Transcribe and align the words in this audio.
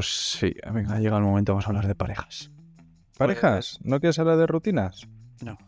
pues 0.00 0.38
sí, 0.38 0.54
venga, 0.72 0.98
llega 0.98 1.18
el 1.18 1.22
momento, 1.22 1.52
vamos 1.52 1.66
a 1.66 1.68
hablar 1.68 1.86
de 1.86 1.94
parejas. 1.94 2.50
¿Parejas? 3.18 3.78
¿No 3.82 4.00
quieres 4.00 4.18
hablar 4.18 4.38
de 4.38 4.46
rutinas? 4.46 5.06
No, 5.44 5.58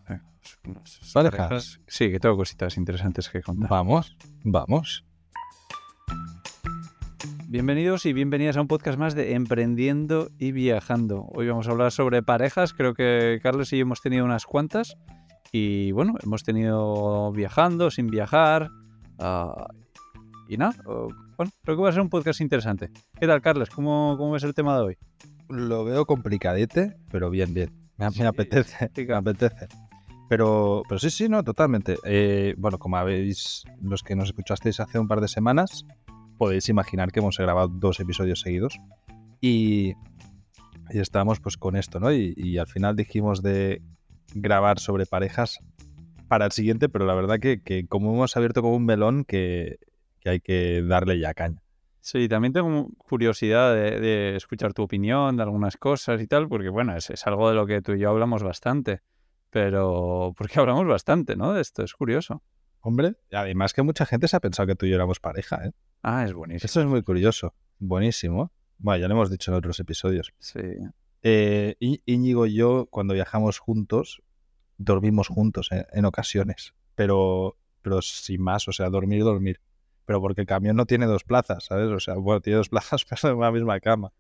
unas 0.67 1.13
¿Parejas? 1.13 1.81
Sí, 1.87 2.11
que 2.11 2.19
tengo 2.19 2.39
cositas 2.39 2.79
interesantes 2.79 3.29
que 3.29 3.43
contar. 3.43 3.69
Vamos, 3.69 4.17
vamos. 4.43 5.05
Bienvenidos 7.47 8.07
y 8.07 8.15
bienvenidas 8.15 8.57
a 8.57 8.63
un 8.63 8.69
podcast 8.69 8.99
más 8.99 9.15
de 9.15 9.35
Emprendiendo 9.35 10.31
y 10.39 10.53
Viajando. 10.53 11.27
Hoy 11.35 11.49
vamos 11.49 11.69
a 11.69 11.73
hablar 11.73 11.93
sobre 11.93 12.23
parejas, 12.23 12.73
creo 12.73 12.95
que 12.95 13.39
Carlos 13.43 13.71
y 13.75 13.77
yo 13.77 13.83
hemos 13.83 14.01
tenido 14.01 14.25
unas 14.25 14.47
cuantas 14.47 14.97
y 15.53 15.93
bueno, 15.93 16.15
hemos 16.23 16.43
tenido 16.43 17.33
viajando, 17.33 17.91
sin 17.91 18.07
viajar 18.07 18.71
ah, 19.19 19.67
y 20.49 20.57
nada, 20.57 20.75
bueno, 21.43 21.53
creo 21.65 21.77
que 21.77 21.83
va 21.83 21.89
a 21.89 21.93
ser 21.93 22.03
un 22.03 22.09
podcast 22.09 22.41
interesante. 22.41 22.91
¿Qué 23.19 23.27
tal 23.27 23.43
Carlos? 23.43 23.69
¿Cómo, 23.71 24.15
cómo 24.17 24.33
ves 24.33 24.45
el 24.45 24.55
tema 24.55 24.77
de 24.77 24.83
hoy? 24.83 24.99
Lo 25.49 25.85
veo 25.85 26.07
complicadete, 26.07 26.97
pero 27.11 27.31
bien, 27.31 27.53
bien. 27.53 27.71
Me, 27.97 28.07
apetece, 28.27 28.91
me 28.97 29.15
apetece. 29.15 29.67
Pero, 30.29 30.83
pero 30.89 30.99
sí, 30.99 31.11
sí, 31.11 31.29
no, 31.29 31.43
totalmente. 31.43 31.97
Eh, 32.05 32.55
bueno, 32.59 32.79
como 32.79 32.97
habéis, 32.97 33.65
los 33.81 34.03
que 34.03 34.15
nos 34.15 34.29
escuchasteis 34.29 34.79
hace 34.81 34.99
un 34.99 35.09
par 35.09 35.21
de 35.21 35.29
semanas, 35.29 35.85
podéis 36.39 36.69
imaginar 36.69 37.11
que 37.11 37.21
hemos 37.21 37.39
grabado 37.39 37.69
dos 37.69 37.99
episodios 37.99 38.41
seguidos. 38.41 38.79
Y, 39.41 39.95
y 40.91 40.99
estábamos 40.99 41.41
pues 41.41 41.57
con 41.57 41.77
esto, 41.77 41.99
¿no? 41.99 42.13
Y, 42.13 42.35
y 42.37 42.59
al 42.59 42.69
final 42.69 42.95
dijimos 42.95 43.43
de 43.43 43.83
grabar 44.35 44.79
sobre 44.79 45.07
parejas 45.07 45.59
para 46.29 46.47
el 46.47 46.53
siguiente, 46.53 46.89
pero 46.89 47.05
la 47.05 47.15
verdad 47.15 47.41
que, 47.41 47.61
que 47.61 47.87
como 47.87 48.15
hemos 48.15 48.37
abierto 48.37 48.63
como 48.63 48.77
un 48.77 48.87
melón 48.87 49.25
que, 49.25 49.79
que 50.23 50.31
hay 50.31 50.41
que 50.41 50.83
darle 50.83 51.19
ya 51.19 51.35
caña. 51.35 51.63
Sí, 52.01 52.29
también 52.29 52.53
tengo 52.53 52.89
curiosidad 52.97 53.75
de, 53.75 54.01
de 54.01 54.37
escuchar 54.37 54.73
tu 54.73 54.83
opinión 54.83 55.37
de 55.37 55.43
algunas 55.43 55.77
cosas 55.77 56.21
y 56.21 56.27
tal, 56.27 56.49
porque 56.49 56.69
bueno, 56.69 56.97
es, 56.97 57.11
es 57.11 57.27
algo 57.27 57.49
de 57.49 57.55
lo 57.55 57.67
que 57.67 57.81
tú 57.83 57.93
y 57.93 58.01
yo 58.01 58.11
hablamos 58.11 58.43
bastante, 58.43 59.03
pero 59.51 60.33
porque 60.37 60.59
hablamos 60.59 60.87
bastante, 60.87 61.37
¿no? 61.37 61.53
De 61.53 61.61
esto, 61.61 61.83
es 61.83 61.95
curioso. 61.95 62.43
Hombre, 62.81 63.15
además 63.31 63.73
que 63.73 63.83
mucha 63.83 64.07
gente 64.07 64.27
se 64.27 64.37
ha 64.37 64.41
pensado 64.41 64.67
que 64.67 64.75
tú 64.75 64.87
y 64.87 64.91
yo 64.91 64.97
éramos 64.97 65.21
pareja, 65.21 65.65
¿eh? 65.65 65.73
Ah, 66.03 66.25
es 66.25 66.33
buenísimo. 66.33 66.67
Eso 66.67 66.81
es 66.81 66.87
muy 66.87 67.03
curioso. 67.03 67.55
Buenísimo. 67.79 68.53
Bueno, 68.79 69.01
ya 69.01 69.09
lo 69.09 69.15
hemos 69.15 69.31
dicho 69.31 69.53
en 69.53 69.59
otros 69.59 69.79
episodios. 69.79 70.33
Sí. 70.41 70.61
Eh, 71.23 71.77
Íñigo 71.79 72.47
y 72.47 72.55
yo, 72.55 72.87
cuando 72.91 73.15
viajamos 73.15 73.61
juntos, 73.61 74.23
dormimos 74.79 75.29
juntos 75.29 75.69
eh, 75.71 75.87
en 75.93 76.05
ocasiones. 76.05 76.75
Pero, 76.97 77.57
pero 77.83 78.03
sin 78.03 78.43
más, 78.43 78.67
o 78.67 78.73
sea, 78.73 78.91
dormir, 78.91 79.23
dormir. 79.23 79.61
Pero 80.05 80.21
porque 80.21 80.41
el 80.43 80.47
camión 80.47 80.77
no 80.77 80.87
tiene 80.87 81.07
dos 81.07 81.25
plazas, 81.25 81.65
¿sabes? 81.65 81.89
O 81.91 82.01
sea, 82.01 82.15
bueno, 82.15 82.41
tiene 82.41 82.57
dos 82.59 82.69
plazas, 82.71 83.05
pero 83.05 83.35
en 83.35 83.41
la 83.41 83.51
misma 83.53 83.81
cama. 83.81 84.13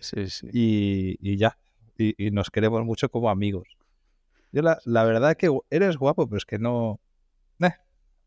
Sí, 0.00 0.28
sí. 0.28 0.48
Y, 0.52 1.16
y 1.20 1.36
ya. 1.36 1.58
Y, 1.96 2.14
y 2.26 2.30
nos 2.30 2.50
queremos 2.50 2.84
mucho 2.84 3.08
como 3.08 3.30
amigos. 3.30 3.76
Yo 4.52 4.62
la, 4.62 4.78
la 4.84 5.04
verdad 5.04 5.36
que 5.36 5.50
eres 5.70 5.96
guapo, 5.96 6.26
pero 6.26 6.38
es 6.38 6.44
que 6.46 6.58
no, 6.58 7.00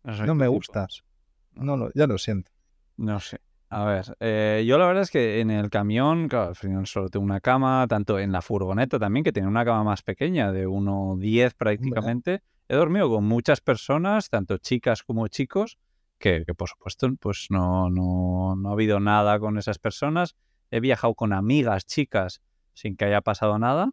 soy 0.06 0.25
no 0.28 0.36
me 0.36 0.45
tipo. 0.45 0.53
gustas. 0.53 1.03
No, 1.53 1.75
lo- 1.78 1.92
ya 1.94 2.08
lo 2.08 2.17
siento. 2.17 2.52
No 2.97 3.19
sé. 3.19 3.39
A 3.69 3.84
ver, 3.84 4.06
eh, 4.22 4.64
yo 4.66 4.78
la 4.78 4.86
verdad 4.88 5.03
es 5.03 5.12
que 5.12 5.41
en 5.41 5.52
el 5.52 5.69
camión, 5.69 6.30
claro, 6.30 6.50
al 6.50 6.56
final 6.56 6.88
solo 6.88 7.09
tengo 7.09 7.25
una 7.25 7.41
cama, 7.41 7.86
tanto 7.89 8.17
en 8.17 8.31
la 8.31 8.41
furgoneta 8.41 8.97
también, 8.97 9.25
que 9.25 9.34
tiene 9.34 9.47
una 9.50 9.66
cama 9.66 9.84
más 9.84 10.02
pequeña, 10.03 10.53
de 10.53 10.67
1,10 10.67 11.53
prácticamente. 11.53 12.41
He 12.69 12.75
dormido 12.75 13.09
con 13.09 13.25
muchas 13.25 13.59
personas, 13.59 14.30
tanto 14.30 14.58
chicas 14.58 15.03
como 15.03 15.28
chicos, 15.28 15.78
que, 16.17 16.43
por 16.55 16.69
supuesto 16.69 17.09
pues 17.19 17.47
no, 17.49 17.89
no, 17.89 18.55
no 18.55 18.69
ha 18.69 18.73
habido 18.73 18.99
nada 18.99 19.39
con 19.39 19.57
esas 19.57 19.79
personas. 19.79 20.35
He 20.71 20.79
viajado 20.79 21.13
con 21.15 21.33
amigas 21.33 21.85
chicas 21.85 22.41
sin 22.73 22.95
que 22.95 23.05
haya 23.05 23.21
pasado 23.21 23.57
nada. 23.59 23.91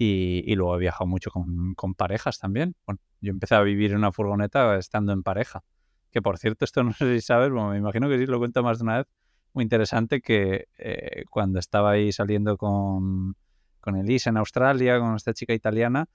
Y, 0.00 0.44
y 0.46 0.54
luego 0.54 0.76
he 0.76 0.78
viajado 0.78 1.06
mucho 1.06 1.30
con, 1.30 1.74
con 1.74 1.94
parejas 1.94 2.38
también. 2.38 2.76
Bueno, 2.86 3.00
yo 3.20 3.30
empecé 3.30 3.56
a 3.56 3.62
vivir 3.62 3.90
en 3.92 3.98
una 3.98 4.12
furgoneta 4.12 4.76
estando 4.76 5.12
en 5.12 5.22
pareja. 5.22 5.64
Que 6.10 6.22
por 6.22 6.38
cierto, 6.38 6.64
esto 6.64 6.82
no 6.84 6.92
sé 6.92 7.14
si 7.14 7.20
sabes, 7.20 7.50
bueno, 7.50 7.70
me 7.70 7.78
imagino 7.78 8.08
que 8.08 8.18
sí, 8.18 8.26
lo 8.26 8.38
cuento 8.38 8.62
más 8.62 8.78
de 8.78 8.84
una 8.84 8.98
vez. 8.98 9.06
Muy 9.54 9.62
interesante 9.64 10.20
que 10.20 10.68
eh, 10.76 11.24
cuando 11.30 11.58
estaba 11.58 11.92
ahí 11.92 12.12
saliendo 12.12 12.56
con, 12.56 13.34
con 13.80 13.96
Elise 13.96 14.28
en 14.28 14.36
Australia, 14.36 15.00
con 15.00 15.16
esta 15.16 15.32
chica 15.32 15.54
italiana, 15.54 16.06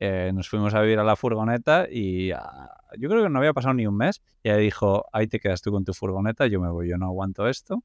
eh, 0.00 0.30
nos 0.34 0.48
fuimos 0.48 0.74
a 0.74 0.80
vivir 0.82 0.98
a 0.98 1.04
la 1.04 1.16
furgoneta 1.16 1.86
y 1.90 2.32
ah, 2.32 2.70
yo 2.98 3.08
creo 3.08 3.22
que 3.22 3.28
no 3.30 3.38
había 3.38 3.52
pasado 3.52 3.74
ni 3.74 3.86
un 3.86 3.96
mes. 3.96 4.22
Y 4.42 4.48
ella 4.50 4.58
dijo, 4.58 5.06
ahí 5.12 5.26
te 5.28 5.40
quedas 5.40 5.62
tú 5.62 5.70
con 5.72 5.84
tu 5.84 5.94
furgoneta, 5.94 6.46
yo 6.46 6.60
me 6.60 6.70
voy, 6.70 6.88
yo 6.88 6.98
no 6.98 7.06
aguanto 7.06 7.48
esto. 7.48 7.82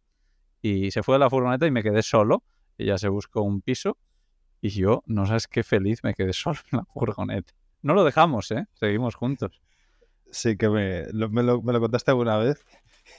Y 0.61 0.91
se 0.91 1.03
fue 1.03 1.15
a 1.15 1.19
la 1.19 1.29
furgoneta 1.29 1.67
y 1.67 1.71
me 1.71 1.83
quedé 1.83 2.01
solo. 2.03 2.43
Ella 2.77 2.97
se 2.97 3.09
buscó 3.09 3.41
un 3.43 3.61
piso 3.61 3.97
y 4.61 4.69
yo, 4.69 5.03
no 5.07 5.25
sabes 5.25 5.47
qué 5.47 5.63
feliz 5.63 6.03
me 6.03 6.13
quedé 6.13 6.33
solo 6.33 6.59
en 6.71 6.79
la 6.79 6.85
furgoneta. 6.85 7.53
No 7.83 7.93
lo 7.93 8.03
dejamos, 8.03 8.51
¿eh? 8.51 8.65
Seguimos 8.75 9.15
juntos. 9.15 9.61
Sí, 10.31 10.57
que 10.57 10.69
me 10.69 11.05
lo, 11.13 11.29
me 11.29 11.43
lo- 11.43 11.61
me 11.61 11.73
lo 11.73 11.79
contaste 11.79 12.11
alguna 12.11 12.37
vez. 12.37 12.63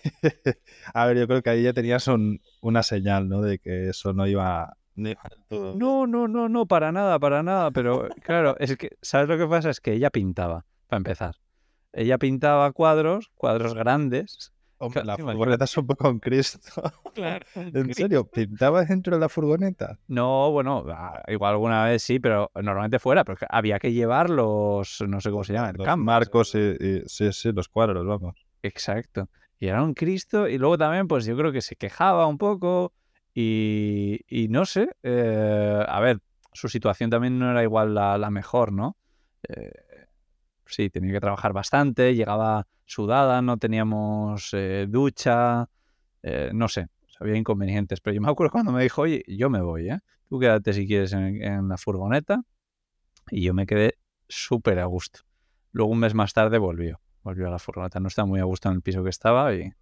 A 0.94 1.06
ver, 1.06 1.18
yo 1.18 1.26
creo 1.26 1.42
que 1.42 1.50
ahí 1.50 1.62
ya 1.62 1.72
tenías 1.72 2.06
un- 2.08 2.40
una 2.60 2.82
señal, 2.82 3.28
¿no? 3.28 3.40
De 3.42 3.58
que 3.58 3.88
eso 3.90 4.12
no 4.12 4.26
iba, 4.26 4.76
no. 4.98 6.06
No, 6.06 6.06
no, 6.28 6.48
no, 6.48 6.66
para 6.66 6.92
nada, 6.92 7.18
para 7.18 7.42
nada. 7.42 7.70
Pero 7.70 8.08
claro, 8.22 8.56
es 8.58 8.76
que, 8.76 8.96
¿sabes 9.00 9.28
lo 9.28 9.38
que 9.38 9.46
pasa? 9.46 9.70
Es 9.70 9.80
que 9.80 9.92
ella 9.92 10.10
pintaba, 10.10 10.64
para 10.88 10.98
empezar. 10.98 11.36
Ella 11.92 12.18
pintaba 12.18 12.70
cuadros, 12.72 13.30
cuadros 13.34 13.74
grandes. 13.74 14.52
Hombre, 14.80 15.04
la 15.04 15.16
Claro, 15.16 15.32
furgoneta 15.32 15.64
es 15.64 15.76
un 15.76 15.86
poco 15.86 16.04
con 16.04 16.18
Cristo. 16.20 16.60
Claro. 17.14 17.44
¿En 17.54 17.92
serio? 17.94 18.26
¿Pintabas 18.30 18.88
dentro 18.88 19.16
de 19.16 19.20
la 19.20 19.28
furgoneta? 19.28 19.98
No, 20.06 20.52
bueno, 20.52 20.84
ah, 20.88 21.20
igual 21.26 21.54
alguna 21.54 21.84
vez 21.86 22.00
sí, 22.02 22.20
pero 22.20 22.48
normalmente 22.54 23.00
fuera, 23.00 23.24
porque 23.24 23.44
había 23.48 23.80
que 23.80 23.92
llevar 23.92 24.30
los, 24.30 25.02
no 25.08 25.20
sé 25.20 25.30
cómo 25.32 25.42
se 25.42 25.54
llama, 25.54 25.70
el 25.70 25.76
Los 25.78 25.96
marcos 25.98 26.54
y, 26.54 26.58
y- 26.58 27.02
sí, 27.06 27.32
sí, 27.32 27.50
los 27.52 27.68
cuadros, 27.68 28.06
vamos. 28.06 28.46
Exacto. 28.62 29.28
Y 29.58 29.66
era 29.66 29.82
un 29.82 29.94
Cristo 29.94 30.46
y 30.46 30.58
luego 30.58 30.78
también, 30.78 31.08
pues 31.08 31.24
yo 31.24 31.36
creo 31.36 31.50
que 31.50 31.60
se 31.60 31.74
quejaba 31.74 32.28
un 32.28 32.38
poco 32.38 32.92
y, 33.34 34.48
no 34.50 34.64
sé, 34.64 34.90
eh, 35.02 35.84
a 35.86 36.00
ver, 36.00 36.20
su 36.52 36.68
situación 36.68 37.10
también 37.10 37.38
no 37.38 37.50
era 37.50 37.62
igual 37.62 37.94
la, 37.94 38.30
mejor, 38.30 38.72
¿no? 38.72 38.96
Eh, 39.48 39.70
sí, 40.66 40.90
tenía 40.90 41.12
que 41.12 41.20
trabajar 41.20 41.52
bastante, 41.52 42.14
llegaba 42.14 42.66
sudada, 42.84 43.40
no 43.42 43.58
teníamos 43.58 44.50
eh, 44.54 44.86
ducha, 44.88 45.68
no 46.52 46.68
sé, 46.68 46.88
había 47.20 47.36
inconvenientes, 47.36 48.00
pero 48.00 48.14
yo 48.14 48.20
me 48.20 48.30
acuerdo 48.30 48.50
cuando 48.52 48.72
me 48.72 48.82
dijo, 48.82 49.02
oye, 49.02 49.22
yo 49.28 49.48
me 49.50 49.62
voy, 49.62 49.88
¿eh? 49.88 50.00
Tú 50.28 50.38
quédate 50.38 50.72
si 50.72 50.86
quieres 50.86 51.12
en, 51.12 51.68
la 51.68 51.78
furgoneta 51.78 52.42
y 53.30 53.42
yo 53.42 53.54
me 53.54 53.66
quedé 53.66 53.98
súper 54.28 54.78
a 54.78 54.84
gusto. 54.84 55.20
Luego 55.72 55.92
un 55.92 56.00
mes 56.00 56.12
más 56.12 56.32
tarde 56.34 56.58
volvió, 56.58 57.00
volvió 57.22 57.46
a 57.46 57.50
la 57.50 57.58
furgoneta, 57.58 58.00
no 58.00 58.08
estaba 58.08 58.26
muy 58.26 58.40
a 58.40 58.44
gusto 58.44 58.68
en 58.68 58.74
el 58.74 58.82
piso 58.82 59.02
que 59.02 59.10
estaba 59.10 59.54
y 59.54 59.72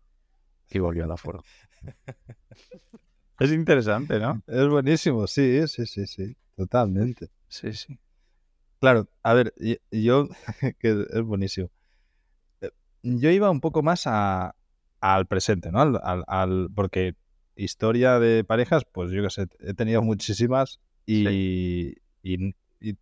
volvió 0.78 1.05
a 1.05 1.09
la 1.09 1.17
furgoneta. 1.17 1.49
es 3.38 3.52
interesante, 3.52 4.19
¿no? 4.19 4.42
Es 4.47 4.69
buenísimo, 4.69 5.26
sí, 5.26 5.66
sí, 5.69 5.86
sí, 5.86 6.06
sí, 6.06 6.36
totalmente. 6.56 7.28
Sí, 7.48 7.72
sí. 7.72 7.98
Claro, 8.80 9.08
a 9.22 9.34
ver, 9.34 9.54
yo, 9.91 10.28
que 10.78 11.06
es 11.10 11.22
buenísimo. 11.22 11.70
Eh, 12.60 12.70
Yo 13.02 13.30
iba 13.30 13.50
un 13.50 13.60
poco 13.60 13.82
más 13.82 14.06
a, 14.06 14.54
al 15.00 15.26
presente, 15.26 15.70
¿no? 15.72 15.80
Al, 15.80 16.00
al- 16.02 16.24
al- 16.26 16.69
porque 16.74 17.14
historia 17.56 18.19
de 18.19 18.44
parejas, 18.44 18.84
pues 18.91 19.10
yo 19.10 19.22
qué 19.22 19.30
sé, 19.30 19.47
he 19.60 19.72
tenido 19.74 20.03
muchísimas 20.03 20.80
y, 21.06 21.94
y- 22.22 22.54
y 22.80 22.97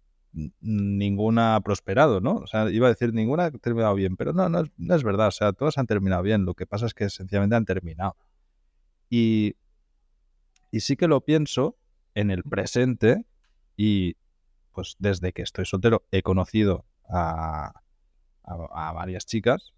ninguna 0.61 1.57
ha 1.57 1.61
prosperado, 1.61 2.21
¿no? 2.21 2.37
O 2.37 2.47
sea, 2.47 2.71
iba 2.71 2.87
a 2.87 2.91
decir 2.91 3.13
ninguna 3.15 3.47
ha 3.47 3.51
terminado 3.51 3.95
bien, 3.95 4.17
pero 4.17 4.33
no, 4.33 4.49
no 4.49 4.65
no 4.77 4.95
es 4.95 5.03
verdad. 5.05 5.29
O 5.29 5.31
sea, 5.33 5.53
todas 5.53 5.79
han 5.79 5.87
terminado 5.87 6.23
bien. 6.23 6.45
Lo 6.45 6.55
que 6.55 6.67
pasa 6.67 6.87
es 6.87 6.95
que 6.95 7.09
sencillamente 7.11 7.57
han 7.57 7.65
terminado. 7.65 8.17
Y, 9.11 9.57
y 10.75 10.81
sí 10.81 10.97
que 10.97 11.07
lo 11.07 11.21
pienso 11.21 11.79
en 12.17 12.33
el 12.33 12.43
presente 12.43 13.27
y 13.77 14.17
pues 14.73 14.97
desde 14.99 15.33
que 15.33 15.43
estoy 15.43 15.67
soltero 15.67 16.05
he 16.11 16.23
conocido 16.23 16.85
a, 17.09 17.73
a- 18.43 18.89
a 18.89 18.93
varias 18.93 19.25
chicas 19.25 19.73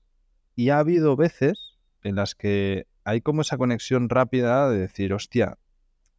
y 0.54 0.70
ha 0.70 0.78
habido 0.78 1.14
veces 1.14 1.76
en 2.02 2.14
las 2.14 2.34
que 2.34 2.86
hay 3.04 3.20
como 3.20 3.42
esa 3.42 3.58
conexión 3.58 4.08
rápida 4.08 4.70
de 4.70 4.78
decir, 4.78 5.12
hostia, 5.12 5.58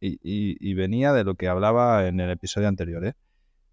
y, 0.00 0.12
y- 0.22 0.56
y 0.60 0.74
venía 0.74 1.12
de 1.12 1.24
lo 1.24 1.34
que 1.34 1.48
hablaba 1.48 2.06
en 2.06 2.20
el 2.20 2.30
episodio 2.30 2.68
anterior, 2.68 3.04
¿eh? 3.04 3.14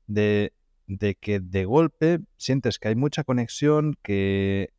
de, 0.08 0.54
de 0.88 1.14
que 1.14 1.40
de 1.40 1.66
golpe 1.66 2.20
sientes 2.36 2.80
que 2.80 2.88
hay 2.88 2.96
mucha 2.96 3.24
conexión, 3.24 3.96
que 4.02 4.74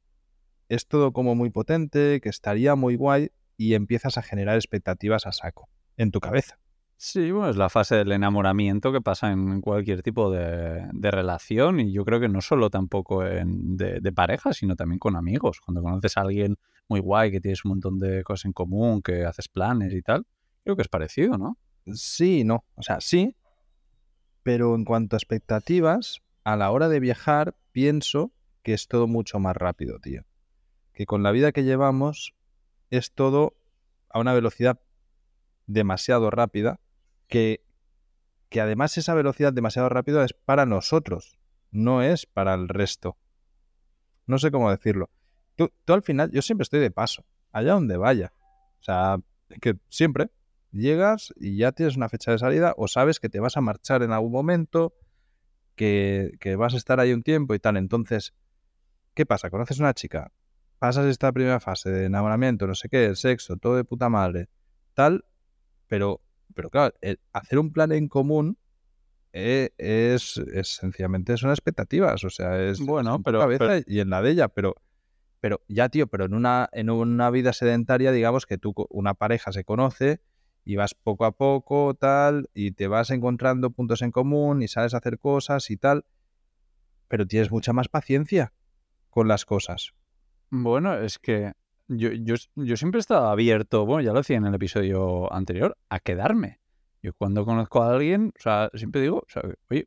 es 0.68 0.88
todo 0.88 1.12
como 1.12 1.36
muy 1.36 1.50
potente, 1.50 2.20
que 2.20 2.30
estaría 2.30 2.74
muy 2.74 2.96
guay 2.96 3.30
y 3.56 3.74
empiezas 3.74 4.18
a 4.18 4.22
generar 4.22 4.56
expectativas 4.56 5.24
a 5.28 5.30
saco 5.30 5.68
en 5.96 6.10
tu 6.10 6.20
cabeza. 6.20 6.58
Sí, 6.98 7.30
bueno, 7.30 7.50
es 7.50 7.56
la 7.56 7.68
fase 7.68 7.96
del 7.96 8.12
enamoramiento 8.12 8.90
que 8.90 9.02
pasa 9.02 9.30
en 9.30 9.60
cualquier 9.60 10.02
tipo 10.02 10.30
de, 10.30 10.88
de 10.92 11.10
relación 11.10 11.78
y 11.78 11.92
yo 11.92 12.06
creo 12.06 12.20
que 12.20 12.28
no 12.28 12.40
solo 12.40 12.70
tampoco 12.70 13.26
en, 13.26 13.76
de, 13.76 14.00
de 14.00 14.12
pareja, 14.12 14.54
sino 14.54 14.76
también 14.76 14.98
con 14.98 15.14
amigos. 15.14 15.60
Cuando 15.60 15.82
conoces 15.82 16.16
a 16.16 16.22
alguien 16.22 16.56
muy 16.88 17.00
guay, 17.00 17.30
que 17.30 17.40
tienes 17.40 17.64
un 17.66 17.70
montón 17.70 17.98
de 17.98 18.22
cosas 18.24 18.46
en 18.46 18.52
común, 18.52 19.02
que 19.02 19.26
haces 19.26 19.48
planes 19.48 19.92
y 19.92 20.00
tal, 20.00 20.26
Creo 20.66 20.74
que 20.74 20.82
es 20.82 20.88
parecido, 20.88 21.38
¿no? 21.38 21.56
Sí, 21.94 22.42
no. 22.42 22.64
O 22.74 22.82
sea, 22.82 23.00
sí. 23.00 23.36
Pero 24.42 24.74
en 24.74 24.84
cuanto 24.84 25.14
a 25.14 25.18
expectativas, 25.18 26.22
a 26.42 26.56
la 26.56 26.72
hora 26.72 26.88
de 26.88 26.98
viajar, 26.98 27.54
pienso 27.70 28.32
que 28.64 28.74
es 28.74 28.88
todo 28.88 29.06
mucho 29.06 29.38
más 29.38 29.54
rápido, 29.56 30.00
tío. 30.00 30.24
Que 30.92 31.06
con 31.06 31.22
la 31.22 31.30
vida 31.30 31.52
que 31.52 31.62
llevamos 31.62 32.34
es 32.90 33.12
todo 33.12 33.54
a 34.08 34.18
una 34.18 34.34
velocidad 34.34 34.80
demasiado 35.66 36.30
rápida, 36.30 36.80
que, 37.28 37.64
que 38.48 38.60
además 38.60 38.96
esa 38.98 39.14
velocidad 39.14 39.52
demasiado 39.52 39.88
rápida 39.88 40.24
es 40.24 40.32
para 40.32 40.66
nosotros, 40.66 41.38
no 41.70 42.02
es 42.02 42.26
para 42.26 42.54
el 42.54 42.68
resto. 42.68 43.16
No 44.26 44.38
sé 44.38 44.50
cómo 44.50 44.70
decirlo. 44.70 45.10
Tú, 45.56 45.70
tú 45.84 45.92
al 45.92 46.02
final, 46.02 46.30
yo 46.32 46.42
siempre 46.42 46.64
estoy 46.64 46.80
de 46.80 46.90
paso, 46.90 47.24
allá 47.52 47.72
donde 47.72 47.96
vaya. 47.96 48.32
O 48.80 48.82
sea, 48.82 49.18
que 49.60 49.76
siempre 49.88 50.30
llegas 50.72 51.32
y 51.36 51.56
ya 51.56 51.72
tienes 51.72 51.96
una 51.96 52.08
fecha 52.08 52.32
de 52.32 52.38
salida 52.38 52.74
o 52.76 52.88
sabes 52.88 53.20
que 53.20 53.28
te 53.28 53.40
vas 53.40 53.56
a 53.56 53.60
marchar 53.60 54.02
en 54.02 54.12
algún 54.12 54.32
momento, 54.32 54.94
que, 55.74 56.32
que 56.40 56.56
vas 56.56 56.74
a 56.74 56.76
estar 56.76 57.00
ahí 57.00 57.12
un 57.12 57.22
tiempo 57.22 57.54
y 57.54 57.58
tal. 57.58 57.76
Entonces, 57.76 58.34
¿qué 59.14 59.26
pasa? 59.26 59.50
Conoces 59.50 59.78
una 59.78 59.94
chica, 59.94 60.32
pasas 60.78 61.06
esta 61.06 61.32
primera 61.32 61.60
fase 61.60 61.90
de 61.90 62.04
enamoramiento, 62.06 62.66
no 62.66 62.74
sé 62.74 62.88
qué, 62.88 63.06
el 63.06 63.16
sexo, 63.16 63.56
todo 63.56 63.76
de 63.76 63.84
puta 63.84 64.08
madre, 64.08 64.48
tal, 64.94 65.24
pero, 65.88 66.20
pero 66.54 66.70
claro, 66.70 66.94
el 67.00 67.20
hacer 67.32 67.58
un 67.58 67.72
plan 67.72 67.92
en 67.92 68.08
común 68.08 68.58
eh, 69.32 69.70
es, 69.78 70.38
es, 70.38 70.68
sencillamente 70.76 71.36
son 71.36 71.50
expectativas, 71.50 72.24
o 72.24 72.30
sea, 72.30 72.62
es 72.62 72.80
bueno, 72.80 73.10
en 73.10 73.16
tu 73.18 73.22
pero, 73.24 73.40
cabeza 73.40 73.58
pero- 73.66 73.84
y 73.86 74.00
en 74.00 74.10
la 74.10 74.22
de 74.22 74.30
ella, 74.30 74.48
pero 74.48 74.74
pero 75.40 75.60
ya 75.68 75.88
tío, 75.90 76.06
pero 76.06 76.24
en 76.24 76.34
una 76.34 76.68
en 76.72 76.88
una 76.90 77.30
vida 77.30 77.52
sedentaria, 77.52 78.10
digamos 78.10 78.46
que 78.46 78.56
tú 78.58 78.74
una 78.88 79.14
pareja 79.14 79.52
se 79.52 79.64
conoce 79.64 80.20
y 80.64 80.76
vas 80.76 80.94
poco 80.94 81.24
a 81.26 81.32
poco 81.32 81.94
tal 81.94 82.48
y 82.54 82.72
te 82.72 82.88
vas 82.88 83.10
encontrando 83.10 83.70
puntos 83.70 84.02
en 84.02 84.10
común 84.10 84.62
y 84.62 84.68
sabes 84.68 84.94
hacer 84.94 85.18
cosas 85.18 85.70
y 85.70 85.76
tal, 85.76 86.04
pero 87.08 87.26
tienes 87.26 87.50
mucha 87.50 87.72
más 87.72 87.88
paciencia 87.88 88.52
con 89.10 89.28
las 89.28 89.44
cosas. 89.44 89.92
Bueno, 90.50 90.94
es 90.98 91.18
que 91.18 91.52
yo, 91.88 92.10
yo, 92.12 92.34
yo 92.56 92.76
siempre 92.76 92.98
he 92.98 93.00
estado 93.00 93.28
abierto, 93.28 93.86
bueno, 93.86 94.02
ya 94.02 94.12
lo 94.12 94.18
decía 94.20 94.36
en 94.36 94.46
el 94.46 94.54
episodio 94.54 95.32
anterior, 95.32 95.76
a 95.88 96.00
quedarme. 96.00 96.60
Yo 97.02 97.12
cuando 97.14 97.44
conozco 97.44 97.82
a 97.82 97.92
alguien, 97.94 98.32
o 98.36 98.40
sea, 98.42 98.70
siempre 98.74 99.00
digo, 99.00 99.18
o 99.18 99.26
sea, 99.28 99.42
oye, 99.70 99.86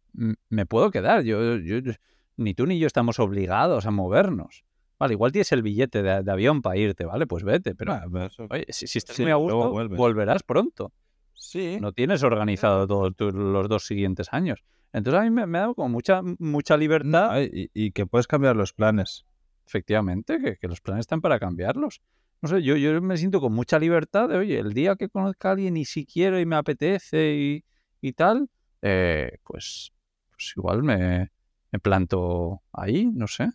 me 0.50 0.66
puedo 0.66 0.90
quedar. 0.92 1.24
Yo, 1.24 1.58
yo, 1.58 1.80
yo- 1.80 1.94
ni 2.38 2.54
tú 2.54 2.66
ni 2.66 2.80
yo 2.80 2.88
estamos 2.88 3.20
obligados 3.20 3.86
a 3.86 3.92
movernos. 3.92 4.64
Vale, 4.98 5.14
igual 5.14 5.32
tienes 5.34 5.52
el 5.52 5.62
billete 5.62 6.02
de, 6.04 6.24
de 6.24 6.32
avión 6.32 6.62
para 6.62 6.78
irte, 6.78 7.06
¿vale? 7.06 7.28
Pues 7.28 7.44
vete, 7.44 7.76
pero 7.76 8.00
pero 8.12 8.26
eso- 8.26 8.48
oye, 8.50 8.66
si, 8.70 8.88
si 8.88 8.98
estás 8.98 9.16
sí, 9.18 9.24
muy 9.24 9.32
a 9.32 9.36
gusto, 9.36 9.72
volverás 9.98 10.44
pronto. 10.44 10.94
sí. 11.34 11.78
No 11.82 11.92
tienes 11.94 12.24
organizado 12.24 12.88
todos 12.88 13.34
los 13.34 13.68
dos 13.68 13.86
siguientes 13.86 14.28
años. 14.32 14.64
Entonces 14.94 15.20
a 15.22 15.24
mí 15.24 15.30
me, 15.30 15.46
me 15.46 15.58
ha 15.58 15.62
dado 15.62 15.76
como 15.76 15.90
mucha, 15.90 16.22
mucha 16.40 16.76
libertad. 16.78 17.42
Y, 17.42 17.70
y 17.74 17.92
que 17.92 18.06
puedes 18.06 18.28
cambiar 18.28 18.56
los 18.56 18.74
planes. 18.74 19.26
Efectivamente, 19.70 20.40
que, 20.42 20.58
que 20.58 20.68
los 20.68 20.82
planes 20.82 21.02
están 21.02 21.22
para 21.22 21.40
cambiarlos. 21.40 22.02
No 22.42 22.50
sé, 22.50 22.64
yo, 22.64 22.76
yo 22.76 23.00
me 23.04 23.18
siento 23.18 23.40
con 23.40 23.54
mucha 23.54 23.78
libertad 23.78 24.28
de, 24.28 24.38
oye, 24.38 24.58
el 24.58 24.74
día 24.74 24.96
que 24.96 25.10
conozca 25.10 25.50
a 25.50 25.52
alguien 25.52 25.78
y 25.78 25.86
si 25.86 26.08
quiero 26.08 26.40
y 26.40 26.46
me 26.48 26.56
apetece 26.56 27.36
y, 27.36 27.66
y 28.02 28.14
tal, 28.14 28.50
eh, 28.82 29.38
pues, 29.44 29.92
pues 30.32 30.54
igual 30.58 30.82
me, 30.82 31.32
me 31.72 31.80
planto 31.80 32.64
ahí, 32.74 33.06
no 33.14 33.28
sé. 33.28 33.52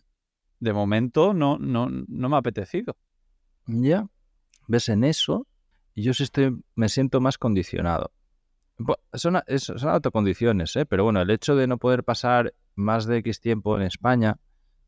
De 0.61 0.71
momento 0.71 1.33
no, 1.33 1.57
no, 1.59 1.89
no 1.89 2.29
me 2.29 2.35
ha 2.37 2.39
apetecido. 2.39 2.95
Ya. 3.65 4.07
¿Ves 4.67 4.87
en 4.87 5.03
eso? 5.03 5.47
Yo 5.95 6.13
sí 6.13 6.23
estoy, 6.23 6.57
me 6.75 6.87
siento 6.87 7.19
más 7.19 7.37
condicionado. 7.37 8.13
Son, 9.13 9.41
son 9.57 9.89
autocondiciones, 9.89 10.75
¿eh? 10.77 10.85
Pero 10.85 11.03
bueno, 11.03 11.21
el 11.21 11.29
hecho 11.29 11.57
de 11.57 11.67
no 11.67 11.77
poder 11.77 12.05
pasar 12.05 12.53
más 12.75 13.05
de 13.05 13.17
X 13.17 13.41
tiempo 13.41 13.75
en 13.75 13.83
España, 13.83 14.37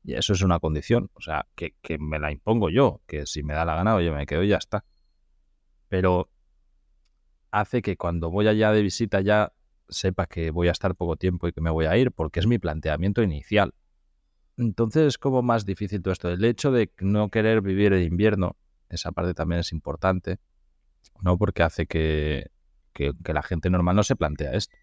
y 0.08 0.14
eso 0.14 0.32
es 0.32 0.42
una 0.42 0.60
condición. 0.60 1.12
O 1.16 1.22
sea, 1.22 1.46
que, 1.54 1.74
me 2.00 2.18
la 2.18 2.32
impongo 2.32 2.70
yo, 2.70 3.02
que 3.08 3.26
si 3.26 3.44
me 3.44 3.54
da 3.54 3.66
la 3.66 3.76
gana, 3.76 3.94
oye, 3.94 4.10
me 4.10 4.26
quedo 4.26 4.42
y 4.42 4.48
ya 4.48 4.56
está. 4.56 4.86
Pero 5.90 6.30
hace 7.52 7.82
que 7.82 7.98
cuando 7.98 8.32
voy 8.32 8.48
allá 8.48 8.72
de 8.72 8.82
visita 8.82 9.20
ya 9.20 9.52
sepa 9.90 10.26
que 10.26 10.50
voy 10.50 10.70
a 10.70 10.72
estar 10.72 10.96
poco 10.96 11.18
tiempo 11.18 11.50
y 11.50 11.52
que 11.52 11.60
me 11.60 11.70
voy 11.70 11.88
a 11.88 11.98
ir, 11.98 12.14
porque 12.14 12.40
es 12.40 12.48
mi 12.48 12.58
planteamiento 12.58 13.22
inicial. 13.22 13.74
Entonces 14.56 15.08
es 15.08 15.18
como 15.18 15.42
más 15.42 15.66
difícil 15.66 16.02
todo 16.02 16.14
esto. 16.14 16.30
El 16.30 16.46
hecho 16.46 16.72
de 16.72 16.90
no 17.02 17.30
querer 17.30 17.60
vivir 17.60 17.92
el 17.92 18.04
invierno, 18.04 18.56
esa 18.88 19.12
parte 19.12 19.34
también 19.34 19.60
es 19.60 19.74
importante, 19.74 20.40
¿no? 21.22 21.38
Porque 21.38 21.64
hace 21.64 21.86
que, 21.86 22.50
que, 22.94 23.12
que 23.26 23.34
la 23.34 23.44
gente 23.44 23.70
normal 23.70 23.98
no 23.98 24.04
se 24.04 24.16
plantea 24.16 24.54
esto. 24.54 24.74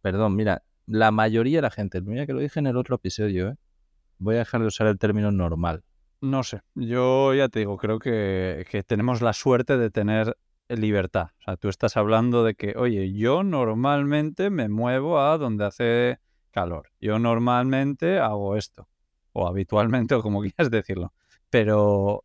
Perdón, 0.00 0.36
mira, 0.36 0.62
la 0.86 1.10
mayoría 1.10 1.58
de 1.58 1.62
la 1.62 1.70
gente, 1.70 2.00
mira 2.00 2.24
que 2.24 2.32
lo 2.32 2.40
dije 2.40 2.60
en 2.60 2.66
el 2.66 2.78
otro 2.78 2.96
episodio, 2.96 3.50
¿eh? 3.50 3.56
Voy 4.20 4.36
a 4.36 4.40
dejar 4.40 4.60
de 4.60 4.68
usar 4.68 4.86
el 4.86 4.98
término 4.98 5.32
normal. 5.32 5.82
No 6.20 6.42
sé, 6.42 6.60
yo 6.74 7.34
ya 7.34 7.48
te 7.48 7.60
digo, 7.60 7.78
creo 7.78 7.98
que, 7.98 8.66
que 8.70 8.82
tenemos 8.82 9.22
la 9.22 9.32
suerte 9.32 9.78
de 9.78 9.90
tener 9.90 10.36
libertad. 10.68 11.28
O 11.40 11.42
sea, 11.42 11.56
tú 11.56 11.68
estás 11.68 11.96
hablando 11.96 12.44
de 12.44 12.54
que, 12.54 12.74
oye, 12.76 13.12
yo 13.12 13.42
normalmente 13.42 14.50
me 14.50 14.68
muevo 14.68 15.18
a 15.20 15.38
donde 15.38 15.64
hace 15.64 16.18
calor. 16.50 16.90
Yo 17.00 17.18
normalmente 17.18 18.18
hago 18.18 18.56
esto. 18.56 18.88
O 19.32 19.48
habitualmente, 19.48 20.14
o 20.16 20.22
como 20.22 20.42
quieras 20.42 20.70
decirlo. 20.70 21.12
Pero 21.48 22.24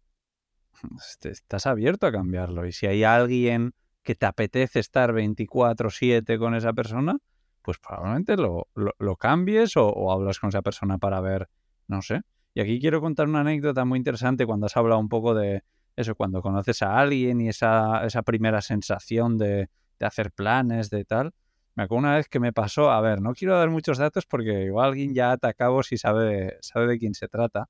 este, 0.98 1.30
estás 1.30 1.66
abierto 1.66 2.08
a 2.08 2.12
cambiarlo. 2.12 2.66
Y 2.66 2.72
si 2.72 2.88
hay 2.88 3.04
alguien 3.04 3.74
que 4.04 4.16
te 4.16 4.26
apetece 4.26 4.80
estar 4.80 5.14
24/7 5.14 6.38
con 6.38 6.54
esa 6.54 6.74
persona, 6.74 7.18
pues 7.62 7.80
probablemente 7.80 8.38
lo, 8.38 8.68
lo, 8.76 9.16
cambies 9.16 9.76
o 9.76 10.12
hablas 10.12 10.40
con 10.40 10.50
esa 10.50 10.62
persona 10.62 11.00
para 11.00 11.20
ver, 11.22 11.50
no 11.88 12.02
sé. 12.02 12.22
Y 12.54 12.62
aquí 12.62 12.80
quiero 12.80 13.02
contar 13.02 13.28
una 13.28 13.42
anécdota 13.42 13.86
muy 13.86 13.98
interesante 13.98 14.46
cuando 14.46 14.68
has 14.68 14.78
hablado 14.78 15.00
un 15.00 15.10
poco 15.10 15.34
de 15.36 15.64
eso, 15.96 16.16
cuando 16.16 16.42
conoces 16.42 16.82
a 16.82 16.98
alguien 17.00 17.42
y 17.42 17.50
esa, 17.50 18.06
esa 18.06 18.22
primera 18.22 18.62
sensación 18.62 19.38
de, 19.38 19.70
de 20.00 20.06
hacer 20.06 20.32
planes, 20.32 20.90
de 20.90 21.06
tal. 21.06 21.32
Me 21.76 21.84
acuerdo 21.84 22.00
una 22.08 22.16
vez 22.16 22.30
que 22.30 22.40
me 22.40 22.54
pasó, 22.54 22.92
a 22.92 23.02
ver, 23.02 23.22
no 23.22 23.34
quiero 23.34 23.58
dar 23.58 23.70
muchos 23.70 23.98
datos 23.98 24.26
porque 24.26 24.64
igual 24.64 24.90
alguien 24.90 25.14
ya 25.14 25.34
ata 25.34 25.54
cabos 25.54 25.92
y 25.92 25.98
sabe, 25.98 26.58
sabe 26.62 26.88
de 26.88 26.98
quién 26.98 27.14
se 27.14 27.28
trata, 27.28 27.68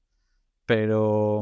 pero 0.66 1.42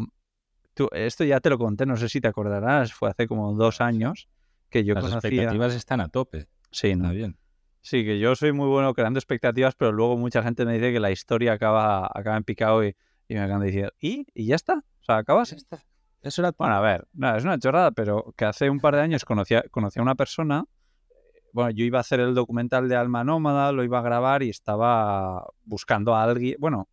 tú, 0.74 0.88
esto 0.94 1.24
ya 1.26 1.42
te 1.42 1.50
lo 1.50 1.58
conté, 1.58 1.86
no 1.86 1.98
sé 1.98 2.08
si 2.08 2.22
te 2.22 2.30
acordarás, 2.30 2.94
fue 2.94 3.10
hace 3.10 3.28
como 3.28 3.54
dos 3.54 3.82
años 3.82 4.30
que 4.70 4.84
yo 4.86 4.94
Las 4.94 5.04
conocía... 5.04 5.30
expectativas 5.30 5.76
están 5.76 6.00
a 6.02 6.08
tope. 6.08 6.48
Sí, 6.72 6.96
¿no? 6.96 7.06
Está 7.06 7.14
bien. 7.14 7.38
Sí, 7.86 8.06
que 8.06 8.18
yo 8.18 8.34
soy 8.36 8.54
muy 8.54 8.68
bueno 8.70 8.94
creando 8.94 9.20
expectativas, 9.20 9.76
pero 9.76 9.92
luego 9.92 10.18
mucha 10.18 10.42
gente 10.42 10.66
me 10.66 10.74
dice 10.74 10.94
que 10.94 11.02
la 11.02 11.12
historia 11.12 11.54
acaba, 11.54 12.06
acaba 12.14 12.38
en 12.38 12.44
picado 12.46 12.84
y, 12.86 12.96
y 13.28 13.34
me 13.34 13.42
acaban 13.42 13.62
decir, 13.62 13.92
¿y? 14.00 14.26
¿Y 14.34 14.46
ya 14.48 14.56
está? 14.56 14.76
O 14.76 15.04
sea, 15.04 15.18
¿acabas? 15.18 15.54
Eso 16.22 16.42
era 16.42 16.54
Bueno, 16.58 16.76
a 16.76 16.80
ver, 16.80 17.06
no, 17.12 17.36
es 17.36 17.44
una 17.44 17.60
chorrada, 17.60 17.92
pero 17.92 18.34
que 18.38 18.46
hace 18.46 18.70
un 18.70 18.80
par 18.80 18.96
de 18.96 19.02
años 19.02 19.26
conocí 19.26 19.56
a, 19.56 19.64
conocí 19.64 20.00
a 20.00 20.02
una 20.02 20.16
persona. 20.16 20.64
Bueno, 21.54 21.72
yo 21.72 21.86
iba 21.86 22.00
a 22.00 22.02
hacer 22.02 22.20
el 22.22 22.36
documental 22.36 22.90
de 22.90 22.96
Alma 22.98 23.24
Nómada, 23.24 23.72
lo 23.74 23.84
iba 23.84 24.00
a 24.00 24.04
grabar 24.04 24.44
y 24.44 24.50
estaba 24.50 25.46
buscando 25.66 26.16
a 26.16 26.24
alguien, 26.24 26.58
bueno, 26.60 26.90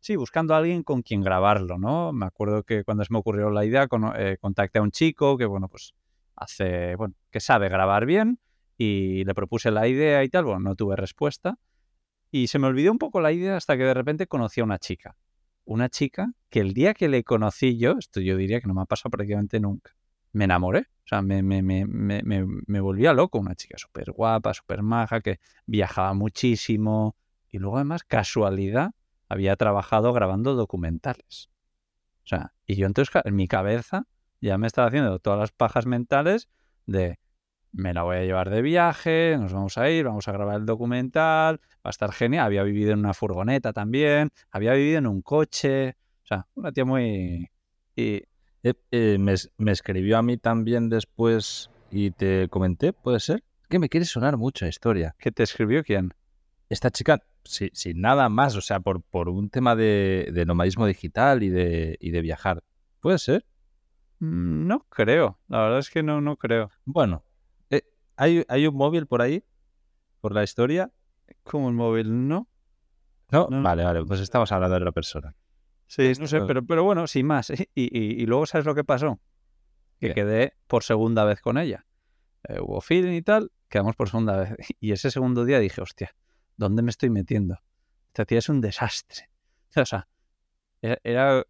sí, 0.00 0.16
buscando 0.16 0.54
a 0.54 0.58
alguien 0.58 0.82
con 0.84 1.02
quien 1.02 1.22
grabarlo, 1.22 1.78
¿no? 1.78 2.12
Me 2.12 2.26
acuerdo 2.26 2.64
que 2.64 2.84
cuando 2.84 3.04
se 3.04 3.12
me 3.12 3.20
ocurrió 3.20 3.50
la 3.50 3.64
idea, 3.66 3.88
cono- 3.88 4.14
eh, 4.16 4.38
contacté 4.40 4.78
a 4.80 4.82
un 4.82 4.92
chico 4.92 5.38
que, 5.38 5.46
bueno, 5.46 5.68
pues 5.68 5.94
hace, 6.36 6.96
bueno, 6.96 7.14
que 7.30 7.40
sabe 7.40 7.68
grabar 7.70 8.06
bien 8.06 8.38
y 8.82 9.24
le 9.24 9.34
propuse 9.34 9.70
la 9.70 9.86
idea 9.86 10.24
y 10.24 10.28
tal, 10.28 10.44
bueno, 10.44 10.60
no 10.60 10.74
tuve 10.74 10.96
respuesta. 10.96 11.58
Y 12.30 12.48
se 12.48 12.58
me 12.58 12.66
olvidó 12.66 12.90
un 12.90 12.98
poco 12.98 13.20
la 13.20 13.30
idea 13.30 13.56
hasta 13.56 13.76
que 13.76 13.84
de 13.84 13.94
repente 13.94 14.26
conocí 14.26 14.60
a 14.60 14.64
una 14.64 14.78
chica. 14.78 15.16
Una 15.64 15.88
chica 15.88 16.32
que 16.50 16.60
el 16.60 16.72
día 16.72 16.94
que 16.94 17.08
le 17.08 17.22
conocí 17.22 17.78
yo, 17.78 17.92
esto 17.98 18.20
yo 18.20 18.36
diría 18.36 18.60
que 18.60 18.66
no 18.66 18.74
me 18.74 18.82
ha 18.82 18.86
pasado 18.86 19.10
prácticamente 19.10 19.60
nunca, 19.60 19.94
me 20.32 20.44
enamoré. 20.44 20.88
O 21.04 21.06
sea, 21.06 21.22
me, 21.22 21.42
me, 21.42 21.62
me, 21.62 21.84
me, 21.84 22.80
volvía 22.80 23.12
loco. 23.12 23.38
Una 23.38 23.54
chica 23.54 23.76
súper 23.78 24.10
guapa, 24.10 24.54
súper 24.54 24.82
maja, 24.82 25.20
que 25.20 25.38
viajaba 25.66 26.14
muchísimo. 26.14 27.16
Y 27.50 27.58
luego 27.58 27.76
además, 27.76 28.02
casualidad, 28.02 28.92
había 29.28 29.54
trabajado 29.56 30.12
grabando 30.12 30.54
documentales. 30.54 31.50
O 32.24 32.26
sea, 32.26 32.54
y 32.66 32.76
yo 32.76 32.86
entonces 32.86 33.14
en 33.24 33.36
mi 33.36 33.46
cabeza 33.46 34.06
ya 34.40 34.58
me 34.58 34.66
estaba 34.66 34.88
haciendo 34.88 35.18
todas 35.18 35.38
las 35.38 35.52
pajas 35.52 35.86
mentales 35.86 36.48
de 36.86 37.18
me 37.72 37.94
la 37.94 38.02
voy 38.02 38.16
a 38.16 38.22
llevar 38.24 38.50
de 38.50 38.62
viaje, 38.62 39.36
nos 39.38 39.52
vamos 39.52 39.78
a 39.78 39.90
ir, 39.90 40.04
vamos 40.04 40.28
a 40.28 40.32
grabar 40.32 40.60
el 40.60 40.66
documental, 40.66 41.60
va 41.76 41.80
a 41.84 41.90
estar 41.90 42.12
genial. 42.12 42.46
Había 42.46 42.62
vivido 42.62 42.92
en 42.92 42.98
una 43.00 43.14
furgoneta 43.14 43.72
también, 43.72 44.30
había 44.50 44.74
vivido 44.74 44.98
en 44.98 45.06
un 45.06 45.22
coche, 45.22 45.96
o 46.22 46.26
sea, 46.26 46.46
una 46.54 46.72
tía 46.72 46.84
muy... 46.84 47.48
Y 47.96 48.22
Eh, 48.64 48.74
eh, 48.92 49.16
me, 49.18 49.34
me 49.58 49.72
escribió 49.72 50.18
a 50.18 50.22
mí 50.22 50.36
también 50.36 50.88
después 50.88 51.68
y 51.90 52.12
te 52.12 52.48
comenté, 52.48 52.92
¿puede 52.92 53.18
ser? 53.18 53.42
Que 53.68 53.80
me 53.80 53.88
quiere 53.88 54.06
sonar 54.06 54.36
mucho 54.36 54.64
la 54.64 54.68
historia. 54.68 55.16
¿qué 55.18 55.32
te 55.32 55.42
escribió 55.42 55.82
quién? 55.82 56.14
Esta 56.68 56.90
chica, 56.92 57.18
si- 57.42 57.70
sin 57.72 58.00
nada 58.00 58.28
más, 58.28 58.54
o 58.54 58.60
sea, 58.60 58.78
por, 58.78 59.02
por 59.02 59.28
un 59.28 59.50
tema 59.50 59.74
de, 59.74 60.30
de 60.32 60.46
nomadismo 60.46 60.86
digital 60.86 61.42
y 61.42 61.48
de, 61.48 61.96
y 62.00 62.10
de 62.12 62.20
viajar. 62.20 62.62
¿Puede 63.00 63.18
ser? 63.18 63.44
Mm, 64.20 64.66
No 64.68 64.86
creo, 64.88 65.38
la 65.48 65.62
verdad 65.62 65.78
es 65.80 65.90
que 65.90 66.02
no, 66.04 66.20
no 66.20 66.36
creo. 66.36 66.70
Bueno, 66.84 67.24
¿Hay, 68.22 68.44
¿Hay 68.46 68.68
un 68.68 68.76
móvil 68.76 69.08
por 69.08 69.20
ahí? 69.20 69.42
¿Por 70.20 70.32
la 70.32 70.44
historia? 70.44 70.92
Como 71.42 71.68
el 71.68 71.74
móvil, 71.74 72.28
¿no? 72.28 72.48
No, 73.32 73.48
vale, 73.50 73.82
vale, 73.82 74.04
pues 74.04 74.20
estamos 74.20 74.52
hablando 74.52 74.76
de 74.76 74.82
otra 74.82 74.92
persona. 74.92 75.34
Sí, 75.88 76.12
no 76.20 76.28
sé, 76.28 76.40
pero, 76.42 76.64
pero 76.64 76.84
bueno, 76.84 77.08
sin 77.08 77.26
más. 77.26 77.52
Y, 77.74 78.24
luego, 78.26 78.46
¿sabes 78.46 78.64
lo 78.64 78.76
que 78.76 78.84
pasó? 78.84 79.18
Que 79.98 80.14
quedé 80.14 80.54
por 80.68 80.84
segunda 80.84 81.24
vez 81.24 81.40
con 81.40 81.58
ella. 81.58 81.84
Eh, 82.44 82.60
hubo 82.60 82.80
feeling 82.80 83.14
y 83.14 83.22
tal, 83.22 83.50
quedamos 83.68 83.96
por 83.96 84.08
segunda 84.08 84.36
vez. 84.36 84.54
Y 84.78 84.92
ese 84.92 85.10
segundo 85.10 85.44
día 85.44 85.58
dije, 85.58 85.80
hostia, 85.80 86.14
¿dónde 86.56 86.82
me 86.82 86.90
estoy 86.90 87.10
metiendo? 87.10 87.58
Esta 88.06 88.24
tía 88.24 88.38
es 88.38 88.48
un 88.48 88.60
desastre. 88.60 89.30
O 89.76 89.84
sea, 89.84 90.06
era, 90.80 90.98
era 91.02 91.44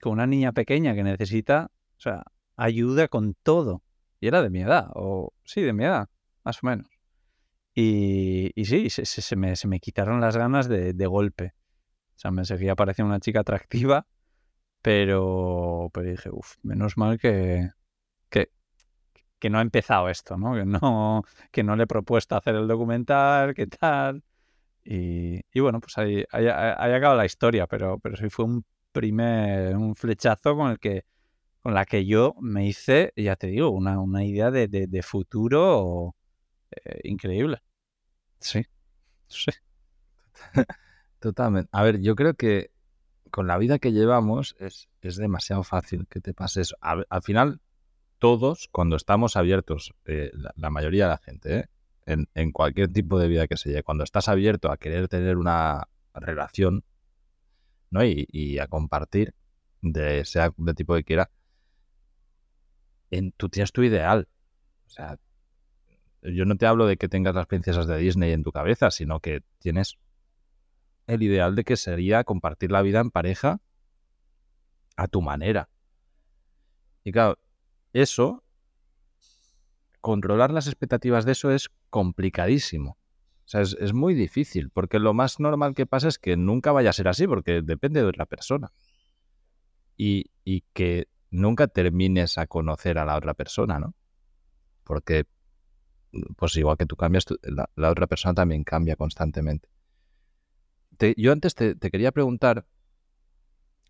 como 0.00 0.12
una 0.12 0.28
niña 0.28 0.52
pequeña 0.52 0.94
que 0.94 1.02
necesita, 1.02 1.72
o 1.96 2.00
sea, 2.00 2.22
ayuda 2.56 3.08
con 3.08 3.34
todo. 3.42 3.82
Y 4.24 4.28
era 4.28 4.42
de 4.42 4.48
mi 4.48 4.62
edad, 4.62 4.86
o 4.94 5.34
sí, 5.44 5.60
de 5.60 5.74
mi 5.74 5.84
edad, 5.84 6.08
más 6.44 6.62
o 6.62 6.66
menos. 6.66 6.88
Y, 7.74 8.50
sí, 8.64 8.88
se, 8.88 9.36
me, 9.36 9.54
se, 9.54 9.68
me, 9.68 9.80
quitaron 9.80 10.18
las 10.22 10.34
ganas 10.34 10.66
de, 10.66 11.06
golpe. 11.06 11.52
O 12.16 12.18
sea, 12.18 12.30
me 12.30 12.46
seguía 12.46 12.74
pareciendo 12.74 13.10
una 13.10 13.20
chica 13.20 13.40
atractiva, 13.40 14.06
pero, 14.80 15.90
pero 15.92 16.10
dije, 16.10 16.30
uff, 16.32 16.54
menos 16.62 16.96
mal 16.96 17.18
que, 17.18 17.68
que, 18.30 18.48
que, 19.38 19.50
no 19.50 19.58
ha 19.58 19.60
empezado 19.60 20.08
esto, 20.08 20.38
¿no? 20.38 20.54
Que, 20.54 20.64
¿no? 20.64 21.24
que 21.52 21.62
no 21.62 21.76
le 21.76 21.82
he 21.82 21.86
propuesto 21.86 22.34
hacer 22.34 22.54
el 22.54 22.66
documental, 22.66 23.52
qué 23.52 23.66
tal. 23.66 24.24
Y, 24.84 25.42
y, 25.52 25.60
bueno, 25.60 25.80
pues 25.80 25.98
ahí, 25.98 26.24
ahí, 26.30 26.46
ahí, 26.46 26.92
acaba 26.94 27.14
la 27.14 27.26
historia, 27.26 27.66
pero, 27.66 27.98
pero 27.98 28.16
sí 28.16 28.30
fue 28.30 28.46
un 28.46 28.64
primer, 28.90 29.76
un 29.76 29.94
flechazo 29.94 30.56
con 30.56 30.70
el 30.70 30.78
que 30.78 31.04
con 31.64 31.72
la 31.72 31.86
que 31.86 32.04
yo 32.04 32.34
me 32.42 32.66
hice, 32.66 33.14
ya 33.16 33.36
te 33.36 33.46
digo, 33.46 33.70
una, 33.70 33.98
una 33.98 34.22
idea 34.22 34.50
de, 34.50 34.68
de, 34.68 35.02
futuro 35.02 36.14
eh, 36.70 37.00
increíble. 37.04 37.62
Sí, 38.38 38.66
sí. 39.28 39.50
Totalmente. 41.20 41.70
A 41.72 41.82
ver, 41.82 42.02
yo 42.02 42.16
creo 42.16 42.34
que 42.34 42.70
con 43.30 43.46
la 43.46 43.56
vida 43.56 43.78
que 43.78 43.92
llevamos 43.92 44.54
es, 44.58 44.90
es 45.00 45.16
demasiado 45.16 45.62
fácil 45.62 46.06
que 46.06 46.20
te 46.20 46.34
pase 46.34 46.60
eso. 46.60 46.76
al 46.82 47.22
final, 47.22 47.62
todos, 48.18 48.68
cuando 48.70 48.96
estamos 48.96 49.34
abiertos, 49.34 49.94
eh, 50.04 50.32
la, 50.56 50.68
mayoría 50.68 51.04
de 51.04 51.10
la 51.12 51.18
gente, 51.18 51.58
eh, 51.60 51.68
en, 52.04 52.28
en, 52.34 52.52
cualquier 52.52 52.92
tipo 52.92 53.18
de 53.18 53.28
vida 53.28 53.46
que 53.46 53.56
se 53.56 53.70
lleve, 53.70 53.82
cuando 53.82 54.04
estás 54.04 54.28
abierto 54.28 54.70
a 54.70 54.76
querer 54.76 55.08
tener 55.08 55.38
una 55.38 55.88
relación 56.12 56.84
¿no? 57.88 58.04
y, 58.04 58.28
y 58.30 58.58
a 58.58 58.66
compartir, 58.66 59.34
de 59.80 60.26
sea 60.26 60.52
de 60.58 60.74
tipo 60.74 60.94
que 60.94 61.04
quiera, 61.04 61.30
en, 63.16 63.32
tú 63.32 63.48
tienes 63.48 63.72
tu 63.72 63.82
ideal. 63.82 64.28
O 64.86 64.90
sea, 64.90 65.18
yo 66.22 66.44
no 66.44 66.56
te 66.56 66.66
hablo 66.66 66.86
de 66.86 66.96
que 66.96 67.08
tengas 67.08 67.34
las 67.34 67.46
princesas 67.46 67.86
de 67.86 67.98
Disney 67.98 68.32
en 68.32 68.42
tu 68.42 68.52
cabeza, 68.52 68.90
sino 68.90 69.20
que 69.20 69.42
tienes 69.58 69.98
el 71.06 71.22
ideal 71.22 71.54
de 71.54 71.64
que 71.64 71.76
sería 71.76 72.24
compartir 72.24 72.70
la 72.70 72.82
vida 72.82 73.00
en 73.00 73.10
pareja 73.10 73.60
a 74.96 75.06
tu 75.08 75.20
manera. 75.20 75.68
Y 77.02 77.12
claro, 77.12 77.38
eso, 77.92 78.42
controlar 80.00 80.50
las 80.50 80.66
expectativas 80.66 81.24
de 81.24 81.32
eso 81.32 81.50
es 81.50 81.70
complicadísimo. 81.90 82.96
O 83.44 83.48
sea, 83.48 83.60
es, 83.60 83.92
muy 83.92 84.14
difícil, 84.14 84.70
porque 84.70 84.98
lo 84.98 85.12
más 85.12 85.38
normal 85.38 85.74
que 85.74 85.84
pasa 85.84 86.08
es 86.08 86.18
que 86.18 86.38
nunca 86.38 86.72
vaya 86.72 86.90
a 86.90 86.94
ser 86.94 87.08
así, 87.08 87.26
porque 87.26 87.60
depende 87.60 88.00
de 88.00 88.06
otra 88.06 88.24
persona. 88.24 88.72
Y, 89.98 90.30
y 90.44 90.62
que 90.72 91.08
nunca 91.34 91.66
termines 91.66 92.38
a 92.38 92.46
conocer 92.46 92.96
a 92.98 93.04
la 93.04 93.16
otra 93.16 93.34
persona, 93.34 93.78
¿no? 93.78 93.94
Porque 94.84 95.26
pues 96.36 96.56
igual 96.56 96.76
que 96.76 96.86
tú 96.86 96.94
cambias, 96.96 97.26
la, 97.42 97.90
otra 97.90 98.06
persona 98.06 98.34
también 98.34 98.62
cambia 98.62 98.94
constantemente. 98.94 99.68
yo 101.16 101.32
antes 101.32 101.56
te, 101.56 101.76
quería 101.76 102.12
preguntar, 102.12 102.66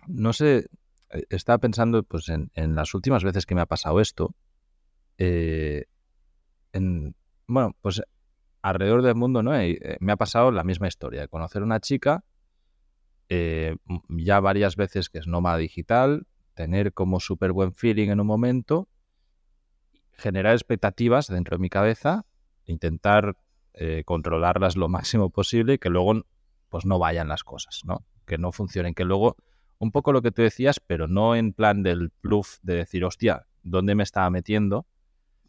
no 0.07 0.33
sé, 0.33 0.71
eh, 1.11 1.25
estaba 1.29 1.59
pensando 1.59 2.03
pues 2.03 2.31
en, 2.31 2.51
las 2.75 2.95
últimas 2.95 3.23
veces 3.23 3.45
que 3.45 3.55
me 3.55 3.61
ha 3.61 3.67
pasado 3.67 4.01
esto, 4.01 4.35
eh, 5.19 5.85
en, 6.73 7.15
bueno, 7.47 7.77
pues 7.83 8.01
alrededor 8.63 9.03
del 9.03 9.17
mundo, 9.17 9.43
¿no? 9.43 9.55
Eh, 9.55 9.99
me 10.01 10.13
ha 10.13 10.17
pasado 10.17 10.51
la 10.51 10.65
misma 10.65 10.89
historia, 10.89 11.21
de 11.21 11.29
conocer 11.29 11.63
una 11.63 11.81
chica, 11.81 12.25
ya 13.29 14.39
varias 14.39 14.77
veces 14.77 15.11
que 15.11 15.19
es 15.19 15.27
nómada 15.27 15.57
digital, 15.57 16.27
tener 16.55 16.93
como 16.93 17.21
súper 17.21 17.53
buen 17.53 17.73
feeling 17.73 18.09
en 18.09 18.21
un 18.21 18.27
momento 18.27 18.89
generar 20.17 20.55
expectativas 20.55 21.29
dentro 21.29 21.57
de 21.57 21.61
mi 21.61 21.69
cabeza, 21.69 22.25
intentar 22.67 23.37
eh, 23.75 24.03
controlarlas 24.05 24.77
lo 24.77 24.89
máximo 24.89 25.31
posible 25.31 25.75
y 25.75 25.79
que 25.79 25.91
luego 25.91 26.25
pues 26.69 26.87
no 26.87 26.99
vayan 26.99 27.29
las 27.29 27.45
cosas, 27.45 27.83
¿no? 27.85 28.05
Que 28.27 28.39
no 28.39 28.53
funcionen, 28.53 28.95
que 28.95 29.05
luego 29.05 29.37
un 29.79 29.91
poco 29.93 30.13
lo 30.13 30.23
que 30.23 30.31
tú 30.31 30.43
decías, 30.43 30.81
pero 30.81 31.09
no 31.09 31.37
en 31.37 31.53
plan 31.53 31.83
del 31.83 32.13
bluff 32.23 32.59
de 32.63 32.77
decir, 32.77 33.05
hostia, 33.05 33.47
¿dónde 33.63 33.95
me 33.95 34.03
estaba 34.03 34.31
metiendo? 34.31 34.87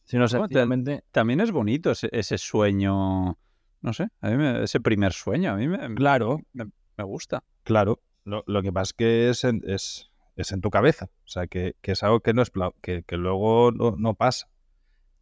Sino 0.03 0.27
sencillamente... 0.27 1.03
también 1.11 1.39
es 1.39 1.51
bonito 1.51 1.91
ese, 1.91 2.37
sueño, 2.37 3.37
no 3.81 3.93
sé, 3.93 4.09
a 4.21 4.29
mí 4.29 4.63
ese 4.63 4.79
primer 4.79 5.13
sueño, 5.13 5.51
a 5.51 5.55
mí 5.55 5.67
me, 5.67 5.95
claro, 5.95 6.41
me, 6.53 7.03
gusta. 7.03 7.43
Claro, 7.63 8.01
lo, 8.23 8.61
que 8.61 8.71
pasa 8.71 8.89
es 8.89 8.93
que 8.93 9.29
es 9.73 10.11
es, 10.35 10.51
en 10.51 10.61
tu 10.61 10.69
cabeza, 10.69 11.05
o 11.05 11.27
sea, 11.27 11.47
que, 11.47 11.75
es 11.81 12.03
algo 12.03 12.19
que, 12.19 12.33
no 12.33 12.41
es, 12.41 12.51
que, 12.81 13.03
que 13.03 13.17
luego 13.17 13.71
no 13.71 14.13
pasa. 14.13 14.47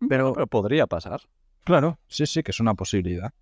Pero, 0.10 0.34
podría 0.48 0.88
pasar. 0.88 1.22
Claro, 1.64 2.00
sí, 2.08 2.26
sí, 2.26 2.44
que 2.44 2.52
es 2.52 2.60
una 2.60 2.74
posibilidad. 2.76 3.34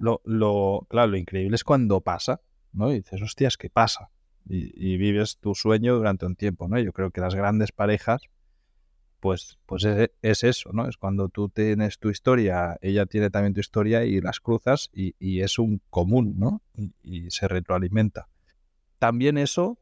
Lo, 0.00 0.22
lo, 0.24 0.86
claro, 0.88 1.12
lo 1.12 1.16
increíble 1.16 1.54
es 1.54 1.64
cuando 1.64 2.00
pasa, 2.00 2.40
¿no? 2.72 2.90
Y 2.92 2.96
dices, 2.96 3.20
hostias, 3.20 3.56
¿qué 3.56 3.68
pasa? 3.68 4.10
Y, 4.48 4.96
vives 4.96 5.38
tu 5.38 5.54
sueño 5.54 5.96
durante 5.96 6.24
un 6.24 6.36
tiempo, 6.36 6.68
¿no? 6.68 6.78
Yo 6.78 6.92
creo 6.92 7.10
que 7.10 7.20
las 7.20 7.34
grandes 7.34 7.72
parejas, 7.72 8.22
pues, 9.20 9.58
pues 9.66 9.84
es, 9.84 10.44
eso, 10.44 10.70
¿no? 10.72 10.88
Es 10.88 10.96
cuando 10.96 11.28
tú 11.28 11.48
tienes 11.48 11.98
tu 11.98 12.10
historia, 12.10 12.78
ella 12.80 13.06
tiene 13.06 13.28
también 13.28 13.54
tu 13.54 13.60
historia 13.60 14.04
y 14.04 14.20
las 14.20 14.40
cruzas 14.40 14.88
y, 14.92 15.40
es 15.40 15.58
un 15.58 15.82
común, 15.90 16.34
¿no? 16.38 16.62
Y, 16.74 16.94
y, 17.02 17.30
se 17.30 17.48
retroalimenta. 17.48 18.28
También 18.98 19.36
eso, 19.36 19.78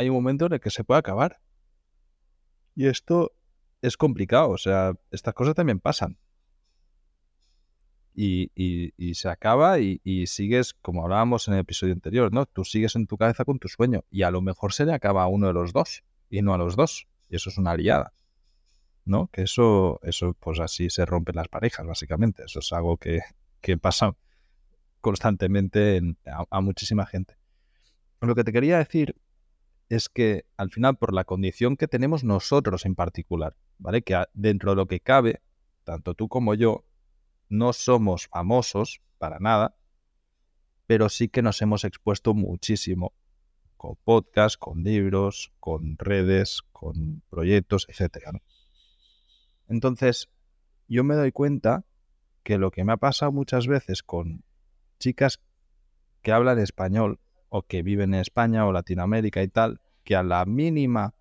hay 0.00 0.08
un 0.08 0.16
momento 0.16 0.46
en 0.46 0.54
el 0.54 0.60
que 0.60 0.70
se 0.70 0.82
puede 0.82 0.98
acabar. 0.98 1.40
Y 2.74 2.86
esto 2.86 3.32
es 3.82 3.96
complicado, 3.96 4.50
o 4.50 4.58
sea, 4.58 4.94
estas 5.10 5.34
cosas 5.34 5.54
también 5.54 5.78
pasan. 5.78 6.18
Y, 8.14 8.50
y, 8.54 9.14
se 9.14 9.28
acaba 9.28 9.78
y, 9.78 10.26
sigues, 10.26 10.74
como 10.74 11.04
hablábamos 11.04 11.48
en 11.48 11.54
el 11.54 11.60
episodio 11.60 11.94
anterior, 11.94 12.32
¿no? 12.32 12.44
Tú 12.44 12.64
sigues 12.64 12.96
en 12.96 13.06
tu 13.06 13.16
cabeza 13.16 13.44
con 13.44 13.58
tu 13.58 13.68
sueño 13.68 14.04
y 14.10 14.22
a 14.22 14.30
lo 14.30 14.42
mejor 14.42 14.72
se 14.72 14.84
le 14.84 14.92
acaba 14.92 15.22
a 15.22 15.28
uno 15.28 15.46
de 15.46 15.52
los 15.54 15.72
dos 15.72 16.02
y 16.28 16.42
no 16.42 16.52
a 16.52 16.58
los 16.58 16.76
dos. 16.76 17.06
Y 17.28 17.36
eso 17.36 17.48
es 17.48 17.56
una 17.56 17.70
aliada, 17.70 18.12
¿no? 19.04 19.28
Que 19.28 19.42
eso, 19.42 20.00
eso 20.02 20.34
pues 20.38 20.60
así 20.60 20.90
se 20.90 21.06
rompen 21.06 21.36
las 21.36 21.48
parejas, 21.48 21.86
básicamente. 21.86 22.44
Eso 22.44 22.58
es 22.58 22.72
algo 22.72 22.96
que, 22.96 23.20
que 23.60 23.78
pasa 23.78 24.16
constantemente 25.00 26.00
a, 26.26 26.44
a 26.50 26.60
muchísima 26.60 27.06
gente. 27.06 27.36
Lo 28.20 28.34
que 28.34 28.44
te 28.44 28.52
quería 28.52 28.78
decir 28.78 29.14
es 29.90 30.08
que 30.08 30.46
al 30.56 30.70
final, 30.70 30.96
por 30.96 31.12
la 31.12 31.24
condición 31.24 31.76
que 31.76 31.88
tenemos 31.88 32.22
nosotros 32.22 32.86
en 32.86 32.94
particular, 32.94 33.56
¿vale? 33.76 34.02
Que 34.02 34.24
dentro 34.32 34.70
de 34.70 34.76
lo 34.76 34.86
que 34.86 35.00
cabe, 35.00 35.42
tanto 35.84 36.14
tú 36.14 36.28
como 36.28 36.54
yo, 36.54 36.84
no 37.48 37.72
somos 37.72 38.28
famosos 38.28 39.02
para 39.18 39.40
nada, 39.40 39.76
pero 40.86 41.08
sí 41.08 41.28
que 41.28 41.42
nos 41.42 41.60
hemos 41.60 41.82
expuesto 41.82 42.34
muchísimo 42.34 43.12
con 43.76 43.96
podcasts, 44.04 44.56
con 44.56 44.84
libros, 44.84 45.52
con 45.58 45.96
redes, 45.98 46.62
con 46.70 47.22
proyectos, 47.28 47.86
etcétera. 47.88 48.30
Entonces, 49.68 50.30
yo 50.86 51.02
me 51.02 51.16
doy 51.16 51.32
cuenta 51.32 51.84
que 52.44 52.58
lo 52.58 52.70
que 52.70 52.84
me 52.84 52.92
ha 52.92 52.96
pasado 52.96 53.32
muchas 53.32 53.66
veces 53.66 54.04
con 54.04 54.44
chicas 55.00 55.40
que 56.22 56.30
hablan 56.30 56.60
español 56.60 57.18
o 57.50 57.62
que 57.62 57.82
viven 57.82 58.14
en 58.14 58.20
España 58.20 58.66
o 58.66 58.72
Latinoamérica 58.72 59.42
y 59.42 59.48
tal, 59.48 59.80
que 60.04 60.16
a 60.16 60.22
la 60.22 60.44
mínima, 60.46 61.14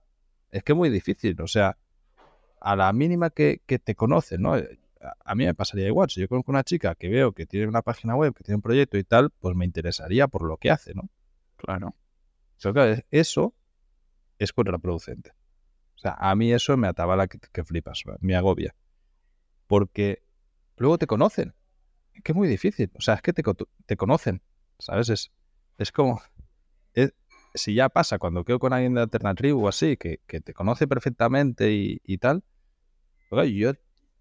es 0.51 0.63
que 0.63 0.71
es 0.71 0.77
muy 0.77 0.89
difícil, 0.89 1.39
o 1.41 1.47
sea, 1.47 1.77
a 2.61 2.75
la 2.75 2.93
mínima 2.93 3.31
que, 3.31 3.61
te 3.65 3.95
conocen, 3.95 4.43
¿no? 4.43 4.57
Eh, 4.57 4.79
a, 5.25 5.35
mí 5.35 5.45
me 5.45 5.53
pasaría 5.53 5.87
igual, 5.87 6.09
si 6.09 6.21
yo 6.21 6.27
conozco 6.27 6.51
una 6.51 6.63
chica 6.63 6.95
que 6.95 7.09
veo 7.09 7.31
que 7.33 7.45
tiene 7.45 7.67
una 7.67 7.81
página 7.81 8.15
web, 8.15 8.33
que 8.33 8.43
tiene 8.43 8.57
un 8.57 8.61
proyecto 8.61 8.97
y 8.97 9.03
tal, 9.03 9.31
pues 9.31 9.55
me 9.55 9.65
interesaría 9.65 10.27
por 10.27 10.43
lo 10.43 10.57
que 10.57 10.71
hace, 10.71 10.93
¿no? 10.93 11.09
Claro. 11.57 11.95
eso 13.11 13.53
es 14.37 14.53
contraproducente. 14.53 15.31
O 15.95 16.01
sea, 16.01 16.15
a 16.17 16.33
mí 16.35 16.53
eso 16.53 16.77
me 16.77 16.87
ataba 16.87 17.17
la 17.17 17.27
que, 17.27 17.63
flipas, 17.63 18.03
me 18.21 18.35
agobia. 18.35 18.73
Porque 19.67 20.23
luego 20.77 20.97
te 20.97 21.07
conocen. 21.07 21.53
Es 22.13 22.23
que 22.23 22.31
es 22.31 22.35
muy 22.35 22.47
difícil. 22.47 22.89
O 22.95 23.01
sea, 23.01 23.15
es 23.15 23.21
que 23.21 23.33
te, 23.33 23.43
te 23.85 23.97
conocen. 23.97 24.41
¿Sabes? 24.77 25.09
Es, 25.09 25.31
es 25.79 25.91
como 25.91 26.21
si 27.53 27.73
ya 27.73 27.89
pasa 27.89 28.19
cuando 28.19 28.43
quedo 28.43 28.59
con 28.59 28.73
alguien 28.73 28.93
de 28.93 29.01
alternativa 29.01 29.57
o 29.57 29.67
así, 29.67 29.97
que, 29.97 30.19
te 30.27 30.53
conoce 30.53 30.87
perfectamente 30.87 31.71
y, 31.71 32.17
tal, 32.17 32.43
yo, 33.31 33.73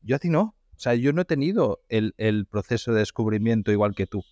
yo 0.02 0.16
a 0.16 0.18
ti 0.18 0.30
no. 0.30 0.54
O 0.76 0.80
sea, 0.80 0.94
yo 0.94 1.12
no 1.12 1.22
he 1.22 1.24
tenido 1.24 1.80
el, 1.88 2.14
el 2.18 2.46
proceso 2.46 2.92
de 2.92 3.00
descubrimiento 3.00 3.72
igual 3.72 3.94
que 3.94 4.06
tú. 4.06 4.24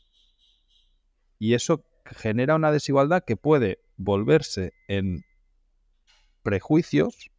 Y 1.38 1.54
eso 1.54 1.84
genera 2.04 2.54
una 2.54 2.70
desigualdad 2.70 3.24
que 3.26 3.36
puede 3.36 3.80
volverse 3.96 4.72
en 4.86 5.24
prejuicios 6.42 7.30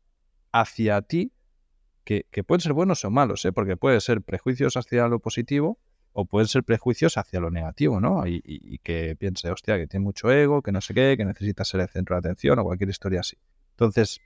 hacia 0.51 1.01
ti, 1.01 1.31
que, 2.03 2.25
pueden 2.45 2.61
ser 2.61 2.73
buenos 2.73 3.03
o 3.05 3.09
malos, 3.09 3.43
¿eh? 3.45 3.51
porque 3.51 3.77
puede 3.77 3.99
ser 4.01 4.21
prejuicios 4.21 4.77
hacia 4.77 5.07
lo 5.07 5.19
positivo 5.19 5.79
o 6.19 6.25
pueden 6.25 6.47
ser 6.47 6.63
prejuicios 6.63 7.15
hacia 7.19 7.39
lo 7.39 7.51
negativo, 7.51 7.99
¿no? 7.99 8.23
Y, 8.25 8.79
que 8.79 9.15
piense, 9.19 9.51
hostia, 9.51 9.77
que 9.77 9.85
tiene 9.85 10.03
mucho 10.03 10.31
ego, 10.31 10.63
que 10.63 10.71
no 10.71 10.81
sé 10.81 10.95
qué, 10.95 11.13
que 11.15 11.23
necesita 11.23 11.63
ser 11.63 11.81
el 11.81 11.89
centro 11.89 12.15
de 12.15 12.21
atención 12.21 12.57
o 12.57 12.63
cualquier 12.63 12.89
historia 12.89 13.19
así. 13.19 13.37
Entonces, 13.73 14.19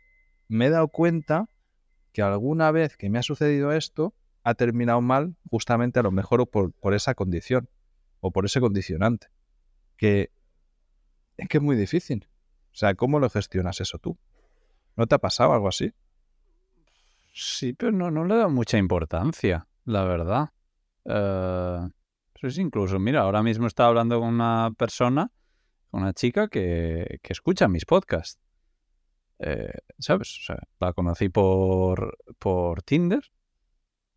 me 0.47 0.67
he 0.67 0.69
dado 0.69 0.87
cuenta 0.87 1.49
que 2.13 2.21
alguna 2.21 2.71
vez 2.71 2.95
que 2.95 3.09
me 3.09 3.19
ha 3.19 3.23
sucedido 3.23 3.73
esto, 3.73 4.13
ha 4.43 4.53
terminado 4.53 5.01
mal 5.01 5.35
justamente 5.49 5.99
a 5.99 6.03
lo 6.03 6.11
mejor 6.11 6.49
por, 6.49 6.71
por 6.71 6.93
esa 6.93 7.13
condición 7.13 7.67
o 8.21 8.31
por 8.31 8.45
ese 8.45 8.61
condicionante. 8.61 9.27
Que 9.97 10.31
es 11.35 11.49
que 11.49 11.57
es 11.57 11.61
muy 11.61 11.75
difícil. 11.75 12.29
O 12.71 12.77
sea, 12.77 12.95
¿cómo 12.95 13.19
lo 13.19 13.29
gestionas 13.29 13.81
eso 13.81 13.99
tú? 13.99 14.17
¿No 14.95 15.07
te 15.07 15.15
ha 15.15 15.19
pasado 15.19 15.51
algo 15.51 15.67
así? 15.67 15.91
Sí, 17.33 17.73
pero 17.73 17.91
no, 17.91 18.11
no 18.11 18.23
le 18.23 18.37
da 18.37 18.47
mucha 18.47 18.77
importancia, 18.77 19.67
la 19.83 20.05
verdad. 20.05 20.51
Eh, 21.05 21.79
pues 22.39 22.57
incluso, 22.57 22.99
mira, 22.99 23.21
ahora 23.21 23.43
mismo 23.43 23.67
estaba 23.67 23.89
hablando 23.89 24.19
con 24.19 24.29
una 24.29 24.71
persona, 24.77 25.31
una 25.91 26.13
chica 26.13 26.47
que, 26.47 27.19
que 27.21 27.33
escucha 27.33 27.67
mis 27.67 27.85
podcasts. 27.85 28.39
Eh, 29.39 29.73
¿Sabes? 29.99 30.37
O 30.39 30.43
sea, 30.45 30.59
la 30.79 30.93
conocí 30.93 31.29
por, 31.29 32.17
por 32.37 32.83
Tinder 32.83 33.23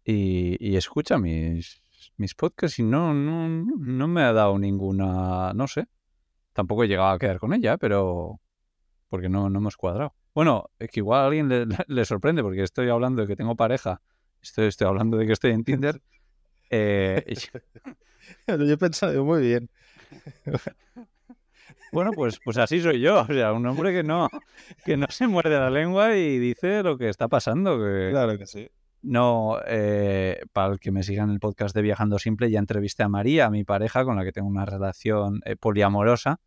y, 0.05 0.57
y 0.61 0.77
escucha 0.77 1.19
mis, 1.19 1.83
mis 2.17 2.35
podcasts 2.35 2.79
y 2.79 2.83
no, 2.83 3.15
no, 3.15 3.49
no 3.49 4.09
me 4.09 4.23
ha 4.23 4.33
dado 4.33 4.59
ninguna, 4.59 5.53
no 5.55 5.67
sé. 5.67 5.87
Tampoco 6.53 6.85
he 6.85 6.89
llegado 6.89 7.11
a 7.11 7.19
quedar 7.19 7.39
con 7.39 7.55
ella, 7.55 7.79
pero 7.79 8.41
porque 9.09 9.29
no, 9.29 9.49
no 9.51 9.59
hemos 9.59 9.77
cuadrado. 9.77 10.15
Bueno, 10.35 10.71
es 10.79 10.91
que 10.91 11.01
igual 11.01 11.21
a 11.21 11.27
alguien 11.27 11.49
le, 11.49 12.05
sorprende 12.05 12.43
porque 12.43 12.63
estoy 12.63 12.89
hablando 12.89 13.23
de 13.23 13.29
que 13.29 13.37
tengo 13.37 13.57
pareja, 13.57 14.03
estoy, 14.43 14.67
estoy 14.67 14.89
hablando 14.89 15.17
de 15.17 15.27
que 15.27 15.33
estoy 15.33 15.53
en 15.53 15.65
Tinder. 15.65 16.03
Eh, 16.71 17.25
yo 18.49 18.73
he 18.73 18.79
pensado 18.79 19.25
muy 19.25 19.43
bien. 19.43 19.71
Bueno, 21.93 22.11
pues, 22.11 22.41
pues 22.45 22.59
así 22.59 22.81
soy 22.81 22.99
yo. 22.99 23.21
O 23.21 23.27
sea, 23.27 23.53
un 23.53 23.65
hombre 23.67 23.93
que 23.93 24.03
no, 24.03 24.29
que 24.85 24.97
no 24.97 25.07
se 25.11 25.29
muerde 25.29 25.57
la 25.57 25.71
lengua 25.71 26.17
y 26.17 26.41
dice 26.41 26.83
lo 26.83 26.99
que 26.99 27.09
está 27.09 27.29
pasando. 27.29 27.79
Claro 27.79 28.37
que 28.37 28.47
sí. 28.47 28.69
No, 29.05 29.59
eh, 29.67 30.41
para 30.55 30.73
el 30.73 30.81
que 30.81 30.91
me 30.91 31.03
siga 31.03 31.25
en 31.25 31.31
el 31.31 31.39
podcast 31.39 31.77
de 31.77 31.83
Viajando 31.83 32.19
Simple, 32.19 32.51
ya 32.51 32.59
entrevisté 32.59 33.03
a 33.03 33.09
María, 33.09 33.51
mi 33.51 33.63
pareja, 33.63 34.03
con 34.03 34.17
la 34.17 34.25
que 34.25 34.33
tengo 34.33 34.49
una 34.49 34.65
relación 34.65 35.41
eh, 35.45 35.57
poliamorosa. 35.57 36.41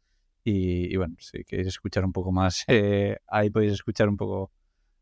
Y, 0.43 0.95
bueno, 0.97 1.15
si 1.19 1.43
queréis 1.43 1.67
escuchar 1.67 2.03
un 2.03 2.13
poco 2.13 2.31
más, 2.31 2.63
eh, 2.67 3.17
ahí 3.27 3.51
podéis 3.51 3.73
escuchar 3.73 4.09
un 4.09 4.17
poco 4.17 4.51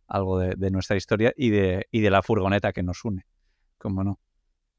algo 0.07 0.37
de, 0.37 0.69
nuestra 0.69 0.97
historia 0.97 1.33
y 1.37 1.49
de, 1.49 1.87
y 1.91 2.01
de 2.01 2.09
la 2.09 2.21
furgoneta 2.21 2.73
que 2.73 2.83
nos 2.83 3.05
une. 3.05 3.25
Como 3.77 4.03
no. 4.03 4.19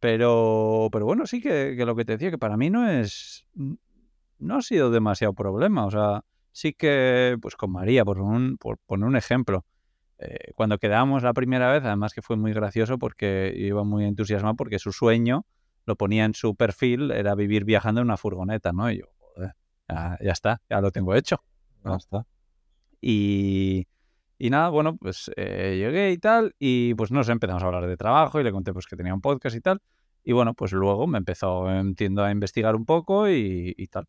Pero, 0.00 0.88
pero 0.93 1.07
bueno, 1.07 1.26
sí 1.26 1.41
que, 1.41 1.75
que, 1.76 1.87
lo 1.87 1.97
que 1.97 2.05
te 2.05 2.12
decía, 2.12 2.31
que 2.31 2.38
para 2.38 2.57
mí 2.57 2.71
no 2.71 2.88
es. 2.88 3.47
No 4.38 4.57
ha 4.57 4.62
sido 4.62 4.91
demasiado 4.91 5.33
problema. 5.33 5.87
O 5.87 5.91
sea, 5.91 6.23
sí 6.53 6.75
que, 6.75 7.37
pues 7.41 7.57
con 7.57 7.73
María, 7.73 8.05
por, 8.05 8.21
un, 8.21 8.59
por 8.59 8.79
poner 8.79 9.07
un 9.07 9.17
ejemplo 9.17 9.65
eh, 10.19 10.53
cuando 10.55 10.79
quedamos 10.79 11.23
la 11.23 11.35
primera 11.35 11.71
vez, 11.71 11.85
además 11.85 12.15
que 12.15 12.23
fue 12.23 12.37
muy 12.37 12.53
gracioso 12.53 12.99
porque 12.99 13.53
iba 13.55 13.85
muy 13.85 14.05
entusiasmado 14.05 14.57
porque 14.57 14.79
su 14.79 14.93
sueño 14.93 15.45
lo 15.85 15.97
ponía 15.97 16.25
en 16.25 16.35
su 16.35 16.57
perfil, 16.57 17.11
era 17.11 17.35
vivir 17.35 17.65
viajando 17.65 18.00
en 18.00 18.07
una 18.07 18.17
furgoneta, 18.17 18.73
¿no? 18.73 18.91
Y 18.91 18.99
yo, 19.00 19.04
joder, 19.19 19.54
ya, 19.89 20.32
está, 20.32 20.61
ya 20.69 20.80
lo 20.80 20.91
tengo 20.91 21.15
hecho. 21.15 21.43
Ya 21.85 21.97
está. 21.97 22.26
Y, 23.00 23.87
y 24.38 24.50
nada, 24.50 24.68
bueno, 24.68 24.96
pues 24.96 25.30
eh, 25.36 25.76
llegué 25.78 26.12
y 26.12 26.18
tal, 26.18 26.54
y 26.58 26.94
pues 26.94 27.10
nos 27.10 27.28
empezamos 27.28 27.62
a 27.62 27.66
hablar 27.66 27.86
de 27.86 27.96
trabajo 27.96 28.40
y 28.40 28.44
le 28.44 28.52
conté 28.52 28.72
pues 28.72 28.86
que 28.86 28.96
tenía 28.96 29.14
un 29.14 29.20
podcast 29.20 29.56
y 29.56 29.60
tal. 29.60 29.80
Y 30.25 30.32
bueno, 30.32 30.54
pues 30.54 30.72
luego 30.72 31.06
me 31.06 31.18
empezó, 31.18 31.70
entiendo, 31.70 32.25
a 32.25 32.30
investigar 32.30 32.75
un 32.75 32.84
poco 32.84 33.28
y, 33.30 33.75
y 33.76 33.86
tal. 33.86 34.06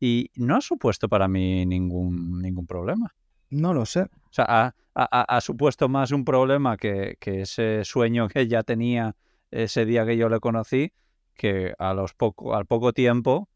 Y 0.00 0.30
no 0.36 0.56
ha 0.56 0.60
supuesto 0.62 1.08
para 1.08 1.28
mí 1.28 1.66
ningún, 1.66 2.40
ningún 2.40 2.66
problema. 2.66 3.14
No 3.50 3.74
lo 3.74 3.84
sé. 3.84 4.02
O 4.02 4.32
sea, 4.32 4.74
ha, 4.94 5.40
supuesto 5.40 5.88
más 5.88 6.12
un 6.12 6.24
problema 6.24 6.76
que, 6.76 7.16
ese 7.20 7.84
sueño 7.84 8.28
que 8.28 8.40
ella 8.40 8.62
tenía 8.62 9.16
ese 9.50 9.84
día 9.84 10.06
que 10.06 10.16
yo 10.16 10.28
le 10.28 10.40
conocí, 10.40 10.92
que 11.34 11.74
a 11.78 11.92
los 11.94 12.14
poco, 12.14 12.54
al 12.54 12.66
poco 12.66 12.92
tiempo, 12.92 13.48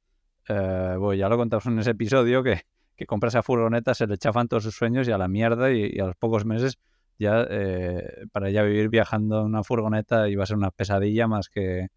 eh, 0.48 0.96
ya 1.16 1.28
lo 1.28 1.36
contamos 1.36 1.66
en 1.66 1.78
ese 1.78 1.90
episodio, 1.90 2.42
que, 2.42 2.62
que 2.96 3.06
compra 3.06 3.28
esa 3.28 3.42
furgoneta, 3.42 3.94
se 3.94 4.06
le 4.06 4.18
chafan 4.18 4.48
todos 4.48 4.62
sus 4.62 4.74
sueños 4.74 5.08
y 5.08 5.12
a 5.12 5.18
la 5.18 5.28
mierda 5.28 5.72
y, 5.72 5.98
a 5.98 6.06
los 6.06 6.16
pocos 6.16 6.44
meses 6.44 6.78
ya 7.18 7.46
eh, 7.48 8.26
para 8.32 8.48
ella 8.48 8.62
vivir 8.62 8.88
viajando 8.88 9.40
en 9.40 9.46
una 9.46 9.62
furgoneta 9.62 10.28
iba 10.28 10.42
a 10.42 10.46
ser 10.46 10.56
una 10.56 10.70
pesadilla 10.70 11.28
más 11.28 11.48
que 11.48 11.88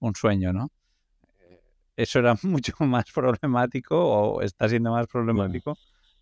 un 0.00 0.14
sueño, 0.14 0.52
¿no? 0.52 0.70
Eso 1.96 2.18
era 2.18 2.34
mucho 2.42 2.74
más 2.80 3.10
problemático 3.12 3.96
o 3.98 4.42
está 4.42 4.68
siendo 4.68 4.92
más 4.92 5.06
problemático 5.06 5.76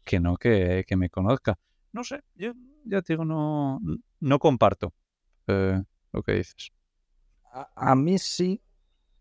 que 0.05 0.21
no 0.21 0.37
que, 0.37 0.85
me 0.97 1.11
conozca. 1.11 1.59
No 1.93 2.05
sé, 2.05 2.21
yo 2.35 2.53
ya 2.85 3.03
te 3.03 3.15
digo, 3.15 3.25
no, 3.25 3.81
no 4.21 4.39
comparto 4.39 4.93
eh, 5.47 5.83
lo 6.13 6.23
que 6.23 6.33
dices. 6.33 6.71
A, 7.53 7.95
mí 7.95 8.19
sí 8.19 8.61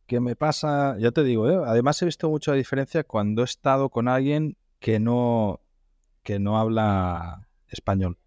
que 0.08 0.20
me 0.20 0.36
pasa, 0.36 0.98
ya 1.00 1.12
te 1.12 1.24
digo, 1.24 1.50
¿eh? 1.50 1.64
además 1.66 2.02
he 2.02 2.06
visto 2.06 2.30
mucha 2.30 2.54
diferencia 2.54 3.04
cuando 3.04 3.44
he 3.44 3.46
estado 3.46 3.90
con 3.90 4.08
alguien 4.08 4.58
que 4.84 5.00
no, 5.00 5.62
que 6.24 6.40
no 6.40 6.60
habla 6.60 7.48
español 7.70 8.18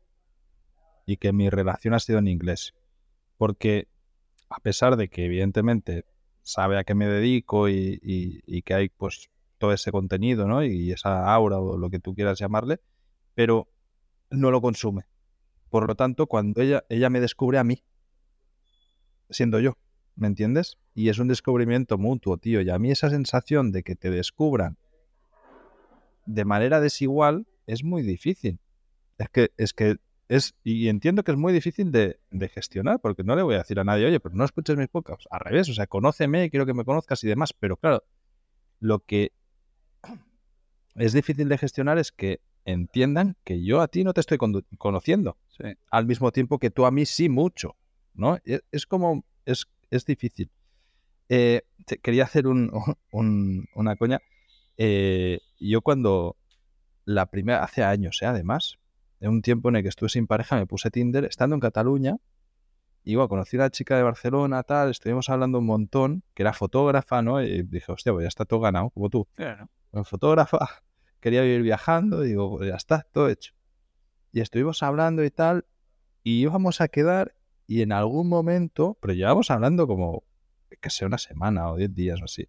y 1.05 1.19
que 1.19 1.35
mi 1.35 1.51
relación 1.51 1.93
ha 1.93 2.01
sido 2.01 2.19
en 2.19 2.29
inglés. 2.29 2.73
Porque 3.37 3.89
a 4.49 4.59
pesar 4.61 4.97
de 4.97 5.09
que 5.09 5.27
evidentemente 5.27 6.07
sabe 6.41 6.79
a 6.79 6.85
qué 6.85 6.95
me 6.95 7.09
dedico 7.09 7.69
y, 7.69 8.01
y 8.03 8.63
que 8.63 8.73
hay 8.73 8.89
pues 8.89 9.29
todo 9.59 9.75
ese 9.75 9.93
contenido, 9.93 10.49
¿no? 10.49 10.65
Y 10.65 10.93
esa 10.93 11.31
aura 11.31 11.59
o 11.59 11.77
lo 11.77 11.91
que 11.91 11.99
tú 11.99 12.15
quieras 12.15 12.39
llamarle, 12.39 12.81
pero 13.35 13.69
no 14.31 14.51
lo 14.51 14.63
consume. 14.63 15.03
Por 15.69 15.87
lo 15.87 15.95
tanto, 15.95 16.27
cuando 16.27 16.63
ella, 16.63 16.85
ella 16.89 17.11
me 17.11 17.21
descubre 17.21 17.59
a 17.59 17.65
mí, 17.65 17.85
siendo 19.29 19.61
yo, 19.61 19.77
¿me 20.15 20.27
entiendes? 20.27 20.79
Y 20.95 21.11
es 21.11 21.19
un 21.19 21.29
descubrimiento 21.29 21.99
mutuo, 21.99 22.39
tío. 22.39 22.63
Y 22.63 22.71
a 22.71 22.79
mí 22.79 22.91
esa 22.91 23.11
sensación 23.11 23.73
de 23.73 23.83
que 23.83 23.95
te 23.95 24.09
descubran 24.11 24.79
de 26.27 26.45
manera 26.45 26.81
desigual 26.81 27.47
es 27.67 27.85
muy 27.85 28.03
difícil. 28.03 28.61
Es 29.19 29.29
que, 29.31 29.51
es 29.57 29.73
que 29.73 29.97
es, 30.29 30.55
y 30.65 30.89
entiendo 30.89 31.23
que 31.23 31.31
es 31.31 31.39
muy 31.39 31.53
difícil 31.53 31.93
de, 31.93 32.19
de, 32.31 32.49
gestionar, 32.49 33.01
porque 33.01 33.23
no 33.23 33.37
le 33.37 33.43
voy 33.43 33.55
a 33.55 33.59
decir 33.59 33.79
a 33.79 33.85
nadie, 33.85 34.07
oye, 34.07 34.21
pero 34.21 34.35
no 34.35 34.45
escuches 34.45 34.77
mis 34.77 34.89
podcasts. 34.89 35.27
Al 35.31 35.41
revés, 35.41 35.69
o 35.69 35.75
sea, 35.75 35.87
conóceme, 35.87 36.51
quiero 36.51 36.67
que 36.67 36.75
me 36.75 36.85
conozcas 36.85 37.23
y 37.25 37.29
demás. 37.29 37.53
Pero 37.53 37.77
claro, 37.77 38.03
lo 38.81 39.01
que 39.01 39.33
es 40.97 41.13
difícil 41.13 41.49
de 41.49 41.59
gestionar 41.59 41.99
es 41.99 42.13
que 42.13 42.41
entiendan 42.65 43.37
que 43.45 43.65
yo 43.65 43.81
a 43.81 43.89
ti 43.89 44.05
no 44.05 44.13
te 44.13 44.21
estoy 44.21 44.39
conociendo, 44.79 45.39
al 45.91 46.07
mismo 46.07 46.33
tiempo 46.33 46.59
que 46.59 46.71
tú 46.71 46.85
a 46.85 46.91
mí 46.91 47.07
sí 47.07 47.29
mucho, 47.29 47.77
¿no? 48.13 48.37
E-, 48.45 48.61
es, 48.73 48.87
como, 48.87 49.25
es, 49.45 49.67
es 49.91 50.05
difícil. 50.05 50.51
Eh, 51.29 51.63
quería 52.03 52.25
hacer 52.25 52.47
un, 52.47 52.71
una 53.75 53.97
coña. 53.97 54.21
Eh, 54.77 55.41
yo 55.59 55.81
cuando 55.83 56.37
la 57.05 57.27
primera, 57.27 57.63
hace 57.63 57.83
años, 57.83 58.21
¿eh? 58.23 58.27
además, 58.27 58.79
en 59.21 59.31
un 59.31 59.43
tiempo 59.43 59.69
en 59.69 59.77
el 59.77 59.83
que 59.83 59.89
estuve 59.89 60.09
sin 60.09 60.27
pareja, 60.27 60.57
me 60.57 60.67
puse 60.67 60.91
Tinder, 60.91 61.25
estando 61.25 61.55
en 61.55 61.61
Cataluña, 61.61 62.17
y 63.05 63.15
bueno, 63.15 63.29
conocí 63.29 63.57
a 63.57 63.61
una 63.61 63.71
chica 63.71 63.97
de 63.97 64.03
Barcelona, 64.03 64.65
tal, 64.65 64.91
estuvimos 64.91 65.29
hablando 65.31 65.61
un 65.61 65.67
montón, 65.67 66.25
que 66.35 66.43
era 66.43 66.53
fotógrafa, 66.53 67.23
¿no? 67.23 67.41
Y 67.41 67.63
dije, 67.63 67.93
hostia, 67.93 68.13
pues 68.13 68.25
ya 68.25 68.29
está 68.29 68.45
todo 68.45 68.59
ganado, 68.59 68.91
como 68.91 69.09
tú. 69.09 69.29
Claro. 69.37 69.69
fotógrafa, 70.05 70.59
quería 71.21 71.43
vivir 71.43 71.63
viajando, 71.63 72.23
digo, 72.23 72.57
pues 72.57 72.69
ya 72.69 72.75
está, 72.75 73.07
todo 73.13 73.29
hecho. 73.29 73.55
Y 74.33 74.41
estuvimos 74.41 74.83
hablando 74.83 75.23
y 75.25 75.31
tal, 75.31 75.67
y 76.25 76.41
íbamos 76.41 76.81
a 76.81 76.89
quedar, 76.89 77.37
y 77.69 77.83
en 77.83 77.93
algún 77.93 78.29
momento, 78.29 78.99
pero 79.01 79.15
llevamos 79.15 79.53
hablando 79.53 79.87
como, 79.87 80.25
que 80.81 80.91
sea 80.91 81.07
una 81.07 81.19
semana 81.19 81.71
o 81.71 81.77
diez 81.77 81.95
días 81.95 82.21
o 82.21 82.25
así, 82.25 82.49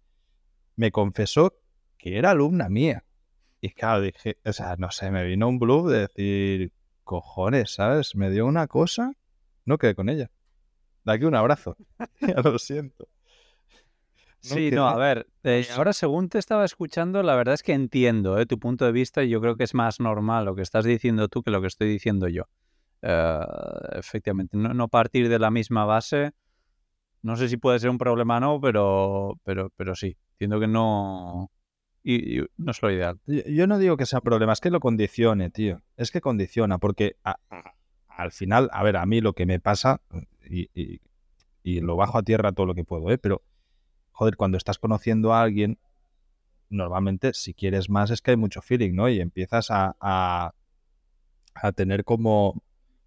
me 0.74 0.90
confesó 0.90 1.56
que 1.98 2.16
era 2.18 2.30
alumna 2.30 2.68
mía. 2.68 3.04
Y 3.60 3.70
claro, 3.70 4.02
dije, 4.02 4.38
o 4.44 4.52
sea, 4.52 4.76
no 4.76 4.90
sé, 4.90 5.10
me 5.10 5.24
vino 5.24 5.48
un 5.48 5.58
bluff 5.58 5.90
de 5.90 6.00
decir, 6.06 6.72
cojones, 7.04 7.72
¿sabes? 7.74 8.14
Me 8.14 8.30
dio 8.30 8.46
una 8.46 8.68
cosa, 8.68 9.12
no 9.64 9.78
quedé 9.78 9.94
con 9.94 10.08
ella. 10.08 10.30
De 11.04 11.12
aquí 11.12 11.24
un 11.24 11.34
abrazo. 11.34 11.76
ya 12.20 12.40
lo 12.42 12.58
siento. 12.58 13.08
Sí, 14.40 14.70
no, 14.70 14.86
a 14.86 14.96
ver, 14.96 15.26
eh, 15.42 15.66
ahora 15.76 15.92
según 15.92 16.28
te 16.28 16.38
estaba 16.38 16.64
escuchando, 16.64 17.22
la 17.24 17.34
verdad 17.34 17.54
es 17.54 17.62
que 17.62 17.72
entiendo 17.72 18.38
eh, 18.38 18.46
tu 18.46 18.58
punto 18.58 18.84
de 18.84 18.92
vista 18.92 19.24
y 19.24 19.28
yo 19.30 19.40
creo 19.40 19.56
que 19.56 19.64
es 19.64 19.74
más 19.74 19.98
normal 19.98 20.44
lo 20.44 20.54
que 20.54 20.62
estás 20.62 20.84
diciendo 20.84 21.28
tú 21.28 21.42
que 21.42 21.50
lo 21.50 21.60
que 21.60 21.66
estoy 21.66 21.88
diciendo 21.88 22.28
yo. 22.28 22.44
Eh, 23.02 23.40
efectivamente, 23.92 24.56
no, 24.56 24.88
partir 24.88 25.28
de 25.28 25.38
la 25.38 25.50
misma 25.52 25.84
base 25.84 26.32
No 27.22 27.36
sé 27.36 27.48
si 27.48 27.56
puede 27.56 27.78
ser 27.78 27.90
un 27.90 27.98
problema 27.98 28.38
o 28.38 28.40
no, 28.40 28.60
pero, 28.60 29.40
pero, 29.44 29.70
pero 29.76 29.94
sí. 29.94 30.16
Entiendo 30.32 30.60
que 30.60 30.68
no. 30.68 31.50
Y, 32.10 32.40
no 32.56 32.70
es 32.70 32.80
lo 32.80 32.90
ideal. 32.90 33.20
Yo, 33.26 33.66
no 33.66 33.78
digo 33.78 33.98
que 33.98 34.06
sea 34.06 34.22
problema, 34.22 34.54
es 34.54 34.60
que 34.60 34.70
lo 34.70 34.80
condicione, 34.80 35.50
tío. 35.50 35.82
Es 35.98 36.10
que 36.10 36.22
condiciona, 36.22 36.78
porque 36.78 37.16
al 38.08 38.32
final, 38.32 38.70
a 38.72 38.82
ver, 38.82 38.96
a 38.96 39.04
mí 39.04 39.20
lo 39.20 39.34
que 39.34 39.44
me 39.44 39.60
pasa, 39.60 40.00
y, 40.42 41.00
lo 41.64 41.96
bajo 41.96 42.16
a 42.16 42.22
tierra 42.22 42.52
todo 42.52 42.64
lo 42.64 42.74
que 42.74 42.84
puedo, 42.84 43.10
¿eh? 43.10 43.18
Pero, 43.18 43.42
joder, 44.12 44.36
cuando 44.36 44.56
estás 44.56 44.78
conociendo 44.78 45.34
a 45.34 45.42
alguien, 45.42 45.78
normalmente 46.70 47.34
si 47.34 47.52
quieres 47.52 47.90
más 47.90 48.10
es 48.10 48.22
que 48.22 48.30
hay 48.30 48.38
mucho 48.38 48.62
feeling, 48.62 48.94
¿no? 48.94 49.10
Y 49.10 49.20
empiezas 49.20 49.70
a, 49.70 49.94
a, 50.00 50.54
a 51.54 51.72
tener 51.72 52.04
como 52.04 52.62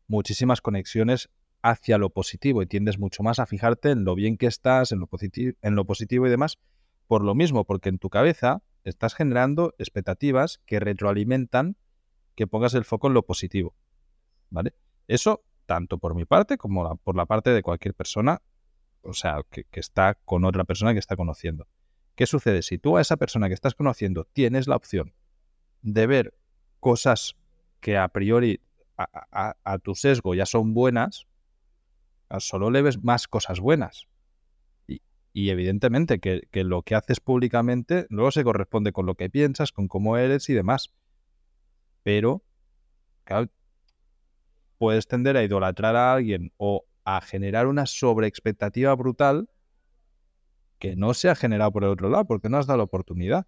muchísimas 0.08 0.62
conexiones 0.62 1.32
hacia 1.64 1.98
lo 1.98 2.12
positivo 2.12 2.62
y 2.62 2.68
tiendes 2.68 3.00
mucho 3.00 3.24
más 3.24 3.40
a 3.40 3.48
fijarte 3.48 3.90
en 3.90 4.04
lo 4.04 4.14
bien 4.14 4.38
que 4.38 4.46
estás, 4.46 4.92
en 4.92 5.00
lo, 5.00 5.10
en 5.10 5.76
lo 5.76 5.86
positivo 5.86 6.28
y 6.28 6.30
demás, 6.30 6.60
por 7.08 7.24
lo 7.24 7.34
mismo, 7.34 7.66
porque 7.66 7.90
en 7.90 7.98
tu 7.98 8.12
cabeza 8.12 8.62
estás 8.84 9.14
generando 9.14 9.74
expectativas 9.78 10.62
que 10.66 10.80
retroalimentan 10.80 11.78
que 12.36 12.48
pongas 12.48 12.74
el 12.74 12.86
foco 12.86 13.08
en 13.08 13.14
lo 13.14 13.24
positivo. 13.24 13.76
¿Vale? 14.50 14.74
Eso, 15.08 15.44
tanto 15.66 15.98
por 15.98 16.16
mi 16.16 16.26
parte 16.26 16.58
como 16.58 16.98
por 16.98 17.16
la 17.16 17.26
parte 17.26 17.52
de 17.52 17.62
cualquier 17.62 17.94
persona, 17.94 18.42
o 19.02 19.14
sea, 19.14 19.42
que, 19.50 19.66
está 19.74 20.16
con 20.26 20.46
otra 20.46 20.64
persona 20.64 20.94
que 20.94 21.00
está 21.00 21.16
conociendo. 21.16 21.68
¿Qué 22.16 22.26
sucede? 22.26 22.62
Si 22.62 22.78
tú 22.78 22.98
a 22.98 23.02
esa 23.02 23.18
persona 23.18 23.48
que 23.48 23.54
estás 23.54 23.76
conociendo 23.76 24.26
tienes 24.26 24.68
la 24.68 24.76
opción 24.76 25.14
de 25.82 26.08
ver 26.08 26.34
cosas 26.80 27.36
que 27.80 27.98
a 27.98 28.08
priori 28.10 28.62
a, 28.98 29.80
tu 29.80 29.96
sesgo 29.96 30.36
ya 30.36 30.46
son 30.46 30.74
buenas, 30.74 31.28
solo 32.40 32.70
le 32.70 32.82
ves 32.82 33.04
más 33.04 33.28
cosas 33.28 33.60
buenas. 33.60 34.08
Y, 35.34 35.50
evidentemente 35.50 36.20
que, 36.20 36.42
lo 36.64 36.82
que 36.84 36.96
haces 36.96 37.20
públicamente 37.20 38.06
luego 38.10 38.32
se 38.32 38.44
corresponde 38.44 38.92
con 38.92 39.06
lo 39.06 39.16
que 39.16 39.30
piensas, 39.30 39.72
con 39.72 39.88
cómo 39.88 40.18
eres 40.18 40.50
y 40.50 40.54
demás. 40.54 40.94
Pero, 42.04 42.44
puedes 44.78 45.08
tender 45.08 45.38
a 45.38 45.44
idolatrar 45.44 45.96
a 45.96 46.14
alguien 46.14 46.52
o 46.58 46.86
a 47.06 47.22
generar 47.22 47.68
una 47.68 47.86
sobreexpectativa 47.86 48.94
brutal 48.96 49.50
que 50.80 50.96
no 50.96 51.14
se 51.14 51.30
ha 51.30 51.36
generado 51.36 51.72
por 51.72 51.84
el 51.84 51.92
otro 51.92 52.10
lado, 52.10 52.26
porque 52.26 52.50
no 52.50 52.58
has 52.58 52.66
dado 52.66 52.78
la 52.78 52.84
oportunidad. 52.84 53.46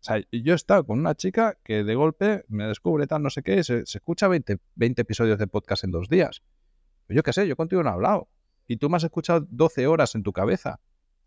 O 0.00 0.06
sea, 0.06 0.20
yo 0.32 0.52
he 0.52 0.56
estado 0.56 0.84
con 0.84 0.98
una 0.98 1.14
chica 1.14 1.56
que 1.64 1.84
de 1.84 1.94
golpe 1.94 2.44
me 2.48 2.66
descubre 2.66 3.06
tal, 3.06 3.22
no 3.22 3.30
sé 3.30 3.42
qué, 3.42 3.62
se, 3.64 3.84
escucha 3.84 4.28
20, 4.28 4.58
20, 4.74 5.00
episodios 5.00 5.38
de 5.38 5.46
podcast 5.46 5.84
en 5.84 5.92
dos 5.92 6.08
días. 6.08 6.42
Yo 7.08 7.22
qué 7.22 7.32
sé, 7.32 7.46
yo 7.46 7.56
contigo 7.56 7.82
no 7.82 7.90
he 7.90 7.92
hablado. 7.92 8.28
Y 8.66 8.76
tú 8.76 8.90
me 8.90 8.96
has 8.96 9.04
escuchado 9.04 9.46
12 9.48 9.86
horas 9.86 10.14
en 10.14 10.22
tu 10.22 10.32
cabeza. 10.32 10.80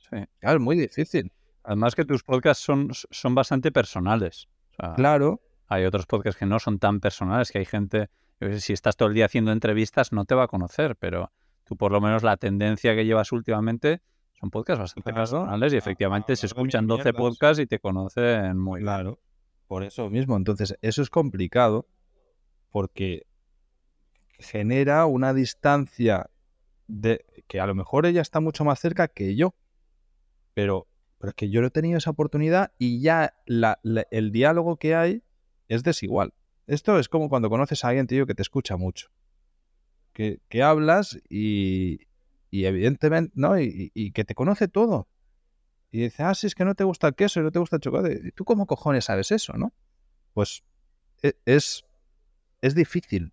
Sí. 0.10 0.18
Claro, 0.40 0.58
es 0.58 0.64
muy 0.64 0.78
difícil. 0.78 1.32
Además 1.64 1.96
que 1.96 2.06
tus 2.06 2.24
podcasts 2.24 2.64
son, 2.64 2.90
son 2.94 3.36
bastante 3.36 3.72
personales. 3.72 4.48
claro. 4.96 5.42
Hay 5.70 5.84
otros 5.84 6.06
podcasts 6.06 6.40
que 6.40 6.46
no 6.46 6.60
son 6.60 6.80
tan 6.80 7.02
personales, 7.02 7.52
que 7.52 7.60
hay 7.60 7.66
gente, 7.66 8.10
si 8.60 8.72
estás 8.72 8.96
todo 8.96 9.10
el 9.10 9.16
día 9.16 9.26
haciendo 9.26 9.52
entrevistas 9.52 10.14
no 10.14 10.24
te 10.24 10.34
va 10.34 10.44
a 10.44 10.48
conocer, 10.48 10.96
pero 10.96 11.30
tú 11.66 11.76
por 11.76 11.92
lo 11.92 12.00
menos 12.00 12.24
la 12.24 12.38
tendencia 12.38 12.96
que 12.96 13.04
llevas 13.04 13.34
últimamente 13.34 14.02
son 14.40 14.50
podcasts 14.50 14.80
bastante 14.80 15.14
personales 15.14 15.74
y 15.74 15.76
efectivamente 15.76 16.38
se 16.38 16.46
escuchan 16.46 16.88
12 16.88 17.12
podcasts 17.12 17.60
y 17.62 17.68
te 17.68 17.80
conocen 17.80 18.58
muy 18.58 18.80
Claro, 18.82 19.20
por 19.68 19.84
eso 19.84 20.10
mismo. 20.10 20.38
Entonces, 20.38 20.78
eso 20.82 21.02
es 21.02 21.10
complicado 21.10 21.86
porque 22.72 23.26
genera 24.40 25.06
una 25.06 25.34
distancia 25.34 26.30
de 26.88 27.26
que 27.48 27.60
a 27.60 27.66
lo 27.66 27.76
mejor 27.76 28.06
ella 28.06 28.22
está 28.22 28.40
mucho 28.40 28.64
más 28.64 28.80
cerca 28.80 29.08
que 29.08 29.36
yo, 29.36 29.56
pero, 30.58 30.88
pero 31.20 31.30
es 31.30 31.36
que 31.36 31.52
yo 31.52 31.62
no 31.62 31.68
he 31.68 31.70
tenido 31.70 32.00
esa 32.00 32.10
oportunidad 32.10 32.72
y 32.80 33.00
ya 33.00 33.36
el 33.46 34.32
diálogo 34.32 34.78
que 34.78 34.96
hay 34.96 35.22
es 35.68 35.84
desigual. 35.84 36.34
Esto 36.66 36.98
es 36.98 37.10
como 37.10 37.30
cuando 37.30 37.48
conoces 37.48 37.86
a 37.86 37.90
alguien, 37.90 38.08
tío, 38.08 38.26
que 38.26 38.34
te 38.34 38.42
escucha 38.42 38.76
mucho. 38.76 39.12
Que, 40.14 40.42
que 40.50 40.64
hablas 40.64 41.20
y, 41.30 42.08
y 42.50 42.66
evidentemente, 42.66 43.32
¿no? 43.36 43.60
Y, 43.60 44.12
que 44.16 44.26
te 44.26 44.34
conoce 44.34 44.68
todo. 44.68 45.08
Y 45.92 46.02
dice, 46.02 46.24
ah, 46.24 46.34
si 46.34 46.48
es 46.48 46.56
que 46.56 46.66
no 46.66 46.74
te 46.74 46.86
gusta 46.86 47.10
el 47.10 47.14
queso 47.14 47.40
y 47.40 47.44
no 47.44 47.52
te 47.52 47.60
gusta 47.60 47.76
el 47.76 47.84
chocolate. 47.84 48.20
¿Y 48.24 48.32
tú 48.32 48.44
cómo 48.44 48.66
cojones 48.66 49.06
sabes 49.06 49.32
eso, 49.32 49.54
no? 49.54 49.74
Pues 50.34 50.64
e, 51.22 51.36
es, 51.46 51.86
es 52.64 52.74
difícil 52.74 53.32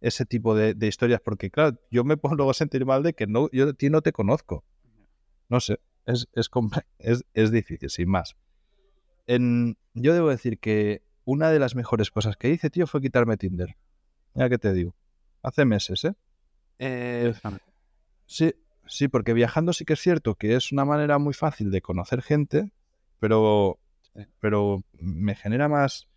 ese 0.00 0.26
tipo 0.26 0.56
de, 0.56 0.74
historias 0.84 1.20
porque, 1.20 1.52
claro, 1.52 1.78
yo 1.92 2.02
me 2.02 2.16
puedo 2.16 2.34
luego 2.34 2.52
sentir 2.52 2.84
mal 2.84 3.04
de 3.04 3.12
que 3.14 3.28
no, 3.28 3.48
yo 3.52 3.68
a 3.68 3.72
ti 3.74 3.90
no 3.90 4.02
te 4.02 4.10
conozco. 4.10 4.64
No 5.48 5.60
sé, 5.60 5.78
es, 6.06 6.28
es, 6.32 6.50
es, 6.98 7.24
es 7.34 7.50
difícil, 7.50 7.90
sin 7.90 8.08
más. 8.08 8.36
En, 9.26 9.76
yo 9.94 10.14
debo 10.14 10.28
decir 10.28 10.58
que 10.58 11.02
una 11.24 11.50
de 11.50 11.58
las 11.58 11.74
mejores 11.74 12.10
cosas 12.10 12.36
que 12.36 12.50
hice, 12.50 12.70
tío, 12.70 12.86
fue 12.86 13.00
quitarme 13.00 13.36
Tinder. 13.36 13.76
Mira 14.34 14.48
que 14.48 14.58
te 14.58 14.72
digo. 14.72 14.94
Hace 15.42 15.64
meses, 15.64 16.04
¿eh? 16.04 16.14
eh 16.78 17.34
Sí, 18.26 18.54
sí, 18.86 19.08
porque 19.08 19.34
viajando 19.34 19.72
sí 19.72 19.84
que 19.84 19.92
es 19.94 20.00
cierto 20.00 20.34
que 20.34 20.56
es 20.56 20.72
una 20.72 20.84
manera 20.84 21.18
muy 21.18 21.34
fácil 21.34 21.70
de 21.70 21.82
conocer 21.82 22.22
gente, 22.22 22.70
pero, 23.20 23.78
pero 24.40 24.82
me 24.98 25.34
genera 25.34 25.68
más 25.68 26.08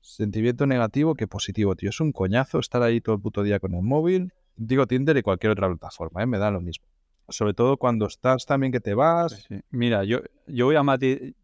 sentimiento 0.00 0.66
negativo 0.66 1.14
que 1.14 1.26
positivo, 1.26 1.74
tío. 1.74 1.90
Es 1.90 2.00
un 2.00 2.12
coñazo 2.12 2.58
estar 2.58 2.82
ahí 2.82 3.00
todo 3.00 3.16
el 3.16 3.22
puto 3.22 3.42
día 3.42 3.58
con 3.58 3.74
el 3.74 3.82
móvil. 3.82 4.32
Digo 4.56 4.86
Tinder 4.86 5.16
y 5.16 5.22
cualquier 5.22 5.52
otra 5.52 5.68
plataforma, 5.68 6.22
¿eh? 6.22 6.26
me 6.26 6.38
da 6.38 6.50
lo 6.50 6.60
mismo. 6.60 6.86
Sobre 7.28 7.54
todo 7.54 7.76
cuando 7.76 8.06
estás 8.06 8.46
también 8.46 8.72
que 8.72 8.80
te 8.80 8.94
vas. 8.94 9.48
Mira, 9.70 10.04
yo, 10.04 10.20
yo, 10.46 10.66
voy 10.66 10.76
a 10.76 10.82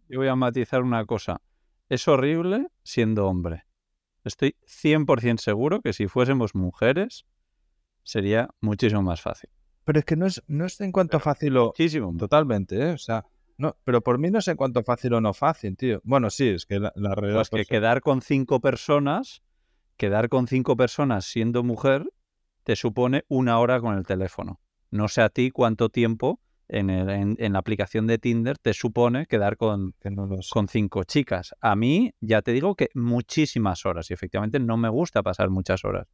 yo 0.09 0.18
voy 0.18 0.29
a 0.29 0.37
matizar 0.37 0.83
una 0.83 1.05
cosa. 1.07 1.40
Es 1.88 2.07
horrible 2.09 2.68
siendo 2.83 3.27
hombre. 3.27 3.64
Estoy 4.25 4.57
100% 4.66 5.38
seguro 5.38 5.81
que 5.81 5.92
si 5.92 6.07
fuésemos 6.07 6.55
mujeres 6.55 7.27
sería 8.05 8.49
muchísimo 8.61 9.03
más 9.03 9.21
fácil. 9.21 9.51
Pero 9.85 9.99
es 9.99 10.05
que 10.05 10.16
no 10.16 10.27
es, 10.27 10.42
no 10.47 10.64
es 10.64 10.81
en 10.81 10.92
cuanto 10.92 11.18
fácil 11.18 11.57
o... 11.57 11.66
Muchísimo. 11.66 12.14
Totalmente, 12.16 12.77
¿eh? 12.77 12.92
O 12.92 12.99
sea, 12.99 13.25
no, 13.59 13.77
pero 13.85 14.01
por 14.01 14.18
mí 14.18 14.31
no 14.31 14.38
es 14.38 14.49
en 14.49 14.57
cuanto 14.57 14.83
fácil 14.83 15.14
o 15.14 15.21
no 15.21 15.35
fácil, 15.35 15.77
tío. 15.77 16.01
Bueno, 16.05 16.31
sí, 16.31 16.49
es 16.49 16.66
que 16.66 16.79
la, 16.79 16.92
realidad... 17.14 17.42
es 17.42 17.51
pues 17.51 17.66
que 17.66 17.75
quedar 17.75 18.01
con 18.01 18.23
cinco 18.23 18.61
personas, 18.61 19.42
quedar 19.97 20.29
con 20.29 20.47
cinco 20.47 20.77
personas 20.77 21.25
siendo 21.25 21.62
mujer, 21.62 22.05
te 22.62 22.77
supone 22.77 23.25
una 23.29 23.59
hora 23.59 23.81
con 23.81 23.97
el 23.97 24.07
teléfono. 24.07 24.61
No 24.92 25.09
sé 25.09 25.22
a 25.22 25.28
ti 25.28 25.50
cuánto 25.50 25.88
tiempo 25.88 26.40
en, 26.68 26.88
en, 26.88 27.52
la 27.52 27.59
aplicación 27.59 28.07
de 28.07 28.18
Tinder 28.18 28.57
te 28.57 28.72
supone 28.72 29.26
quedar 29.26 29.57
con, 29.57 29.94
con 30.52 30.68
cinco 30.68 31.02
chicas. 31.05 31.55
A 31.61 31.74
mí, 31.74 32.14
ya 32.20 32.40
te 32.40 32.52
digo 32.52 32.76
que 32.76 32.88
muchísimas 32.94 33.85
horas 33.85 34.11
y 34.11 34.14
efectivamente 34.14 34.61
no 34.61 34.76
me 34.76 34.88
gusta 34.88 35.22
pasar 35.22 35.50
muchas 35.50 35.85
horas. 35.85 36.07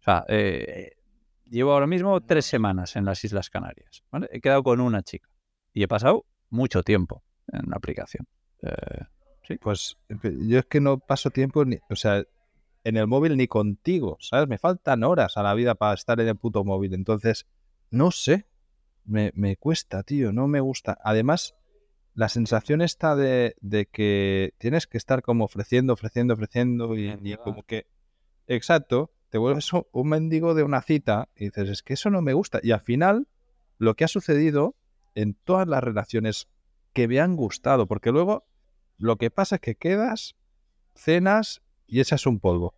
O 0.00 0.02
sea, 0.02 0.24
eh, 0.28 0.92
Llevo 1.52 1.72
ahora 1.74 1.86
mismo 1.86 2.18
tres 2.22 2.46
semanas 2.46 2.96
en 2.96 3.04
las 3.04 3.22
Islas 3.24 3.50
Canarias. 3.50 4.02
He 4.30 4.40
quedado 4.40 4.62
con 4.62 4.80
una 4.80 5.02
chica 5.02 5.28
y 5.74 5.82
he 5.82 5.88
pasado 5.88 6.24
mucho 6.48 6.82
tiempo 6.82 7.22
en 7.52 7.68
la 7.68 7.76
aplicación. 7.76 8.26
Eh, 8.62 9.04
¿sí? 9.46 9.58
Pues 9.58 9.98
yo 10.08 10.60
es 10.60 10.64
que 10.64 10.80
no 10.80 10.98
paso 10.98 11.28
tiempo, 11.28 11.66
ni, 11.66 11.76
o 11.90 11.94
sea, 11.94 12.24
en 12.84 12.96
el 12.96 13.06
móvil 13.06 13.36
ni 13.36 13.48
contigo, 13.48 14.16
¿sabes? 14.18 14.48
Me 14.48 14.56
faltan 14.56 15.04
horas 15.04 15.36
a 15.36 15.42
la 15.42 15.52
vida 15.52 15.74
para 15.74 15.92
estar 15.92 16.18
en 16.20 16.28
el 16.28 16.36
puto 16.36 16.64
móvil. 16.64 16.94
Entonces, 16.94 17.46
no 17.92 18.10
sé, 18.10 18.46
me, 19.04 19.56
cuesta, 19.56 20.02
tío, 20.02 20.32
no 20.32 20.48
me 20.48 20.60
gusta. 20.60 20.98
Además, 21.04 21.54
la 22.14 22.28
sensación 22.28 22.80
está 22.80 23.14
de, 23.14 23.54
que 23.92 24.54
tienes 24.58 24.86
que 24.86 24.98
estar 24.98 25.22
como 25.22 25.44
ofreciendo, 25.44 25.92
ofreciendo, 25.92 26.34
ofreciendo 26.34 26.96
y, 26.96 27.16
y 27.22 27.36
como 27.36 27.62
que... 27.62 27.86
Exacto, 28.48 29.12
te 29.30 29.38
vuelves 29.38 29.70
un 29.72 30.08
mendigo 30.08 30.54
de 30.54 30.62
una 30.62 30.82
cita 30.82 31.28
y 31.36 31.44
dices, 31.46 31.68
es 31.68 31.82
que 31.82 31.94
eso 31.94 32.10
no 32.10 32.22
me 32.22 32.32
gusta. 32.32 32.60
Y 32.62 32.72
al 32.72 32.80
final, 32.80 33.28
lo 33.78 33.94
que 33.94 34.04
ha 34.04 34.08
sucedido 34.08 34.74
en 35.14 35.34
todas 35.34 35.68
las 35.68 35.84
relaciones 35.84 36.48
que 36.92 37.08
me 37.08 37.20
han 37.20 37.36
gustado, 37.36 37.86
porque 37.86 38.10
luego 38.10 38.46
lo 38.96 39.16
que 39.16 39.30
pasa 39.30 39.56
es 39.56 39.60
que 39.60 39.74
quedas, 39.74 40.34
cenas 40.94 41.62
y 41.86 42.00
echas 42.00 42.26
un 42.26 42.40
polvo. 42.40 42.74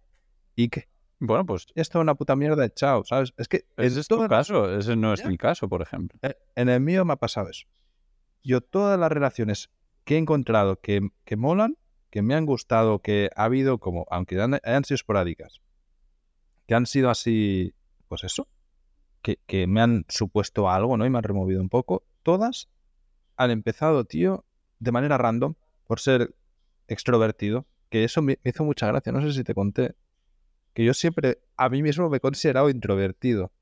¿Y 0.57 0.69
qué? 0.69 0.89
Bueno, 1.21 1.47
pues 1.47 1.67
esto 1.75 1.99
es 1.99 2.03
una 2.03 2.15
puta 2.15 2.37
mierda, 2.37 2.69
chao, 2.69 3.05
¿sabes? 3.05 3.33
Es 3.37 3.49
que 3.49 3.65
ese 3.77 4.01
es 4.01 4.09
tu 4.09 4.27
caso, 4.29 4.77
ese 4.77 4.97
no 4.97 5.15
es 5.15 5.25
mi 5.25 5.39
caso, 5.39 5.69
por 5.69 5.83
ejemplo. 5.83 6.19
Eh, 6.23 6.37
en 6.55 6.69
el 6.69 6.81
mío 6.81 7.05
me 7.05 7.13
ha 7.13 7.17
pasado 7.17 7.51
eso. 7.51 7.67
Yo 8.43 8.61
todas 8.61 8.99
las 8.99 9.11
relaciones 9.11 9.71
que 10.05 10.17
he 10.17 10.19
encontrado 10.19 10.81
que, 10.81 11.09
que 11.25 11.37
molan, 11.37 11.79
que 12.11 12.23
me 12.23 12.35
han 12.35 12.47
gustado, 12.47 13.01
que 13.01 13.31
ha 13.37 13.45
habido 13.45 13.79
como, 13.79 14.07
aunque 14.11 14.41
hayan 14.41 14.85
sido 14.85 14.97
esporádicas, 14.97 15.63
que 16.67 16.75
han 16.75 16.87
sido 16.87 17.11
así, 17.11 17.75
pues 18.09 18.25
eso, 18.25 18.49
que, 19.47 19.67
me 19.67 19.81
han 19.81 20.05
supuesto 20.09 20.69
algo, 20.69 20.97
¿no? 20.97 21.07
Y 21.07 21.11
me 21.11 21.19
han 21.19 21.25
removido 21.25 21.61
un 21.61 21.69
poco. 21.69 22.05
Todas 22.23 22.69
han 23.37 23.51
empezado, 23.51 24.05
tío, 24.05 24.45
de 24.79 24.93
manera 24.93 25.19
random, 25.19 25.55
por 25.87 26.01
ser 26.01 26.35
extrovertido, 26.89 27.67
que 27.89 28.05
eso 28.05 28.23
me 28.23 28.39
hizo 28.45 28.65
mucha 28.65 28.87
gracia. 28.87 29.13
No 29.13 29.23
sé 29.23 29.33
si 29.33 29.43
te 29.43 29.55
conté, 29.55 29.95
que 30.75 30.85
yo 30.85 30.93
siempre 30.93 31.39
a 31.57 31.69
mí 31.69 31.83
mismo 31.83 32.11
me 32.11 32.19
he 32.19 32.21
considerado 32.21 32.69
introvertido. 32.69 33.53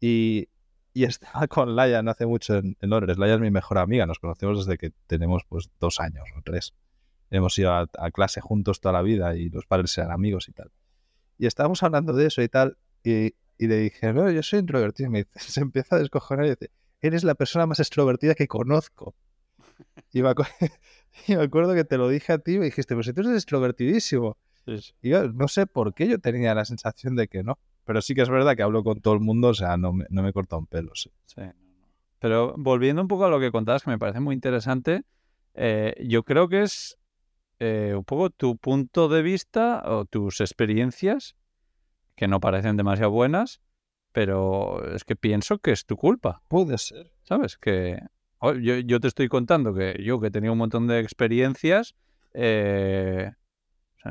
Y, 0.00 0.48
y 0.92 1.04
estaba 1.04 1.46
con 1.48 1.76
Laia 1.76 2.02
no 2.02 2.10
hace 2.10 2.26
mucho 2.26 2.56
en, 2.56 2.76
Londres. 2.80 3.18
Laia 3.18 3.34
es 3.34 3.40
mi 3.40 3.50
mejor 3.50 3.78
amiga, 3.78 4.06
nos 4.06 4.18
conocemos 4.18 4.66
desde 4.66 4.78
que 4.78 4.92
tenemos 5.06 5.44
pues 5.48 5.70
dos 5.80 6.00
años 6.00 6.24
o 6.36 6.42
tres. 6.42 6.74
Hemos 7.30 7.58
ido 7.58 7.72
a, 7.72 7.86
clase 8.10 8.40
juntos 8.40 8.80
toda 8.80 8.94
la 8.94 9.02
vida 9.02 9.36
y 9.36 9.50
los 9.50 9.66
padres 9.66 9.96
eran 9.98 10.12
amigos 10.12 10.48
y 10.48 10.52
tal. 10.52 10.70
Y 11.36 11.46
estábamos 11.46 11.82
hablando 11.82 12.12
de 12.14 12.26
eso 12.26 12.42
y 12.42 12.48
tal, 12.48 12.78
y, 13.04 13.34
le 13.58 13.76
dije, 13.76 14.12
no, 14.12 14.30
yo 14.30 14.42
soy 14.42 14.60
introvertido. 14.60 15.08
Y 15.08 15.12
me 15.12 15.18
dice, 15.24 15.38
se 15.52 15.60
empieza 15.60 15.96
a 15.96 15.98
descojonar 15.98 16.46
y 16.46 16.50
dice, 16.50 16.70
eres 17.00 17.24
la 17.24 17.34
persona 17.34 17.66
más 17.66 17.80
extrovertida 17.80 18.34
que 18.34 18.48
conozco. 18.48 19.14
Y 20.12 20.22
me, 20.22 20.30
acuerdo 21.40 21.74
que 21.74 21.84
te 21.84 21.98
lo 21.98 22.08
dije 22.08 22.32
a 22.32 22.38
ti 22.38 22.54
y 22.54 22.58
me 22.58 22.64
dijiste, 22.66 22.94
pues 22.94 23.12
tú 23.14 23.20
eres 23.20 23.34
extrovertidísimo. 23.34 24.36
Y 25.02 25.10
yo 25.10 25.28
no 25.28 25.48
sé 25.48 25.66
por 25.66 25.94
qué 25.94 26.08
yo 26.08 26.18
tenía 26.18 26.54
la 26.54 26.64
sensación 26.64 27.16
de 27.16 27.28
que 27.28 27.42
no. 27.42 27.58
Pero 27.84 28.02
sí 28.02 28.14
que 28.14 28.22
es 28.22 28.28
verdad 28.28 28.54
que 28.54 28.62
hablo 28.62 28.84
con 28.84 29.00
todo 29.00 29.14
el 29.14 29.20
mundo, 29.20 29.48
o 29.48 29.54
sea, 29.54 29.76
no 29.76 29.92
me, 29.92 30.04
no 30.10 30.22
me 30.22 30.32
corta 30.32 30.56
un 30.56 30.66
pelo. 30.66 30.92
Sí. 30.94 31.10
Pero 32.18 32.54
volviendo 32.56 33.00
un 33.00 33.08
poco 33.08 33.24
a 33.24 33.30
lo 33.30 33.40
que 33.40 33.50
contabas, 33.50 33.82
que 33.82 33.90
me 33.90 33.98
parece 33.98 34.20
muy 34.20 34.34
interesante, 34.34 35.04
eh, 35.54 35.94
yo 36.06 36.22
creo 36.22 36.48
que 36.48 36.62
es 36.62 36.98
eh, 37.60 37.94
un 37.96 38.04
poco 38.04 38.30
tu 38.30 38.56
punto 38.56 39.08
de 39.08 39.22
vista 39.22 39.82
o 39.86 40.04
tus 40.04 40.40
experiencias, 40.40 41.36
que 42.14 42.28
no 42.28 42.40
parecen 42.40 42.76
demasiado 42.76 43.10
buenas, 43.10 43.60
pero 44.12 44.94
es 44.94 45.04
que 45.04 45.16
pienso 45.16 45.58
que 45.58 45.72
es 45.72 45.86
tu 45.86 45.96
culpa. 45.96 46.42
Puede 46.48 46.78
ser. 46.78 47.12
¿Sabes? 47.22 47.56
Que 47.56 48.00
oh, 48.38 48.54
yo, 48.54 49.00
te 49.00 49.08
estoy 49.08 49.28
contando 49.28 49.74
que 49.74 50.00
yo 50.02 50.20
que 50.20 50.28
he 50.28 50.30
tenido 50.30 50.52
un 50.52 50.58
montón 50.58 50.86
de 50.86 51.00
experiencias, 51.00 51.94
eh, 52.34 53.32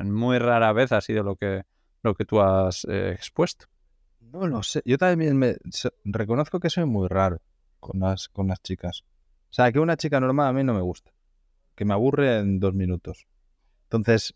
muy 0.04 0.38
rara 0.38 0.72
vez 0.72 0.92
ha 0.92 1.00
sido 1.00 1.22
lo 1.22 1.36
que 1.36 1.64
lo 2.02 2.14
que 2.14 2.24
tú 2.24 2.40
has 2.40 2.84
eh, 2.84 3.12
expuesto. 3.12 3.66
No 4.20 4.46
lo 4.46 4.62
sé. 4.62 4.82
Yo 4.84 4.98
también 4.98 5.36
me 5.36 5.56
reconozco 6.04 6.60
que 6.60 6.70
soy 6.70 6.84
muy 6.84 7.08
raro 7.08 7.40
con 7.80 8.00
las, 8.00 8.28
con 8.28 8.48
las 8.48 8.62
chicas. 8.62 9.04
O 9.50 9.52
sea, 9.52 9.72
que 9.72 9.80
una 9.80 9.96
chica 9.96 10.20
normal 10.20 10.48
a 10.48 10.52
mí 10.52 10.64
no 10.64 10.74
me 10.74 10.80
gusta. 10.80 11.12
Que 11.74 11.84
me 11.84 11.94
aburre 11.94 12.38
en 12.38 12.60
dos 12.60 12.74
minutos. 12.74 13.26
Entonces, 13.84 14.34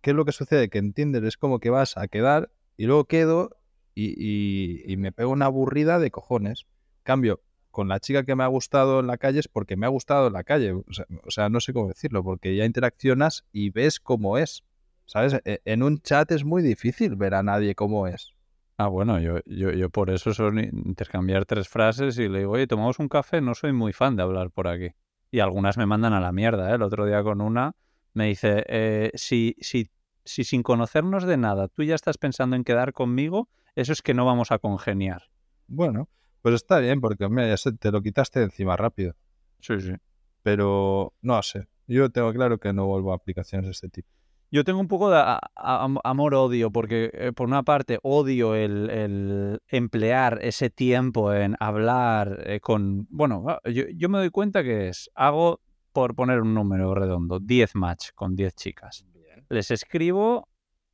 ¿qué 0.00 0.10
es 0.10 0.16
lo 0.16 0.24
que 0.24 0.32
sucede? 0.32 0.68
Que 0.68 0.78
entiendes, 0.78 1.22
es 1.22 1.36
como 1.36 1.60
que 1.60 1.70
vas 1.70 1.96
a 1.96 2.08
quedar 2.08 2.50
y 2.76 2.86
luego 2.86 3.04
quedo 3.04 3.56
y, 3.94 4.92
y 4.92 4.96
me 4.96 5.12
pego 5.12 5.30
una 5.30 5.46
aburrida 5.46 5.98
de 6.00 6.10
cojones. 6.10 6.66
Cambio, 7.04 7.42
con 7.70 7.88
la 7.88 8.00
chica 8.00 8.24
que 8.24 8.34
me 8.34 8.42
ha 8.42 8.48
gustado 8.48 9.00
en 9.00 9.06
la 9.06 9.18
calle 9.18 9.40
es 9.40 9.48
porque 9.48 9.76
me 9.76 9.86
ha 9.86 9.90
gustado 9.90 10.26
en 10.26 10.32
la 10.32 10.42
calle. 10.42 10.72
O 10.72 10.92
sea, 10.92 11.06
o 11.22 11.30
sea, 11.30 11.48
no 11.48 11.60
sé 11.60 11.72
cómo 11.72 11.88
decirlo, 11.88 12.24
porque 12.24 12.56
ya 12.56 12.64
interaccionas 12.64 13.44
y 13.52 13.70
ves 13.70 14.00
cómo 14.00 14.38
es. 14.38 14.64
¿Sabes? 15.06 15.40
E, 15.44 15.60
en 15.64 15.82
un 15.82 16.00
chat 16.00 16.30
es 16.32 16.44
muy 16.44 16.62
difícil 16.62 17.16
ver 17.16 17.34
a 17.34 17.42
nadie 17.42 17.74
cómo 17.74 18.06
es. 18.06 18.32
Ah, 18.76 18.88
bueno, 18.88 19.20
yo, 19.20 19.38
yo, 19.46 19.70
yo 19.70 19.88
por 19.90 20.10
eso 20.10 20.34
suelo 20.34 20.60
intercambiar 20.60 21.44
tres 21.44 21.68
frases 21.68 22.18
y 22.18 22.28
le 22.28 22.40
digo, 22.40 22.52
oye, 22.52 22.66
tomamos 22.66 22.98
un 22.98 23.08
café, 23.08 23.40
no 23.40 23.54
soy 23.54 23.72
muy 23.72 23.92
fan 23.92 24.16
de 24.16 24.22
hablar 24.22 24.50
por 24.50 24.66
aquí. 24.66 24.90
Y 25.30 25.40
algunas 25.40 25.76
me 25.76 25.86
mandan 25.86 26.12
a 26.12 26.20
la 26.20 26.32
mierda, 26.32 26.70
¿eh? 26.70 26.74
El 26.74 26.82
otro 26.82 27.06
día 27.06 27.22
con 27.22 27.40
una 27.40 27.76
me 28.14 28.26
dice, 28.26 28.64
eh, 28.68 29.10
si, 29.14 29.56
si, 29.60 29.90
si 30.24 30.44
sin 30.44 30.62
conocernos 30.62 31.24
de 31.24 31.36
nada 31.36 31.68
tú 31.68 31.82
ya 31.82 31.94
estás 31.94 32.18
pensando 32.18 32.56
en 32.56 32.64
quedar 32.64 32.92
conmigo, 32.92 33.48
eso 33.74 33.92
es 33.92 34.02
que 34.02 34.14
no 34.14 34.24
vamos 34.24 34.50
a 34.52 34.58
congeniar. 34.58 35.22
Bueno, 35.66 36.08
pues 36.42 36.56
está 36.56 36.78
bien, 36.78 37.00
porque 37.00 37.28
mira, 37.28 37.54
ya 37.54 37.72
te 37.72 37.90
lo 37.90 38.02
quitaste 38.02 38.40
de 38.40 38.46
encima 38.46 38.76
rápido. 38.76 39.14
Sí, 39.60 39.80
sí. 39.80 39.94
Pero 40.42 41.14
no 41.22 41.42
sé, 41.42 41.68
yo 41.86 42.10
tengo 42.10 42.32
claro 42.32 42.58
que 42.58 42.72
no 42.72 42.86
vuelvo 42.86 43.12
a 43.12 43.16
aplicaciones 43.16 43.66
de 43.66 43.70
este 43.72 43.88
tipo. 43.88 44.08
Yo 44.54 44.62
tengo 44.62 44.78
un 44.78 44.86
poco 44.86 45.10
de 45.10 45.20
amor-odio, 45.56 46.70
porque 46.70 47.10
eh, 47.12 47.32
por 47.32 47.48
una 47.48 47.64
parte 47.64 47.98
odio 48.04 48.54
el, 48.54 49.60
emplear 49.66 50.38
ese 50.42 50.70
tiempo 50.70 51.34
en 51.34 51.56
hablar 51.58 52.40
eh, 52.46 52.60
con... 52.60 53.08
Bueno, 53.10 53.46
ah, 53.48 53.60
yo, 53.68 54.08
me 54.08 54.18
doy 54.18 54.30
cuenta 54.30 54.62
que 54.62 54.86
es, 54.86 55.10
hago, 55.16 55.60
por 55.92 56.14
poner 56.14 56.40
un 56.40 56.54
número 56.54 56.94
redondo, 56.94 57.40
10 57.40 57.74
match 57.74 58.10
con 58.14 58.36
10 58.36 58.54
chicas. 58.54 59.04
Les 59.48 59.72
escribo 59.72 60.48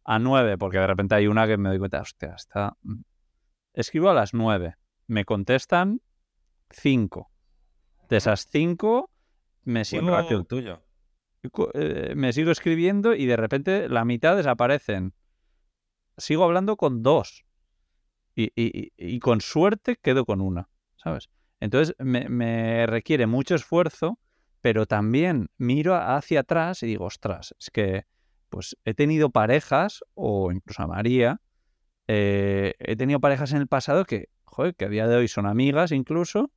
a 0.05 0.19
9, 0.19 0.57
porque 0.57 0.79
de 0.79 0.87
repente 0.87 1.17
hay 1.17 1.27
una 1.27 1.47
que 1.47 1.59
me 1.59 1.69
doy 1.69 1.79
cuenta, 1.79 2.01
hostia, 2.01 2.33
está... 2.35 2.79
Mm". 2.81 3.03
Escribo 3.75 4.09
a 4.09 4.15
las 4.15 4.33
9, 4.33 4.77
me 5.07 5.27
contestan 5.27 6.01
5. 6.71 7.31
De 8.09 8.17
esas 8.17 8.47
5 8.51 9.11
me 9.65 9.85
sigo... 9.85 10.19
el 10.19 10.47
tuyo. 10.47 10.83
Eh, 11.75 12.13
me 12.17 12.33
sigo 12.33 12.51
escribiendo 12.51 13.15
y 13.15 13.27
de 13.27 13.37
repente 13.37 13.89
la 13.89 14.05
mitad 14.05 14.37
desaparecen. 14.37 15.15
Sigo 16.17 16.45
hablando 16.45 16.77
con 16.77 17.03
dos. 17.03 17.45
Y, 18.37 19.19
con 19.21 19.43
suerte 19.43 19.97
quedo 20.01 20.25
con 20.25 20.41
una, 20.41 20.71
¿sabes? 20.97 21.29
Entonces 21.59 21.95
me, 21.99 22.87
requiere 22.87 23.27
mucho 23.27 23.55
esfuerzo, 23.55 24.19
pero 24.63 24.87
también 24.87 25.49
miro 25.59 25.95
hacia 25.95 26.41
atrás 26.41 26.83
y 26.83 26.87
digo, 26.87 27.05
ostras, 27.05 27.55
es 27.59 27.71
que 27.71 28.05
pues 28.49 28.77
he 28.85 28.95
tenido 28.95 29.29
parejas, 29.29 30.03
o 30.15 30.53
incluso 30.53 30.83
a 30.83 30.87
María, 30.87 31.41
eh, 32.09 32.75
he 32.79 32.97
tenido 32.97 33.21
parejas 33.21 33.53
en 33.53 33.59
el 33.59 33.67
pasado 33.67 34.07
que, 34.07 34.29
joder, 34.45 34.75
que 34.75 34.87
a 34.87 34.89
día 34.89 35.07
de 35.07 35.17
hoy 35.17 35.29
son 35.29 35.45
amigas 35.47 35.93
incluso. 35.93 36.51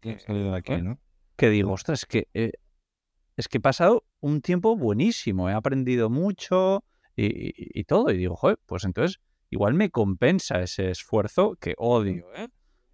Que, 0.00 0.16
de 0.16 0.56
aquí, 0.56 0.82
¿no? 0.82 0.98
que 1.36 1.50
digo, 1.50 1.72
ostras, 1.72 2.00
es 2.00 2.06
que 2.06 2.28
eh, 2.34 2.52
es 3.36 3.48
que 3.48 3.58
he 3.58 3.60
pasado 3.60 4.04
un 4.20 4.40
tiempo 4.40 4.76
buenísimo, 4.76 5.48
he 5.48 5.52
aprendido 5.52 6.10
mucho 6.10 6.84
y, 7.16 7.84
todo. 7.84 8.10
Y 8.10 8.18
digo, 8.18 8.36
joder, 8.36 8.58
pues 8.66 8.84
entonces 8.84 9.20
igual 9.50 9.74
me 9.74 9.90
compensa 9.90 10.60
ese 10.60 10.90
esfuerzo 10.90 11.56
que 11.60 11.74
odio, 11.78 12.26
¿eh? 12.34 12.48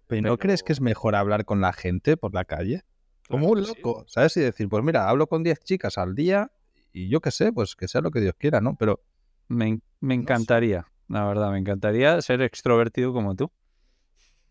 Pero 0.07 0.29
¿no 0.29 0.37
crees 0.37 0.63
que 0.63 0.73
es 0.73 0.81
mejor 0.81 1.15
hablar 1.15 1.45
con 1.45 1.61
la 1.61 1.71
gente 1.71 2.17
por 2.17 2.33
la 2.33 2.43
calle? 2.43 2.81
Como 3.27 3.47
un 3.47 3.61
loco, 3.61 4.05
¿sabes? 4.07 4.35
Y 4.37 4.41
decir, 4.41 4.67
pues 4.67 4.83
mira, 4.83 5.07
hablo 5.07 5.27
con 5.27 5.43
10 5.43 5.59
chicas 5.59 5.99
al 5.99 6.15
día 6.15 6.51
y 6.91 7.09
yo 7.09 7.21
qué 7.21 7.29
sé, 7.29 7.53
pues 7.53 7.75
que 7.75 7.87
sea 7.87 8.01
lo 8.01 8.09
que 8.09 8.19
Dios 8.19 8.33
quiera, 8.37 8.59
¿no? 8.59 8.75
Pero... 8.75 9.03
Me, 9.47 9.79
encantaría, 10.01 10.87
la 11.07 11.25
verdad, 11.25 11.51
me 11.51 11.59
encantaría 11.59 12.19
ser 12.21 12.41
extrovertido 12.41 13.13
como 13.13 13.35
tú. 13.35 13.51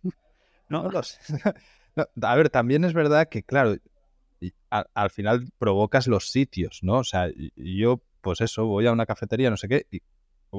No, 0.03 0.12
no 0.85 0.90
lo 0.90 1.03
sé. 1.03 1.18
a 2.22 2.37
ver, 2.37 2.51
también 2.51 2.85
es 2.85 2.94
verdad 2.94 3.29
que, 3.29 3.42
claro, 3.42 3.77
al, 4.70 5.11
final 5.11 5.48
provocas 5.59 6.07
los 6.07 6.31
sitios, 6.31 6.81
¿no? 6.83 6.98
O 6.98 7.05
sea, 7.05 7.29
yo, 7.57 8.01
pues 8.20 8.40
eso, 8.40 8.66
voy 8.66 8.87
a 8.87 8.92
una 8.92 9.07
cafetería, 9.07 9.51
no 9.51 9.57
sé 9.57 9.68
qué, 9.68 9.87
y 9.90 10.03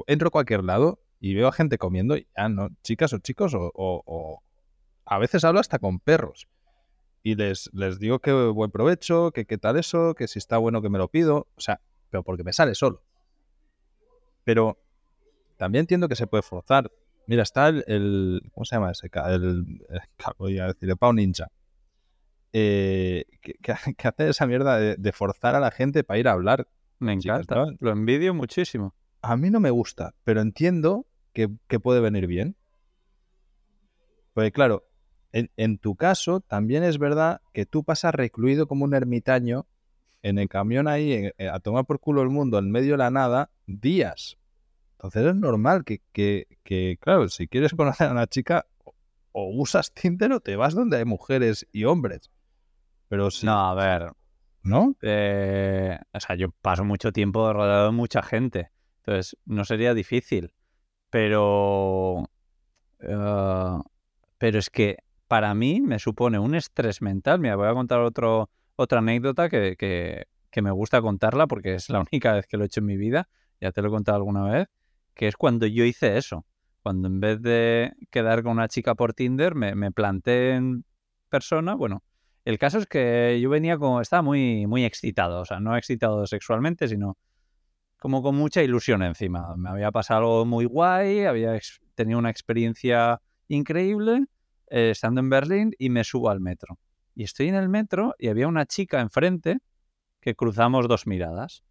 entro 0.06 0.28
a 0.28 0.30
cualquier 0.30 0.64
lado 0.64 1.00
y 1.20 1.34
veo 1.34 1.48
a 1.48 1.52
gente 1.52 1.78
comiendo 1.78 2.16
y 2.16 2.26
ya, 2.36 2.48
¿no? 2.48 2.68
Chicas 2.82 3.12
o 3.12 3.18
chicos, 3.18 3.52
o, 3.54 4.42
a 5.04 5.18
veces 5.18 5.44
hablo 5.44 5.60
hasta 5.60 5.78
con 5.78 5.98
perros. 6.00 6.48
Y 7.22 7.34
les, 7.34 7.68
les 7.74 7.98
digo 7.98 8.20
que 8.20 8.32
buen 8.32 8.70
provecho, 8.70 9.30
que 9.32 9.44
qué 9.44 9.58
tal 9.58 9.76
eso, 9.76 10.14
que 10.14 10.26
si 10.26 10.38
está 10.38 10.56
bueno 10.56 10.80
que 10.80 10.88
me 10.88 10.98
lo 10.98 11.08
pido. 11.08 11.48
O 11.56 11.60
sea, 11.60 11.80
pero 12.08 12.22
porque 12.22 12.44
me 12.44 12.52
sale 12.52 12.74
solo. 12.74 13.02
Pero 14.44 14.78
también 15.58 15.82
entiendo 15.82 16.08
que 16.08 16.16
se 16.16 16.26
puede 16.26 16.42
forzar. 16.42 16.90
Mira, 17.26 17.42
está 17.42 17.68
el, 17.68 18.40
¿cómo 18.52 18.64
se 18.64 18.76
llama 18.76 18.92
ese? 18.92 19.10
El, 19.12 19.42
el, 19.90 20.00
voy 20.38 20.58
a 20.58 20.68
decir, 20.68 20.88
el 20.88 20.96
Pau 20.96 21.12
Ninja. 21.12 21.48
Eh, 22.52 23.24
que, 23.62 23.72
hace 23.72 24.28
esa 24.28 24.46
mierda 24.46 24.78
de, 24.78 25.12
forzar 25.12 25.54
a 25.54 25.60
la 25.60 25.70
gente 25.70 26.04
para 26.04 26.18
ir 26.18 26.28
a 26.28 26.32
hablar. 26.32 26.68
Me 26.98 27.12
encanta, 27.12 27.66
lo 27.78 27.90
envidio 27.90 28.34
muchísimo. 28.34 28.94
A 29.22 29.36
mí 29.36 29.50
no 29.50 29.60
me 29.60 29.70
gusta, 29.70 30.14
pero 30.24 30.40
entiendo 30.40 31.06
que, 31.32 31.48
puede 31.80 32.00
venir 32.00 32.26
bien. 32.26 32.56
Pues 34.34 34.52
claro, 34.52 34.84
en, 35.32 35.78
tu 35.78 35.96
caso 35.96 36.40
también 36.40 36.84
es 36.84 36.98
verdad 36.98 37.40
que 37.52 37.66
tú 37.66 37.84
pasas 37.84 38.14
recluido 38.14 38.66
como 38.66 38.84
un 38.84 38.94
ermitaño 38.94 39.66
en 40.22 40.38
el 40.38 40.48
camión 40.48 40.88
ahí 40.88 41.30
eh, 41.38 41.48
a 41.48 41.60
tomar 41.60 41.86
por 41.86 42.00
culo 42.00 42.22
el 42.22 42.28
mundo 42.28 42.58
en 42.58 42.70
medio 42.70 42.92
de 42.92 42.98
la 42.98 43.10
nada 43.10 43.50
días. 43.66 44.38
Entonces 44.92 45.24
es 45.24 45.34
normal 45.34 45.84
que, 45.84 46.02
que 46.12 46.98
claro, 47.00 47.28
si 47.28 47.48
quieres 47.48 47.72
conocer 47.72 48.08
a 48.08 48.12
una 48.12 48.26
chica, 48.26 48.66
o 49.32 49.50
usas 49.54 49.92
Tinder 49.92 50.32
o 50.32 50.40
te 50.40 50.56
vas 50.56 50.74
donde 50.74 50.98
hay 50.98 51.04
mujeres 51.04 51.66
y 51.72 51.84
hombres. 51.84 52.30
Pero 53.10 53.28
sí. 53.32 53.44
No, 53.44 53.58
a 53.58 53.74
ver. 53.74 54.12
¿No? 54.62 54.94
Eh, 55.02 55.98
o 56.12 56.20
sea, 56.20 56.36
yo 56.36 56.50
paso 56.62 56.84
mucho 56.84 57.10
tiempo 57.10 57.52
rodeado 57.52 57.86
de 57.86 57.92
mucha 57.92 58.22
gente. 58.22 58.70
Entonces, 58.98 59.36
no 59.46 59.64
sería 59.64 59.94
difícil. 59.94 60.52
Pero. 61.10 62.30
Eh, 63.00 63.78
pero 64.38 64.58
es 64.60 64.70
que 64.70 64.98
para 65.26 65.52
mí 65.54 65.80
me 65.80 65.98
supone 65.98 66.38
un 66.38 66.54
estrés 66.54 67.02
mental. 67.02 67.40
Mira, 67.40 67.56
voy 67.56 67.66
a 67.66 67.74
contar 67.74 67.98
otro, 68.00 68.48
otra 68.76 69.00
anécdota 69.00 69.48
que, 69.48 69.74
que, 69.76 70.62
me 70.62 70.70
gusta 70.70 71.02
contarla 71.02 71.48
porque 71.48 71.74
es 71.74 71.90
la 71.90 72.00
única 72.12 72.34
vez 72.34 72.46
que 72.46 72.56
lo 72.56 72.62
he 72.62 72.66
hecho 72.66 72.78
en 72.78 72.86
mi 72.86 72.96
vida. 72.96 73.28
Ya 73.60 73.72
te 73.72 73.82
lo 73.82 73.88
he 73.88 73.90
contado 73.90 74.18
alguna 74.18 74.44
vez. 74.44 74.68
Que 75.14 75.26
es 75.26 75.36
cuando 75.36 75.66
yo 75.66 75.84
hice 75.84 76.16
eso. 76.16 76.46
Cuando 76.84 77.08
en 77.08 77.18
vez 77.18 77.42
de 77.42 77.92
quedar 78.10 78.44
con 78.44 78.52
una 78.52 78.68
chica 78.68 78.94
por 78.94 79.14
Tinder, 79.14 79.56
me, 79.56 79.74
me 79.74 79.90
planté 79.90 80.52
en 80.52 80.84
persona. 81.28 81.74
Bueno, 81.74 82.04
el 82.44 82.58
caso 82.58 82.78
es 82.78 82.86
que 82.86 83.38
yo 83.40 83.50
venía 83.50 83.78
como, 83.78 84.00
estaba 84.00 84.22
muy, 84.22 84.66
muy 84.66 84.84
excitado, 84.84 85.40
o 85.40 85.44
sea, 85.44 85.60
no 85.60 85.76
excitado 85.76 86.26
sexualmente, 86.26 86.88
sino 86.88 87.18
como 87.98 88.22
con 88.22 88.34
mucha 88.34 88.62
ilusión 88.62 89.02
encima. 89.02 89.54
Me 89.56 89.68
había 89.68 89.92
pasado 89.92 90.20
algo 90.20 90.46
muy 90.46 90.64
guay, 90.64 91.24
había 91.24 91.58
tenido 91.94 92.18
una 92.18 92.30
experiencia 92.30 93.20
increíble 93.48 94.24
eh, 94.68 94.90
estando 94.90 95.20
en 95.20 95.28
Berlín 95.28 95.72
y 95.78 95.90
me 95.90 96.02
subo 96.02 96.30
al 96.30 96.40
metro. 96.40 96.78
Y 97.14 97.24
estoy 97.24 97.48
en 97.48 97.56
el 97.56 97.68
metro 97.68 98.14
y 98.18 98.28
había 98.28 98.48
una 98.48 98.64
chica 98.64 99.00
enfrente 99.00 99.58
que 100.20 100.34
cruzamos 100.34 100.88
dos 100.88 101.06
miradas. 101.06 101.62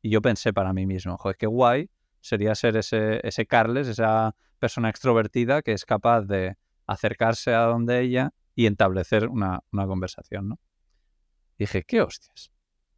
Y 0.00 0.10
yo 0.10 0.22
pensé 0.22 0.52
para 0.52 0.72
mí 0.72 0.86
mismo, 0.86 1.16
joder, 1.16 1.36
qué 1.36 1.46
guay 1.46 1.90
sería 2.20 2.54
ser 2.54 2.76
ese, 2.76 3.26
ese 3.26 3.46
Carles, 3.46 3.88
esa 3.88 4.36
persona 4.58 4.90
extrovertida 4.90 5.62
que 5.62 5.72
es 5.72 5.84
capaz 5.84 6.22
de 6.22 6.56
acercarse 6.86 7.52
a 7.52 7.62
donde 7.62 8.00
ella 8.00 8.32
y 8.54 8.66
establecer 8.66 9.28
una, 9.28 9.60
una 9.72 9.86
conversación, 9.86 10.48
¿no? 10.48 10.58
dije, 11.58 11.84
¿qué 11.84 12.02
hostias? 12.02 12.50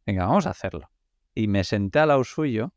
Venga, 0.05 0.25
vamos 0.25 0.47
a 0.47 0.51
hacerlo. 0.51 0.89
Y 1.35 1.47
me 1.47 1.63
senté 1.63 1.99
al 1.99 2.09
lado 2.09 2.23
suyo, 2.23 2.73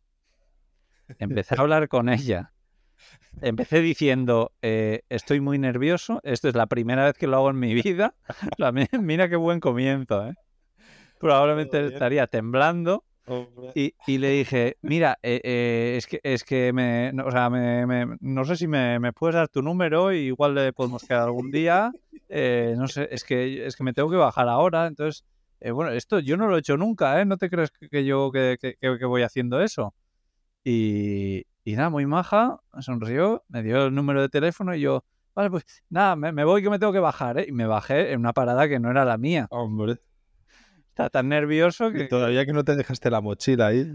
empecé 1.18 1.54
a 1.54 1.60
hablar 1.60 1.88
con 1.88 2.08
ella. 2.08 2.52
Empecé 3.40 3.80
diciendo, 3.80 4.52
eh, 4.60 5.02
estoy 5.08 5.40
muy 5.40 5.58
nervioso, 5.58 6.20
esto 6.22 6.48
es 6.48 6.54
la 6.54 6.66
primera 6.66 7.04
vez 7.04 7.16
que 7.16 7.26
lo 7.26 7.38
hago 7.38 7.50
en 7.50 7.58
mi 7.58 7.72
vida. 7.72 8.14
Mira 9.00 9.28
qué 9.28 9.36
buen 9.36 9.60
comienzo, 9.60 10.26
¿eh? 10.28 10.34
Probablemente 11.18 11.86
estaría 11.86 12.26
temblando. 12.26 13.04
Y, 13.74 13.94
y, 14.06 14.18
le 14.18 14.30
dije, 14.30 14.76
mira, 14.82 15.18
eh, 15.22 15.40
eh, 15.44 15.94
es 15.96 16.06
que 16.06 16.20
es 16.22 16.42
que 16.42 16.72
me, 16.72 17.12
no, 17.12 17.26
o 17.26 17.30
sea, 17.30 17.48
me, 17.48 17.86
me, 17.86 18.16
no 18.20 18.44
sé 18.44 18.56
si 18.56 18.66
me, 18.66 18.98
me, 18.98 19.12
puedes 19.12 19.36
dar 19.36 19.48
tu 19.48 19.62
número, 19.62 20.12
y 20.12 20.18
igual 20.18 20.54
le 20.54 20.72
podemos 20.72 21.04
quedar 21.04 21.22
algún 21.22 21.50
día. 21.50 21.92
no 22.28 22.88
sé, 22.88 23.08
es 23.12 23.22
que 23.24 23.66
es 23.66 23.76
que 23.76 23.84
me 23.84 23.92
tengo 23.92 24.10
que 24.10 24.16
bajar 24.16 24.48
ahora, 24.48 24.86
entonces 24.86 25.24
eh, 25.60 25.72
bueno, 25.72 25.92
esto 25.92 26.18
yo 26.20 26.36
no 26.36 26.48
lo 26.48 26.56
he 26.56 26.60
hecho 26.60 26.76
nunca, 26.76 27.20
¿eh? 27.20 27.26
No 27.26 27.36
te 27.36 27.50
crees 27.50 27.70
que, 27.70 28.04
yo 28.04 28.30
que, 28.32 28.56
que, 28.58 29.04
voy 29.04 29.22
haciendo 29.22 29.60
eso. 29.60 29.94
Y, 30.64 31.44
y, 31.64 31.74
nada, 31.74 31.90
muy 31.90 32.06
maja, 32.06 32.60
me 32.72 32.82
sonrió, 32.82 33.44
me 33.48 33.62
dio 33.62 33.86
el 33.86 33.94
número 33.94 34.22
de 34.22 34.30
teléfono 34.30 34.74
y 34.74 34.80
yo, 34.80 35.04
vale, 35.34 35.50
pues 35.50 35.64
nada, 35.90 36.16
me, 36.16 36.44
voy 36.44 36.62
que 36.62 36.70
me 36.70 36.78
tengo 36.78 36.92
que 36.92 36.98
bajar, 36.98 37.38
¿eh? 37.38 37.46
Y 37.48 37.52
me 37.52 37.66
bajé 37.66 38.12
en 38.12 38.20
una 38.20 38.32
parada 38.32 38.68
que 38.68 38.80
no 38.80 38.90
era 38.90 39.04
la 39.04 39.18
mía. 39.18 39.46
Hombre. 39.50 39.98
Está 41.00 41.08
tan 41.08 41.30
nervioso 41.30 41.90
que... 41.92 42.04
todavía 42.04 42.44
que 42.44 42.52
no 42.52 42.62
te 42.62 42.76
dejaste 42.76 43.10
la 43.10 43.22
mochila 43.22 43.68
ahí. 43.68 43.86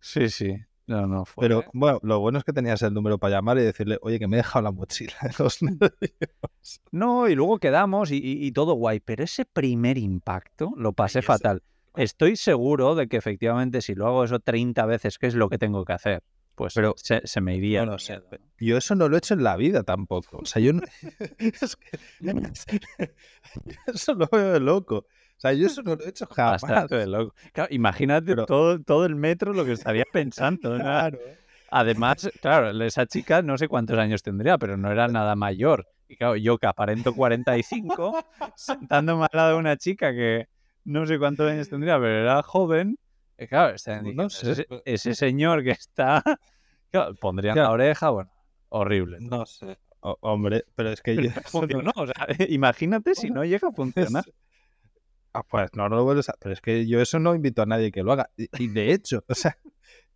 Sí, 0.00 0.30
sí. 0.30 0.56
No, 0.86 1.06
no 1.06 1.26
fue. 1.26 1.42
Pero 1.42 1.64
bueno, 1.74 1.98
lo 2.02 2.20
bueno 2.20 2.38
es 2.38 2.44
que 2.44 2.54
tenías 2.54 2.80
el 2.80 2.94
número 2.94 3.18
para 3.18 3.36
llamar 3.36 3.58
y 3.58 3.62
decirle, 3.62 3.98
oye, 4.00 4.18
que 4.18 4.26
me 4.26 4.36
he 4.36 4.38
dejado 4.38 4.62
la 4.62 4.70
mochila 4.70 5.12
los 5.38 5.62
nervios. 5.62 6.80
No, 6.92 7.28
y 7.28 7.34
luego 7.34 7.58
quedamos 7.58 8.08
y, 8.10 8.50
todo 8.52 8.72
guay. 8.72 9.00
Pero 9.00 9.22
ese 9.22 9.44
primer 9.44 9.98
impacto 9.98 10.72
lo 10.78 10.94
pasé 10.94 11.20
fatal. 11.20 11.62
Estoy 11.94 12.36
seguro 12.36 12.94
de 12.94 13.06
que 13.06 13.18
efectivamente 13.18 13.82
si 13.82 13.94
lo 13.94 14.06
hago 14.06 14.24
eso 14.24 14.40
30 14.40 14.86
veces, 14.86 15.18
que 15.18 15.26
es 15.26 15.34
lo 15.34 15.50
que 15.50 15.58
tengo 15.58 15.84
que 15.84 15.92
hacer, 15.92 16.22
pues 16.54 16.72
pero, 16.72 16.94
se, 16.96 17.40
me 17.42 17.56
iría. 17.56 17.84
No, 17.84 17.98
yo 18.58 18.78
eso 18.78 18.94
no 18.94 19.10
lo 19.10 19.16
he 19.16 19.18
hecho 19.18 19.34
en 19.34 19.44
la 19.44 19.56
vida 19.56 19.82
tampoco. 19.82 20.38
O 20.38 20.46
sea, 20.46 20.62
yo 20.62 20.72
no... 20.72 20.80
es 21.38 21.76
que... 21.76 23.12
eso 23.92 24.14
lo 24.14 24.26
veo 24.32 24.52
de 24.54 24.60
loco. 24.60 25.06
O 25.36 25.40
sea, 25.40 25.52
yo 25.52 25.66
eso 25.66 25.82
no 25.82 25.96
lo 25.96 26.04
he 26.04 26.08
hecho 26.08 26.26
jamás. 26.26 26.62
Loco. 27.06 27.34
imagínate 27.70 28.34
todo, 28.46 28.80
todo 28.80 29.04
el 29.04 29.16
metro 29.16 29.52
lo 29.52 29.64
que 29.64 29.72
estaría 29.72 30.04
pensando. 30.10 30.76
Claro. 30.78 31.18
Además, 31.70 32.30
claro, 32.40 32.70
esa 32.84 33.06
chica 33.06 33.42
no 33.42 33.58
sé 33.58 33.68
cuántos 33.68 33.98
años 33.98 34.22
tendría, 34.22 34.56
pero 34.56 34.76
no 34.76 34.90
era 34.90 35.08
nada 35.08 35.36
mayor. 35.36 35.86
Y 36.08 36.16
claro, 36.16 36.36
yo 36.36 36.56
que 36.58 36.66
aparento 36.66 37.14
45, 37.14 38.24
sentándome 38.54 39.24
al 39.24 39.30
lado 39.32 39.52
de 39.52 39.58
una 39.58 39.76
chica 39.76 40.12
que 40.12 40.48
no 40.84 41.04
sé 41.06 41.18
cuántos 41.18 41.50
años 41.50 41.68
tendría, 41.68 41.98
pero 41.98 42.22
era 42.22 42.42
joven. 42.42 42.98
Y 43.38 43.46
claro, 43.46 43.74
no 44.14 44.30
sé. 44.30 44.66
ese, 44.84 45.14
señor 45.14 45.62
que 45.62 45.72
está. 45.72 46.22
Claro, 46.90 47.14
pondría 47.16 47.54
la 47.54 47.72
oreja, 47.72 48.10
bueno, 48.10 48.30
horrible. 48.68 49.18
No 49.20 49.44
sé. 49.44 49.76
hombre, 50.00 50.64
pero 50.74 50.92
es 50.92 51.02
que. 51.02 51.30
funcionó. 51.44 51.92
O 51.94 52.06
sea, 52.06 52.14
imagínate 52.48 53.14
si 53.14 53.28
no 53.28 53.44
llega 53.44 53.68
a 53.68 53.72
funcionar. 53.72 54.24
Ah, 55.36 55.42
pues 55.46 55.68
no, 55.74 55.86
no 55.90 55.96
lo 55.96 56.04
vuelves 56.04 56.30
a... 56.30 56.34
Pero 56.40 56.54
es 56.54 56.62
que 56.62 56.86
yo 56.86 56.98
eso 56.98 57.18
no 57.18 57.34
invito 57.34 57.60
a 57.60 57.66
nadie 57.66 57.92
que 57.92 58.02
lo 58.02 58.12
haga. 58.12 58.30
Y, 58.36 58.68
de 58.68 58.92
hecho, 58.94 59.22
o 59.28 59.34
sea, 59.34 59.58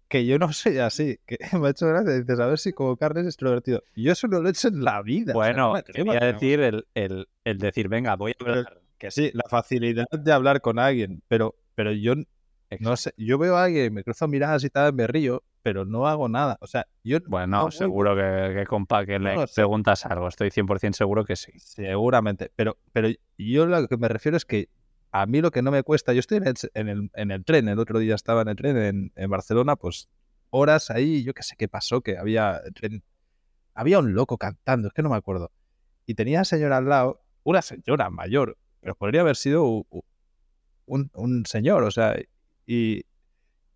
que 0.09 0.25
yo 0.25 0.39
no 0.39 0.51
soy 0.55 0.79
así. 0.79 1.19
Que 1.27 1.37
me 1.61 1.67
ha 1.67 1.71
hecho 1.73 1.87
gracia. 1.89 2.15
Dices, 2.15 2.41
a 2.41 2.47
ver 2.47 2.59
si 2.59 2.73
como 2.73 2.97
Carles 2.97 3.25
es 3.25 3.35
extrovertido. 3.35 3.83
Yo 3.95 4.13
eso 4.13 4.29
no 4.29 4.41
lo 4.41 4.49
he 4.49 4.53
hecho 4.53 4.69
en 4.69 4.83
la 4.83 5.03
vida. 5.03 5.35
Bueno, 5.35 5.73
o 5.73 5.75
decir 5.75 6.61
el, 6.61 6.87
el, 6.95 7.29
el, 7.45 7.59
decir, 7.59 7.89
venga, 7.89 8.17
voy 8.17 8.33
a 8.33 8.43
hablar. 8.43 8.81
Que 8.97 9.11
sí, 9.11 9.31
la 9.35 9.45
facilidad 9.49 10.07
de 10.11 10.33
hablar 10.33 10.63
con 10.63 10.79
alguien. 10.79 11.23
Pero, 11.29 11.55
pero 11.75 11.93
yo 11.93 12.15
no 12.79 12.97
sé. 12.97 13.13
Yo 13.19 13.37
veo 13.37 13.57
a 13.57 13.65
alguien, 13.65 13.93
me 13.93 14.03
cruzo 14.03 14.27
miradas 14.27 14.65
y 14.65 14.71
tal, 14.71 14.95
me 14.95 15.07
río, 15.07 15.43
pero 15.61 15.85
no 15.85 16.07
hago 16.07 16.31
nada. 16.31 16.57
O 16.63 16.67
sea, 16.67 16.87
yo. 17.05 17.19
Bueno, 17.27 17.71
seguro 17.71 18.17
que, 18.17 18.55
que, 18.55 18.65
compa, 18.65 19.05
que 19.05 19.19
le 19.19 19.37
preguntas 19.55 20.07
algo. 20.07 20.29
Estoy 20.29 20.49
100% 20.49 20.95
seguro 20.95 21.27
que 21.27 21.37
sí. 21.37 21.53
Seguramente. 21.59 22.51
Pero, 22.57 22.79
pero 22.93 23.09
yo 23.37 23.67
lo 23.67 23.87
que 23.87 23.99
me 23.99 24.09
refiero 24.09 24.39
es 24.39 24.47
que 24.47 24.71
a 25.13 25.27
mí 25.27 25.41
lo 25.41 25.51
que 25.51 25.63
no 25.63 25.71
me 25.71 25.83
cuesta, 25.83 26.13
yo 26.13 26.21
estoy 26.21 26.39
en 26.39 26.89
el, 26.89 27.11
en 27.15 27.31
el, 27.31 27.45
tren, 27.45 27.69
el 27.69 27.79
otro 27.79 27.99
día 27.99 28.15
estaba 28.15 28.43
en 28.43 28.49
el 28.49 28.57
tren 28.57 29.13
en, 29.15 29.31
Barcelona, 29.31 29.77
pues 29.77 30.09
horas 30.51 30.91
ahí, 30.91 31.23
yo 31.25 31.35
qué 31.35 31.43
sé 31.43 31.57
qué 31.57 31.69
pasó, 31.69 32.01
que 32.01 32.17
había 32.17 32.61
había 33.75 33.99
un 33.99 34.15
loco 34.15 34.37
cantando, 34.37 34.89
es 34.89 34.95
que 34.95 35.03
no 35.03 35.11
me 35.11 35.17
acuerdo. 35.17 35.51
Y 36.07 36.15
tenía 36.15 36.41
a 36.41 36.45
señora 36.45 36.79
al 36.79 36.89
lado, 36.89 37.23
una 37.45 37.63
señora 37.63 38.11
mayor, 38.11 38.59
pero 38.81 38.95
podría 38.95 39.23
haber 39.23 39.37
sido 39.37 39.87
un, 40.87 41.45
señor, 41.47 41.85
o 41.85 41.91
sea, 41.91 42.17
y, 42.67 43.05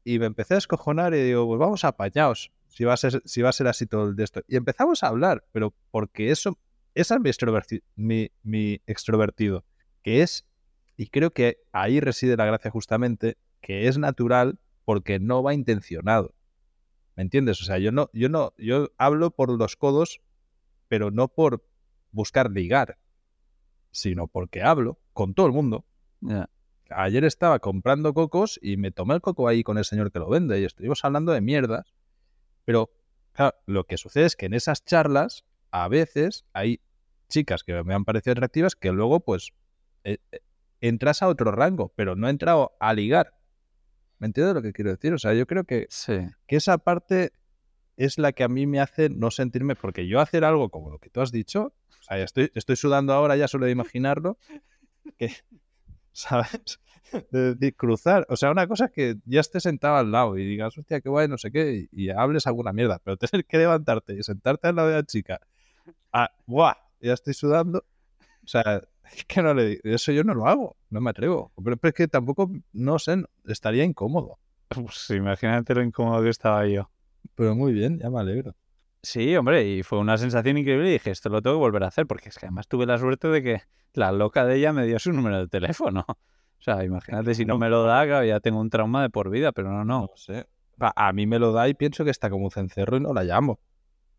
y, 0.04 0.18
me 0.18 0.26
empecé 0.26 0.54
a 0.54 0.58
escojonar 0.58 1.14
y 1.14 1.22
digo, 1.22 1.46
pues 1.46 1.58
vamos 1.58 1.84
a 1.84 1.88
apañaos, 1.88 2.52
si 2.68 2.84
va 2.84 2.94
a 2.94 2.96
ser, 2.96 3.22
si 3.24 3.42
va 3.42 3.50
a 3.50 3.52
ser 3.52 3.66
así 3.66 3.86
todo 3.86 4.14
esto. 4.18 4.42
Y 4.46 4.56
empezamos 4.56 5.02
a 5.02 5.08
hablar, 5.08 5.44
pero 5.52 5.74
porque 5.90 6.30
eso, 6.30 6.58
esa 6.94 7.16
es 7.16 7.20
mi 8.44 8.80
extrovertido, 8.86 9.64
que 10.02 10.22
es 10.22 10.44
y 10.96 11.08
creo 11.08 11.32
que 11.32 11.58
ahí 11.72 12.00
reside 12.00 12.36
la 12.36 12.46
gracia 12.46 12.70
justamente, 12.70 13.36
que 13.60 13.88
es 13.88 13.98
natural 13.98 14.58
porque 14.84 15.18
no 15.18 15.42
va 15.42 15.54
intencionado. 15.54 16.34
¿Me 17.16 17.22
entiendes? 17.22 17.60
O 17.62 17.64
sea, 17.64 17.78
yo 17.78 17.92
no, 17.92 18.10
yo 18.12 18.28
no, 18.28 18.52
yo 18.58 18.90
hablo 18.98 19.30
por 19.30 19.50
los 19.50 19.76
codos, 19.76 20.20
pero 20.88 21.10
no 21.10 21.28
por 21.28 21.64
buscar 22.10 22.50
ligar, 22.50 22.98
sino 23.90 24.26
porque 24.26 24.62
hablo 24.62 24.98
con 25.12 25.34
todo 25.34 25.46
el 25.46 25.52
mundo. 25.52 25.84
Ayer 26.90 27.24
estaba 27.24 27.58
comprando 27.60 28.14
cocos 28.14 28.58
y 28.62 28.76
me 28.76 28.90
tomé 28.90 29.14
el 29.14 29.20
coco 29.20 29.48
ahí 29.48 29.62
con 29.62 29.78
el 29.78 29.84
señor 29.84 30.12
que 30.12 30.18
lo 30.18 30.28
vende 30.28 30.60
y 30.60 30.64
estuvimos 30.64 31.04
hablando 31.04 31.32
de 31.32 31.40
mierdas. 31.40 31.94
Pero 32.64 32.90
lo 33.66 33.84
que 33.84 33.96
sucede 33.96 34.26
es 34.26 34.36
que 34.36 34.46
en 34.46 34.54
esas 34.54 34.84
charlas 34.84 35.44
a 35.70 35.88
veces 35.88 36.44
hay 36.52 36.80
chicas 37.28 37.64
que 37.64 37.82
me 37.82 37.94
han 37.94 38.04
parecido 38.04 38.32
atractivas 38.32 38.76
que 38.76 38.92
luego 38.92 39.20
pues 39.20 39.52
eh, 40.04 40.18
eh, 40.30 40.40
entras 40.88 41.22
a 41.22 41.28
otro 41.28 41.50
rango, 41.50 41.92
pero 41.96 42.14
no 42.14 42.26
he 42.26 42.30
entrado 42.30 42.76
a 42.78 42.92
ligar. 42.92 43.32
¿Me 44.18 44.26
entiendes 44.26 44.54
lo 44.54 44.62
que 44.62 44.72
quiero 44.72 44.90
decir? 44.90 45.14
O 45.14 45.18
sea, 45.18 45.32
yo 45.32 45.46
creo 45.46 45.64
que, 45.64 45.88
que 46.46 46.56
esa 46.56 46.78
parte 46.78 47.32
es 47.96 48.18
la 48.18 48.32
que 48.32 48.44
a 48.44 48.48
mí 48.48 48.66
me 48.66 48.80
hace 48.80 49.08
no 49.08 49.30
sentirme, 49.30 49.76
porque 49.76 50.06
yo 50.06 50.20
hacer 50.20 50.44
algo 50.44 50.68
como 50.68 50.90
lo 50.90 50.98
que 50.98 51.08
tú 51.08 51.22
has 51.22 51.32
dicho, 51.32 51.72
o 52.00 52.02
sea, 52.02 52.18
estoy, 52.18 52.50
estoy 52.54 52.76
sudando 52.76 53.14
ahora 53.14 53.34
ya 53.36 53.48
solo 53.48 53.64
de 53.64 53.72
imaginarlo, 53.72 54.36
que, 55.16 55.30
¿sabes? 56.12 56.80
De, 57.30 57.54
de, 57.54 57.72
cruzar, 57.72 58.26
o 58.28 58.36
sea, 58.36 58.50
una 58.50 58.66
cosa 58.66 58.86
es 58.86 58.90
que 58.90 59.16
ya 59.24 59.40
estés 59.40 59.62
sentado 59.62 59.96
al 59.96 60.10
lado 60.10 60.36
y 60.36 60.44
digas, 60.44 60.76
hostia, 60.76 61.00
qué 61.00 61.08
guay, 61.08 61.28
no 61.28 61.38
sé 61.38 61.52
qué, 61.52 61.88
y, 61.92 62.10
hables 62.10 62.46
alguna 62.46 62.72
mierda, 62.72 63.00
pero 63.04 63.16
tener 63.16 63.46
que 63.46 63.56
levantarte 63.56 64.14
y 64.14 64.22
sentarte 64.22 64.68
al 64.68 64.76
lado 64.76 64.88
de 64.88 64.94
la 64.96 65.04
chica, 65.04 65.40
ah, 66.12 66.30
¡buah! 66.46 66.74
Ya 67.00 67.12
estoy 67.12 67.34
sudando, 67.34 67.84
o 68.42 68.48
sea, 68.48 68.82
es 69.12 69.24
que 69.24 69.42
no 69.42 69.54
le 69.54 69.80
eso 69.84 70.12
yo 70.12 70.24
no 70.24 70.34
lo 70.34 70.46
hago, 70.46 70.76
no 70.90 71.00
me 71.00 71.10
atrevo. 71.10 71.52
Pero, 71.62 71.76
es 71.82 71.92
que 71.94 72.08
tampoco, 72.08 72.50
no 72.72 72.98
sé, 72.98 73.24
estaría 73.46 73.84
incómodo. 73.84 74.38
Pues 74.68 75.10
imagínate 75.10 75.74
lo 75.74 75.82
incómodo 75.82 76.22
que 76.22 76.30
estaba 76.30 76.66
yo. 76.66 76.90
Pero 77.34 77.54
muy 77.54 77.72
bien, 77.72 77.98
ya 77.98 78.10
me 78.10 78.20
alegro. 78.20 78.54
Sí, 79.02 79.36
hombre, 79.36 79.66
y 79.68 79.82
fue 79.82 79.98
una 79.98 80.16
sensación 80.16 80.56
increíble 80.56 80.88
y 80.88 80.92
dije, 80.92 81.10
esto 81.10 81.28
lo 81.28 81.42
tengo 81.42 81.56
que 81.56 81.60
volver 81.60 81.84
a 81.84 81.88
hacer, 81.88 82.06
porque 82.06 82.30
es 82.30 82.38
que 82.38 82.46
además 82.46 82.68
tuve 82.68 82.86
la 82.86 82.98
suerte 82.98 83.28
de 83.28 83.42
que 83.42 83.62
la 83.92 84.12
loca 84.12 84.46
de 84.46 84.56
ella 84.56 84.72
me 84.72 84.86
dio 84.86 84.98
su 84.98 85.12
número 85.12 85.38
de 85.38 85.48
teléfono. 85.48 86.04
O 86.56 86.62
sea, 86.64 86.82
imagínate 86.82 87.34
si 87.34 87.44
no 87.44 87.58
me 87.58 87.68
lo 87.68 87.82
da, 87.82 88.24
ya 88.24 88.40
tengo 88.40 88.58
un 88.58 88.70
trauma 88.70 89.02
de 89.02 89.10
por 89.10 89.28
vida, 89.28 89.52
pero 89.52 89.70
no, 89.70 89.84
no. 89.84 90.00
No 90.00 90.10
sé. 90.16 90.46
A 90.78 91.12
mí 91.12 91.26
me 91.26 91.38
lo 91.38 91.52
da 91.52 91.68
y 91.68 91.74
pienso 91.74 92.06
que 92.06 92.10
está 92.10 92.30
como 92.30 92.46
un 92.46 92.50
cencerro 92.50 92.96
y 92.96 93.00
no 93.00 93.12
la 93.12 93.22
llamo. 93.22 93.60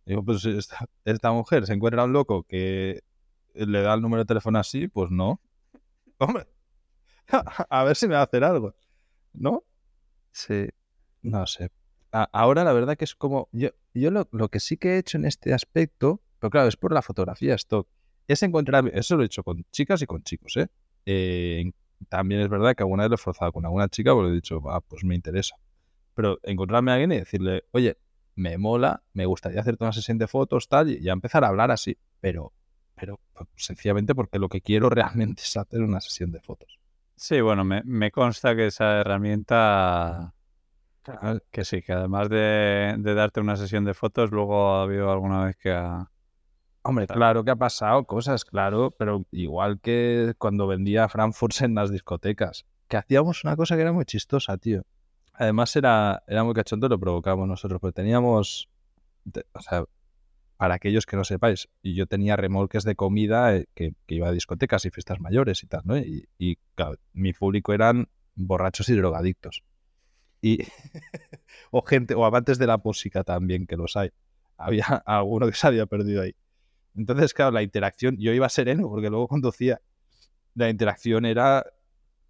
Digo, 0.05 0.24
pues 0.24 0.45
esta, 0.45 0.86
esta 1.05 1.32
mujer 1.32 1.66
se 1.66 1.74
encuentra 1.74 2.03
un 2.03 2.14
loco 2.14 2.43
que 2.43 3.01
le 3.56 3.82
da 3.82 3.93
el 3.93 4.01
número 4.01 4.24
de 4.24 4.28
teléfono 4.28 4.60
así, 4.60 4.88
pues 4.88 5.12
no. 5.12 5.41
Hombre, 6.20 6.47
a 7.70 7.84
ver 7.84 7.95
si 7.95 8.08
me 8.08 8.16
va 8.16 8.22
a 8.22 8.26
hacer 8.26 8.43
algo. 8.43 8.76
¿No? 9.34 9.64
Sí. 10.32 10.68
No 11.22 11.47
sé. 11.47 11.72
ahora 12.12 12.64
la 12.64 12.74
verdad 12.74 12.97
que 12.97 13.06
es 13.06 13.16
como. 13.16 13.49
Yo, 13.51 13.70
yo 13.93 14.12
lo, 14.12 14.49
que 14.49 14.60
sí 14.60 14.78
que 14.78 14.95
he 14.95 14.97
hecho 14.97 15.18
en 15.18 15.26
este 15.26 15.53
aspecto, 15.53 16.22
pero 16.39 16.51
claro, 16.51 16.68
es 16.68 16.78
por 16.78 16.93
la 16.93 17.01
fotografía 17.01 17.56
stock, 17.56 17.88
es 18.28 18.43
encontrarme. 18.43 18.91
Eso 18.93 19.16
lo 19.18 19.24
he 19.24 19.26
hecho 19.26 19.43
con 19.43 19.66
chicas 19.72 20.01
y 20.01 20.06
con 20.06 20.24
chicos, 20.24 20.58
¿eh? 20.58 20.68
eh 21.06 21.72
también 22.10 22.41
es 22.41 22.49
verdad 22.49 22.76
que 22.76 22.84
alguna 22.84 23.03
vez 23.03 23.10
lo 23.10 23.16
he 23.16 23.18
forzado 23.18 23.51
con 23.53 23.66
alguna 23.66 23.88
chica 23.88 24.14
porque 24.14 24.30
he 24.32 24.34
dicho, 24.36 24.62
ah, 24.70 24.82
pues 24.82 25.03
me 25.03 25.16
interesa. 25.16 25.56
Pero 26.14 26.39
encontrarme 26.43 26.91
a 26.91 26.95
alguien 26.95 27.12
y 27.14 27.18
decirle, 27.18 27.64
oye, 27.72 27.97
me 28.36 28.58
mola, 28.58 29.03
me 29.14 29.26
gustaría 29.26 29.62
hacerte 29.62 29.84
una 29.84 29.93
sesión 29.93 30.18
de 30.18 30.28
fotos, 30.28 30.68
tal, 30.68 30.89
y 30.91 31.01
ya 31.01 31.14
empezar 31.14 31.43
a 31.43 31.47
hablar 31.47 31.72
así. 31.72 31.97
Pero 32.20 32.53
pero 32.96 33.20
pues, 33.34 33.48
sencillamente 33.56 34.16
porque 34.16 34.39
lo 34.39 34.50
que 34.50 34.62
quiero 34.62 34.89
realmente 34.89 35.43
es 35.43 35.58
hacer 35.58 35.82
una 35.82 36.02
sesión 36.02 36.32
de 36.32 36.39
fotos. 36.39 36.80
Sí, 37.16 37.39
bueno, 37.41 37.64
me, 37.64 37.82
me 37.86 38.12
consta 38.12 38.56
que 38.56 38.68
esa 38.68 39.00
herramienta, 39.00 40.34
que 41.52 41.64
sí, 41.64 41.82
que 41.82 41.93
además 41.93 42.30
de, 42.30 42.96
de, 42.98 43.14
darte 43.14 43.39
una 43.39 43.56
sesión 43.56 43.86
de 43.86 43.93
fotos, 43.93 44.32
luego 44.32 44.76
ha 44.76 44.84
habido 44.84 45.12
alguna 45.12 45.46
vez 45.46 45.56
que 45.56 45.72
ha... 45.72 46.12
Hombre, 46.82 47.08
claro 47.08 47.43
que 47.43 47.52
ha 47.52 47.56
pasado 47.56 48.04
cosas, 48.06 48.46
claro, 48.46 48.91
pero 48.91 49.26
igual 49.32 49.80
que 49.80 50.34
cuando 50.38 50.68
vendía 50.68 51.08
Frankfurt 51.10 51.62
en 51.62 51.74
las 51.74 51.89
discotecas, 51.89 52.66
que 52.88 52.98
hacíamos 52.98 53.43
una 53.43 53.56
cosa 53.56 53.76
que 53.76 53.82
era 53.82 53.91
muy 53.91 54.06
chistosa, 54.06 54.58
tío. 54.58 54.84
Además 55.34 55.76
era, 55.76 56.22
era 56.28 56.43
muy 56.43 56.54
cachondo, 56.54 56.88
lo 56.88 57.00
provocábamos 57.00 57.48
nosotros, 57.48 57.82
porque 57.82 57.96
teníamos, 57.96 58.70
o 59.54 59.62
sea, 59.62 59.84
para 60.58 60.76
aquellos 60.76 61.06
que 61.06 61.18
no 61.18 61.24
sepáis, 61.24 61.68
yo 61.84 62.08
tenía 62.08 62.36
remolques 62.36 62.84
de 62.84 62.95
comida 62.95 63.56
eh, 63.56 63.68
que, 63.74 63.93
iba 64.08 64.30
a 64.30 64.32
discotecas 64.32 64.86
y 64.86 64.89
fiestas 64.89 65.20
mayores 65.20 65.64
y 65.64 65.68
tal, 65.68 65.82
¿no? 65.86 65.97
Y, 65.97 66.28
mi 67.14 67.34
público 67.34 67.74
eran 67.74 68.08
borrachos 68.36 68.89
y 68.89 68.95
drogadictos. 68.95 69.64
Y, 70.41 70.60
o 71.72 71.82
gente, 71.82 72.16
o 72.16 72.26
amantes 72.26 72.58
de 72.58 72.68
la 72.68 72.78
música 72.78 73.24
también, 73.24 73.68
que 73.68 73.76
los 73.78 73.95
hay. 73.97 74.12
Había 74.58 74.86
alguno 75.06 75.47
que 75.47 75.53
se 75.53 75.68
había 75.68 75.86
perdido 75.86 76.22
ahí. 76.22 76.36
Entonces, 76.95 77.34
claro, 77.34 77.51
la 77.51 77.64
interacción, 77.64 78.16
yo 78.18 78.32
iba 78.32 78.47
sereno 78.47 78.88
porque 78.88 79.10
luego 79.10 79.28
conducía. 79.28 79.82
La 80.53 80.70
interacción 80.70 81.26
era 81.26 81.66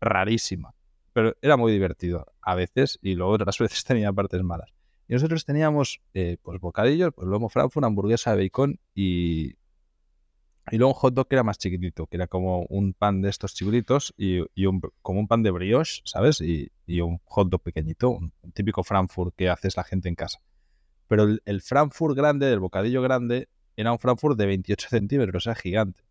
rarísima, 0.02 0.74
pero 1.14 1.36
era 1.42 1.58
muy 1.58 1.72
divertido 1.72 2.26
a 2.42 2.56
veces 2.56 2.98
y 3.02 3.14
luego 3.14 3.34
otras 3.34 3.58
veces 3.60 3.84
tenía 3.84 4.12
partes 4.12 4.42
malas. 4.42 4.74
Y 5.08 5.14
nosotros 5.14 5.46
teníamos 5.46 6.02
eh, 6.14 6.38
pues 6.42 6.60
bocadillos, 6.60 7.14
pues 7.14 7.28
luego 7.28 7.50
Frankfurt, 7.50 7.86
hamburguesa 7.86 8.36
de 8.36 8.44
bacon 8.44 8.80
y, 8.94 9.56
y 10.72 10.78
luego 10.78 10.94
un 10.94 11.00
hot 11.00 11.14
dog 11.14 11.28
que 11.28 11.36
era 11.36 11.44
más 11.44 11.60
chiquitito, 11.60 12.08
que 12.08 12.18
era 12.18 12.28
como 12.28 12.66
un 12.70 12.94
pan 12.94 13.22
de 13.22 13.30
estos 13.30 13.54
chiquititos 13.54 14.14
y, 14.18 14.40
un, 14.66 14.82
como 15.02 15.20
un 15.20 15.28
pan 15.28 15.44
de 15.44 15.52
brioche, 15.52 16.02
¿sabes? 16.06 16.42
Y, 16.42 16.72
un 17.02 17.20
hot 17.26 17.50
dog 17.50 17.62
pequeñito, 17.62 18.10
un, 18.10 18.34
típico 18.54 18.84
Frankfurt 18.84 19.36
que 19.36 19.50
haces 19.50 19.78
la 19.78 19.84
gente 19.84 20.10
en 20.10 20.16
casa. 20.16 20.40
Pero 21.08 21.28
el, 21.46 21.62
Frankfurt 21.62 22.16
grande, 22.16 22.52
el 22.52 22.60
bocadillo 22.60 23.02
grande, 23.04 23.48
era 23.76 23.92
un 23.92 24.00
Frankfurt 24.00 24.38
de 24.38 24.48
28 24.48 24.90
centímetros, 24.90 25.36
o 25.36 25.44
sea, 25.44 25.56
gigante. 25.56 26.02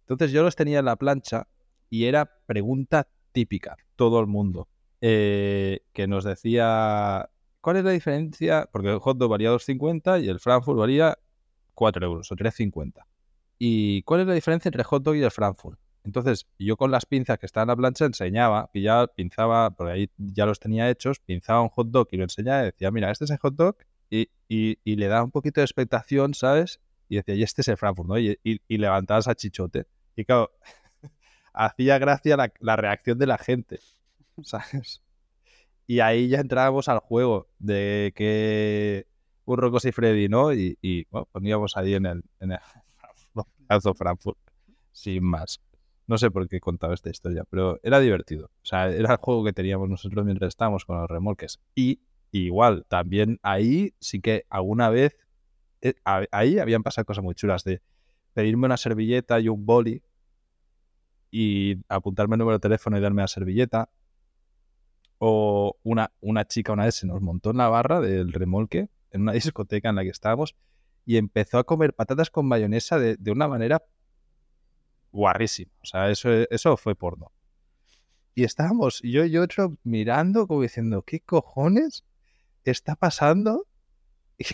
Entonces 0.00 0.32
yo 0.32 0.42
los 0.42 0.54
tenía 0.54 0.80
en 0.80 0.84
la 0.84 0.96
plancha 0.96 1.48
y 1.88 2.04
era 2.04 2.30
pregunta 2.44 3.08
típica, 3.32 3.76
todo 3.96 4.20
el 4.20 4.26
mundo, 4.26 4.68
eh, 5.00 5.80
que 5.94 6.06
nos 6.06 6.24
decía, 6.24 7.30
¿cuál 7.62 7.78
es 7.78 7.84
la 7.84 7.92
diferencia? 7.92 8.68
Porque 8.70 8.90
el 8.90 8.98
hot 8.98 9.16
dog 9.16 9.30
valía 9.30 9.50
2,50 9.50 10.22
y 10.22 10.28
el 10.28 10.38
Frankfurt 10.38 10.78
valía 10.78 11.18
4 11.74 12.04
euros 12.04 12.30
o 12.30 12.36
3,50. 12.36 13.06
¿Y 13.58 14.02
cuál 14.02 14.20
es 14.20 14.26
la 14.26 14.34
diferencia 14.34 14.68
entre 14.68 14.82
el 14.82 14.86
hot 14.86 15.02
dog 15.02 15.14
y 15.14 15.22
el 15.22 15.30
Frankfurt? 15.30 15.78
Entonces, 16.04 16.48
yo 16.58 16.76
con 16.76 16.90
las 16.90 17.06
pinzas 17.06 17.38
que 17.38 17.46
estaban 17.46 17.66
en 17.66 17.72
la 17.72 17.76
plancha 17.76 18.04
enseñaba, 18.04 18.68
ya 18.74 19.06
pinzaba, 19.06 19.70
porque 19.70 19.92
ahí 19.92 20.10
ya 20.18 20.46
los 20.46 20.58
tenía 20.58 20.90
hechos, 20.90 21.20
pinzaba 21.20 21.62
un 21.62 21.68
hot 21.68 21.88
dog 21.88 22.08
y 22.10 22.16
lo 22.16 22.24
enseñaba 22.24 22.62
y 22.62 22.64
decía, 22.66 22.90
mira, 22.90 23.10
este 23.10 23.24
es 23.24 23.30
el 23.30 23.38
hot 23.38 23.54
dog 23.54 23.76
y, 24.10 24.96
le 24.96 25.06
daba 25.06 25.24
un 25.24 25.30
poquito 25.30 25.60
de 25.60 25.64
expectación, 25.64 26.34
¿sabes? 26.34 26.80
Y 27.08 27.16
decía, 27.16 27.34
y 27.36 27.42
este 27.42 27.62
es 27.62 27.68
el 27.68 27.76
Frankfurt, 27.76 28.08
¿no? 28.08 28.18
Y, 28.18 28.38
y 28.42 28.76
levantabas 28.78 29.28
a 29.28 29.34
chichote. 29.34 29.86
Y 30.16 30.24
claro, 30.24 30.50
hacía 31.54 31.98
gracia 31.98 32.36
la, 32.36 32.52
la 32.58 32.76
reacción 32.76 33.18
de 33.18 33.26
la 33.26 33.38
gente, 33.38 33.78
¿sabes? 34.42 35.01
Y 35.86 36.00
ahí 36.00 36.28
ya 36.28 36.40
entrábamos 36.40 36.88
al 36.88 37.00
juego 37.00 37.48
de 37.58 38.12
que 38.14 39.06
un 39.44 39.58
Rocos 39.58 39.84
y 39.84 39.92
Freddy, 39.92 40.28
¿no? 40.28 40.52
Y, 40.52 41.06
bueno, 41.10 41.28
poníamos 41.32 41.76
ahí 41.76 41.94
en 41.94 42.06
el, 42.06 42.22
en 42.40 42.52
el 42.52 42.58
Frankfurt, 43.96 44.38
sin 44.92 45.24
más. 45.24 45.60
No 46.06 46.18
sé 46.18 46.30
por 46.30 46.48
qué 46.48 46.56
he 46.56 46.60
contado 46.60 46.92
esta 46.92 47.10
historia, 47.10 47.44
pero 47.48 47.78
era 47.82 48.00
divertido. 48.00 48.46
O 48.46 48.64
sea, 48.64 48.88
era 48.90 49.12
el 49.12 49.16
juego 49.18 49.44
que 49.44 49.52
teníamos 49.52 49.88
nosotros 49.88 50.24
mientras 50.24 50.48
estábamos 50.48 50.84
con 50.84 51.00
los 51.00 51.08
remolques. 51.08 51.60
Y 51.74 52.00
igual, 52.32 52.84
también 52.88 53.38
ahí 53.42 53.94
sí 54.00 54.20
que 54.20 54.44
alguna 54.48 54.90
vez, 54.90 55.16
eh, 55.80 55.94
ahí 56.04 56.58
habían 56.58 56.82
pasado 56.82 57.04
cosas 57.04 57.24
muy 57.24 57.34
chulas 57.34 57.64
de 57.64 57.82
pedirme 58.34 58.66
una 58.66 58.76
servilleta 58.76 59.40
y 59.40 59.48
un 59.48 59.64
boli 59.66 60.02
y 61.30 61.78
apuntarme 61.88 62.34
el 62.34 62.40
número 62.40 62.58
de 62.58 62.62
teléfono 62.62 62.98
y 62.98 63.00
darme 63.00 63.22
la 63.22 63.28
servilleta. 63.28 63.90
O 65.24 65.78
una, 65.84 66.10
una 66.20 66.48
chica 66.48 66.72
una 66.72 66.86
vez 66.86 66.96
se 66.96 67.06
nos 67.06 67.22
montó 67.22 67.50
en 67.50 67.58
la 67.58 67.68
barra 67.68 68.00
del 68.00 68.32
remolque, 68.32 68.88
en 69.12 69.22
una 69.22 69.32
discoteca 69.32 69.88
en 69.88 69.94
la 69.94 70.02
que 70.02 70.08
estábamos, 70.08 70.56
y 71.06 71.16
empezó 71.16 71.58
a 71.58 71.64
comer 71.64 71.94
patatas 71.94 72.28
con 72.28 72.46
mayonesa 72.46 72.98
de, 72.98 73.30
una 73.30 73.46
manera 73.46 73.84
guarrísima. 75.12 75.70
O 75.80 75.86
sea, 75.86 76.10
eso, 76.10 76.28
eso 76.28 76.76
fue 76.76 76.96
porno. 76.96 77.30
Y 78.34 78.42
estábamos 78.42 79.00
yo 79.04 79.24
y 79.24 79.36
otro 79.38 79.76
mirando 79.84 80.48
como 80.48 80.62
diciendo, 80.62 81.02
¿qué 81.02 81.20
cojones 81.20 82.04
está 82.64 82.96
pasando? 82.96 83.66
Y 84.38 84.44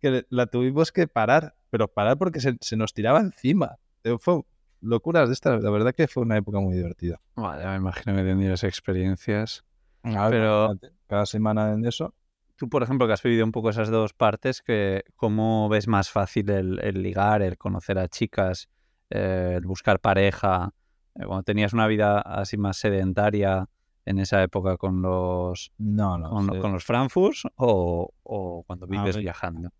que 0.00 0.26
la 0.28 0.46
tuvimos 0.46 0.92
que 0.92 1.08
parar, 1.08 1.56
pero 1.70 1.88
parar 1.88 2.18
porque 2.18 2.40
se, 2.40 2.54
se 2.60 2.76
nos 2.76 2.92
tiraba 2.92 3.18
encima. 3.20 3.78
Fue, 4.20 4.42
locuras 4.80 5.28
de 5.28 5.34
esta, 5.34 5.56
la 5.56 5.70
verdad 5.70 5.94
que 5.94 6.08
fue 6.08 6.22
una 6.22 6.36
época 6.36 6.60
muy 6.60 6.74
divertida. 6.74 7.20
Vale, 7.36 7.66
me 7.66 7.76
imagino 7.76 8.16
que 8.16 8.22
tendrías 8.22 8.64
experiencias. 8.64 9.64
pero 10.02 10.74
cada 11.06 11.26
semana 11.26 11.72
en 11.72 11.84
eso. 11.84 12.14
Tú, 12.56 12.68
por 12.68 12.82
ejemplo, 12.82 13.06
que 13.06 13.12
has 13.12 13.22
vivido 13.22 13.44
un 13.44 13.52
poco 13.52 13.70
esas 13.70 13.88
dos 13.88 14.14
partes, 14.14 14.62
que 14.62 15.04
¿cómo 15.14 15.68
ves 15.68 15.86
más 15.86 16.10
fácil 16.10 16.50
el, 16.50 17.02
ligar, 17.02 17.40
el 17.40 17.56
conocer 17.56 17.98
a 17.98 18.08
chicas, 18.08 18.68
eh, 19.10 19.54
el 19.56 19.64
buscar 19.64 20.00
pareja? 20.00 20.74
Eh, 21.14 21.24
cuando 21.24 21.44
tenías 21.44 21.72
una 21.72 21.86
vida 21.86 22.20
así 22.20 22.56
más 22.56 22.76
sedentaria 22.78 23.68
en 24.04 24.18
esa 24.18 24.42
época 24.42 24.76
con 24.76 25.02
los 25.02 25.70
no, 25.78 26.18
no, 26.18 26.30
con, 26.60 26.72
los 26.72 26.84
Frankfurts 26.84 27.44
o, 27.56 28.12
o 28.24 28.64
cuando 28.66 28.86
vives 28.86 29.16
viajando. 29.16 29.70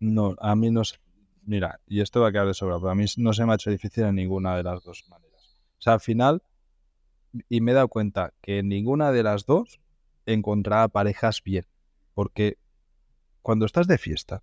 No, 0.00 0.34
a 0.38 0.54
mí 0.54 0.70
no 0.70 0.84
sé 0.84 0.96
mira, 1.48 1.80
y 1.86 2.02
esto 2.02 2.20
va 2.20 2.28
a 2.28 2.32
quedar 2.32 2.46
de 2.46 2.54
sobra, 2.54 2.76
pero 2.76 2.90
a 2.90 2.94
mí 2.94 3.06
no 3.16 3.32
se 3.32 3.44
me 3.44 3.52
ha 3.52 3.54
hecho 3.54 3.70
difícil 3.70 4.04
en 4.04 4.14
ninguna 4.14 4.56
de 4.56 4.62
las 4.62 4.84
dos 4.84 5.04
maneras. 5.08 5.56
O 5.78 5.80
sea, 5.80 5.94
al 5.94 6.00
final, 6.00 6.42
y 7.48 7.62
me 7.62 7.72
he 7.72 7.74
dado 7.74 7.88
cuenta 7.88 8.34
que 8.42 8.58
en 8.58 8.68
ninguna 8.68 9.12
de 9.12 9.22
las 9.22 9.46
dos 9.46 9.80
encontraba 10.26 10.88
parejas 10.88 11.42
bien, 11.42 11.66
porque 12.12 12.58
cuando 13.40 13.64
estás 13.64 13.86
de 13.86 13.96
fiesta, 13.96 14.42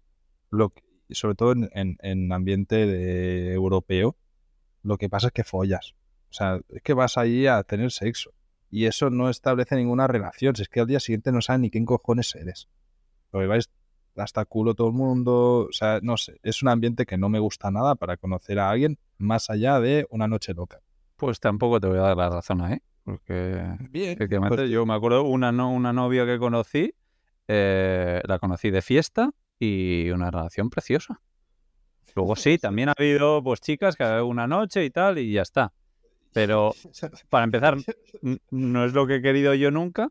lo 0.49 0.73
sobre 1.11 1.35
todo 1.35 1.51
en, 1.51 1.97
en, 2.01 2.31
ambiente 2.31 2.87
de 2.87 3.53
europeo, 3.53 4.17
lo 4.81 4.97
que 4.97 5.07
pasa 5.07 5.27
es 5.27 5.33
que 5.33 5.43
follas. 5.43 5.93
O 6.31 6.33
sea, 6.33 6.59
es 6.69 6.81
que 6.81 6.95
vas 6.95 7.19
ahí 7.19 7.45
a 7.45 7.61
tener 7.61 7.91
sexo. 7.91 8.31
Y 8.71 8.85
eso 8.85 9.11
no 9.11 9.29
establece 9.29 9.75
ninguna 9.75 10.07
relación. 10.07 10.55
Si 10.55 10.63
es 10.63 10.69
que 10.69 10.79
al 10.79 10.87
día 10.87 10.99
siguiente 10.99 11.31
no 11.31 11.41
sabes 11.41 11.59
ni 11.59 11.69
quién 11.69 11.85
cojones 11.85 12.33
eres. 12.33 12.67
Porque 13.29 13.45
vais 13.45 13.69
hasta 14.15 14.45
culo 14.45 14.73
todo 14.73 14.87
el 14.87 14.93
mundo, 14.93 15.67
o 15.69 15.71
sea, 15.71 15.99
no 16.01 16.17
sé, 16.17 16.39
es 16.43 16.61
un 16.63 16.69
ambiente 16.69 17.05
que 17.05 17.17
no 17.17 17.29
me 17.29 17.39
gusta 17.39 17.71
nada 17.71 17.95
para 17.95 18.17
conocer 18.17 18.59
a 18.59 18.69
alguien 18.69 18.97
más 19.17 19.49
allá 19.49 19.79
de 19.79 20.07
una 20.09 20.27
noche 20.27 20.53
loca. 20.53 20.81
Pues 21.15 21.39
tampoco 21.39 21.79
te 21.79 21.87
voy 21.87 21.97
a 21.97 22.01
dar 22.01 22.17
la 22.17 22.29
razón, 22.29 22.61
¿eh? 22.71 22.81
Porque 23.03 23.61
Bien, 23.91 24.17
pues 24.17 24.69
yo 24.69 24.85
me 24.85 24.95
acuerdo 24.95 25.23
una, 25.23 25.51
no, 25.51 25.71
una 25.71 25.93
novia 25.93 26.25
que 26.25 26.39
conocí, 26.39 26.95
eh, 27.47 28.21
la 28.25 28.39
conocí 28.39 28.71
de 28.71 28.81
fiesta 28.81 29.31
y 29.59 30.09
una 30.09 30.31
relación 30.31 30.69
preciosa. 30.69 31.21
Luego 32.15 32.35
sí, 32.35 32.57
también 32.57 32.89
ha 32.89 32.93
habido 32.97 33.43
pues 33.43 33.61
chicas 33.61 33.95
que 33.95 34.03
una 34.21 34.47
noche 34.47 34.83
y 34.83 34.89
tal 34.89 35.19
y 35.19 35.31
ya 35.31 35.43
está. 35.43 35.71
Pero 36.33 36.73
para 37.29 37.43
empezar, 37.43 37.77
no 38.49 38.85
es 38.85 38.93
lo 38.93 39.05
que 39.05 39.15
he 39.15 39.21
querido 39.21 39.53
yo 39.53 39.71
nunca 39.71 40.09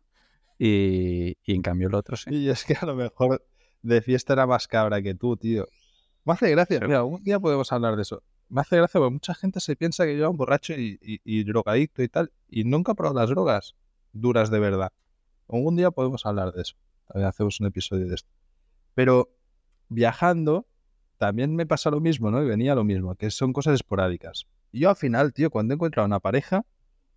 y, 0.56 1.36
y 1.44 1.54
en 1.54 1.62
cambio 1.62 1.88
el 1.88 1.94
otro 1.94 2.16
sí. 2.16 2.30
Y 2.32 2.48
es 2.48 2.64
que 2.64 2.74
a 2.74 2.86
lo 2.86 2.94
mejor 2.94 3.44
de 3.84 4.00
fiesta 4.00 4.32
era 4.32 4.46
más 4.46 4.66
cabra 4.66 5.00
que 5.02 5.14
tú, 5.14 5.36
tío. 5.36 5.68
Me 6.24 6.32
hace 6.32 6.50
gracia, 6.50 6.80
mira, 6.80 6.98
algún 6.98 7.22
día 7.22 7.38
podemos 7.38 7.70
hablar 7.70 7.96
de 7.96 8.02
eso. 8.02 8.22
Me 8.48 8.62
hace 8.62 8.76
gracia 8.76 8.98
porque 8.98 9.12
mucha 9.12 9.34
gente 9.34 9.60
se 9.60 9.76
piensa 9.76 10.04
que 10.04 10.12
yo 10.12 10.20
era 10.20 10.30
un 10.30 10.38
borracho 10.38 10.72
y, 10.76 11.44
drogadicto 11.44 12.02
y 12.02 12.08
tal, 12.08 12.32
y 12.48 12.64
nunca 12.64 12.92
he 12.92 12.94
probado 12.94 13.20
las 13.20 13.28
drogas 13.28 13.74
duras 14.12 14.50
de 14.50 14.58
verdad. 14.58 14.92
Algún 15.48 15.76
día 15.76 15.90
podemos 15.90 16.24
hablar 16.24 16.52
de 16.52 16.62
eso. 16.62 16.76
Hacemos 17.08 17.60
un 17.60 17.66
episodio 17.66 18.08
de 18.08 18.14
esto. 18.14 18.30
Pero 18.94 19.28
viajando, 19.88 20.66
también 21.18 21.54
me 21.54 21.66
pasa 21.66 21.90
lo 21.90 22.00
mismo, 22.00 22.30
¿no? 22.30 22.42
Y 22.42 22.46
venía 22.46 22.74
lo 22.74 22.84
mismo, 22.84 23.14
que 23.16 23.30
son 23.30 23.52
cosas 23.52 23.74
esporádicas. 23.74 24.46
Y 24.72 24.80
yo 24.80 24.90
al 24.90 24.96
final, 24.96 25.34
tío, 25.34 25.50
cuando 25.50 25.74
he 25.74 25.76
encontrado 25.76 26.06
una 26.06 26.20
pareja, 26.20 26.64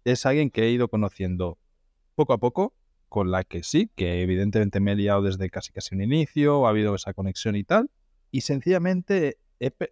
es 0.04 0.26
alguien 0.26 0.50
que 0.50 0.64
he 0.64 0.72
ido 0.72 0.90
conociendo 0.90 1.58
poco 2.16 2.34
a 2.34 2.40
poco 2.40 2.74
con 3.10 3.32
la 3.32 3.44
que 3.44 3.64
sí, 3.64 3.90
que 3.96 4.22
evidentemente 4.22 4.80
me 4.80 4.94
he 4.94 4.96
liado 4.96 5.22
desde 5.22 5.50
casi 5.50 5.72
casi 5.72 5.96
un 5.96 6.02
inicio, 6.02 6.66
ha 6.66 6.70
habido 6.70 6.96
esa 6.96 7.14
conexión 7.14 7.56
y 7.56 7.64
tal, 7.64 7.90
y 8.32 8.42
sencillamente 8.42 9.38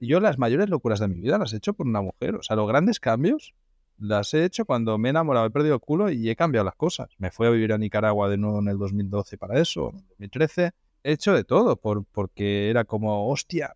yo 0.02 0.20
las 0.20 0.38
mayores 0.38 0.70
locuras 0.70 1.00
de 1.00 1.08
mi 1.08 1.20
vida 1.20 1.38
las 1.38 1.54
he 1.54 1.58
hecho 1.58 1.74
por 1.74 1.88
una 1.88 2.02
mujer, 2.02 2.36
o 2.36 2.44
sea, 2.44 2.56
los 2.56 2.68
grandes 2.68 3.00
cambios 3.00 3.54
las 3.98 4.34
he 4.34 4.44
hecho 4.44 4.66
cuando 4.66 4.98
me 4.98 5.10
he 5.10 5.12
enamorado, 5.12 5.46
he 5.46 5.52
perdido 5.52 5.76
el 5.76 5.80
culo 5.80 6.10
y 6.10 6.30
he 6.30 6.36
cambiado 6.36 6.66
las 6.66 6.76
cosas. 6.76 7.10
Me 7.18 7.32
fui 7.32 7.48
a 7.48 7.50
vivir 7.50 7.72
a 7.74 7.78
Nicaragua 7.78 8.30
de 8.30 8.38
nuevo 8.38 8.60
en 8.60 8.68
el 8.68 8.78
2012 8.78 9.38
para 9.38 9.60
eso, 9.60 9.92
en 9.92 9.96
el 9.96 10.08
2013. 10.08 10.72
He 11.04 11.12
hecho 11.14 11.34
de 11.34 11.44
todo 11.44 11.78
por, 11.78 12.04
porque 12.06 12.70
era 12.70 12.84
como, 12.84 13.30
hostia, 13.30 13.76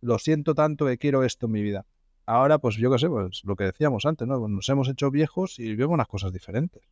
lo 0.00 0.18
siento 0.18 0.54
tanto 0.54 0.86
que 0.86 0.98
quiero 0.98 1.24
esto 1.24 1.46
en 1.46 1.52
mi 1.52 1.62
vida. 1.62 1.86
Ahora, 2.26 2.58
pues 2.58 2.76
yo 2.76 2.90
qué 2.90 2.98
sé, 2.98 3.08
pues 3.08 3.42
lo 3.44 3.56
que 3.56 3.64
decíamos 3.64 4.04
antes, 4.04 4.28
¿no? 4.28 4.46
Nos 4.48 4.68
hemos 4.68 4.88
hecho 4.88 5.10
viejos 5.10 5.58
y 5.58 5.74
vemos 5.74 5.94
unas 5.94 6.08
cosas 6.08 6.32
diferentes. 6.32 6.82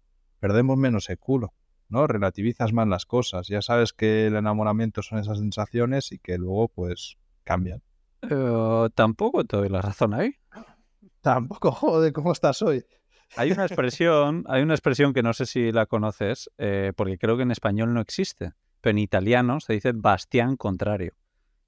Perdemos 0.41 0.77
menos 0.77 1.09
el 1.11 1.19
culo, 1.19 1.53
¿no? 1.89 2.07
Relativizas 2.07 2.73
más 2.73 2.89
las 2.89 3.07
cosas. 3.07 3.49
Ya 3.49 3.63
sabes 3.63 3.93
que 3.93 4.27
el 4.27 4.37
enamoramiento 4.37 5.03
son 5.03 5.19
esas 5.19 5.39
sensaciones 5.39 6.13
y 6.13 6.19
que 6.19 6.39
luego, 6.39 6.69
pues, 6.69 7.17
cambian. 7.45 7.83
Eh, 8.23 8.89
tampoco 8.95 9.45
te 9.45 9.57
doy 9.57 9.69
la 9.69 9.83
razón 9.83 10.15
ahí. 10.15 10.35
Tampoco, 11.21 11.73
joder, 11.73 12.13
¿cómo 12.13 12.33
estás 12.33 12.63
hoy? 12.63 12.85
Hay 13.37 13.51
una 13.51 13.67
expresión, 13.67 14.45
hay 14.49 14.63
una 14.63 14.75
expresión 14.75 15.13
que 15.13 15.23
no 15.23 15.33
sé 15.33 15.47
si 15.47 15.73
la 15.73 15.87
conoces, 15.87 16.51
eh, 16.59 16.93
porque 16.97 17.19
creo 17.19 17.37
que 17.37 17.43
en 17.43 17.51
español 17.51 17.93
no 17.93 18.01
existe, 18.01 18.53
pero 18.81 18.93
en 18.93 18.99
italiano 18.99 19.61
se 19.61 19.73
dice 19.73 19.93
bastián 19.93 20.57
contrario. 20.57 21.15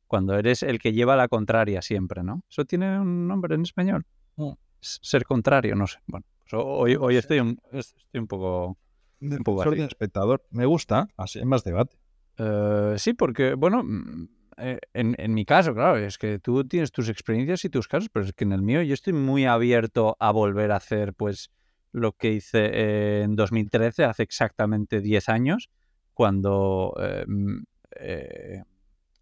Cuando 0.06 0.38
eres 0.38 0.62
el 0.62 0.78
que 0.78 0.92
lleva 0.92 1.16
la 1.16 1.28
contraria 1.28 1.82
siempre, 1.82 2.22
¿no? 2.22 2.42
¿Eso 2.48 2.64
tiene 2.64 2.98
un 2.98 3.26
nombre 3.28 3.54
en 3.54 3.62
español? 3.62 4.06
Mm. 4.36 4.52
Ser 4.80 5.24
contrario, 5.24 5.74
no 5.74 5.86
sé. 5.86 5.98
Bueno, 6.06 6.24
pues 6.38 6.52
hoy, 6.54 6.96
hoy 6.98 7.16
estoy, 7.16 7.40
un, 7.40 7.60
estoy 7.72 8.20
un 8.20 8.26
poco... 8.26 8.78
Un 9.20 9.80
espectador. 9.80 10.44
Me 10.50 10.66
gusta, 10.66 11.08
así 11.16 11.38
hay 11.38 11.44
más 11.44 11.64
debate. 11.64 11.96
Eh, 12.36 12.94
sí, 12.98 13.14
porque, 13.14 13.54
bueno, 13.54 13.82
mm, 13.82 14.28
eh, 14.58 14.78
en, 14.92 15.14
en 15.18 15.34
mi 15.34 15.44
caso, 15.44 15.74
claro, 15.74 15.96
es 15.98 16.18
que 16.18 16.38
tú 16.38 16.64
tienes 16.66 16.92
tus 16.92 17.08
experiencias 17.08 17.64
y 17.64 17.70
tus 17.70 17.88
casos, 17.88 18.08
pero 18.12 18.24
es 18.24 18.32
que 18.32 18.44
en 18.44 18.52
el 18.52 18.62
mío 18.62 18.82
yo 18.82 18.94
estoy 18.94 19.12
muy 19.12 19.44
abierto 19.44 20.16
a 20.20 20.30
volver 20.30 20.70
a 20.72 20.76
hacer, 20.76 21.14
pues, 21.14 21.50
lo 21.92 22.12
que 22.12 22.32
hice 22.32 22.66
eh, 22.72 23.22
en 23.22 23.34
2013, 23.34 24.04
hace 24.04 24.22
exactamente 24.22 25.00
10 25.00 25.28
años, 25.28 25.70
cuando 26.14 26.94
eh, 27.00 27.24
mm, 27.26 27.62
eh, 27.96 28.62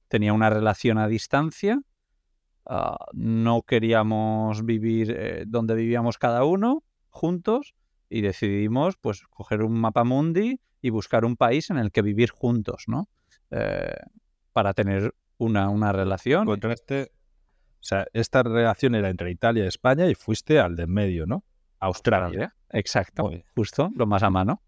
tenía 0.09 0.33
una 0.33 0.51
relación 0.51 0.99
a 0.99 1.09
distancia. 1.09 1.81
ah, 2.67 2.97
no 3.13 3.63
queríamos 3.63 4.65
vivir 4.65 5.15
eh, 5.17 5.45
donde 5.47 5.75
vivíamos 5.75 6.19
cada 6.19 6.45
uno 6.45 6.83
juntos 7.11 7.75
y 8.09 8.21
decidimos 8.21 8.97
pues 8.97 9.23
coger 9.29 9.63
un 9.63 9.79
mapa 9.79 10.05
mundi 10.05 10.61
y 10.81 10.91
buscar 10.91 11.25
un 11.25 11.37
país 11.37 11.71
en 11.71 11.79
el 11.79 11.91
que 11.91 12.03
vivir 12.03 12.31
juntos, 12.31 12.85
¿no? 12.87 13.09
Eh, 13.51 13.95
para 14.53 14.73
tener 14.75 15.15
una, 15.39 15.69
una 15.69 15.93
relación. 15.93 16.43
Encontraste, 16.43 17.11
o 17.13 17.85
sea, 17.85 18.07
esta 18.13 18.43
relación 18.43 18.95
era 18.95 19.11
entre 19.11 19.31
Italia 19.31 19.65
y 19.65 19.69
España 19.69 20.09
y 20.09 20.15
fuiste 20.15 20.59
al 20.59 20.77
de 20.77 20.85
en 20.85 20.93
medio, 20.93 21.27
¿no? 21.27 21.45
Australia. 21.79 22.25
Australia. 22.27 22.57
Exacto, 22.71 23.31
justo, 23.55 23.91
lo 23.95 24.07
más 24.07 24.23
a 24.23 24.31
mano. 24.31 24.63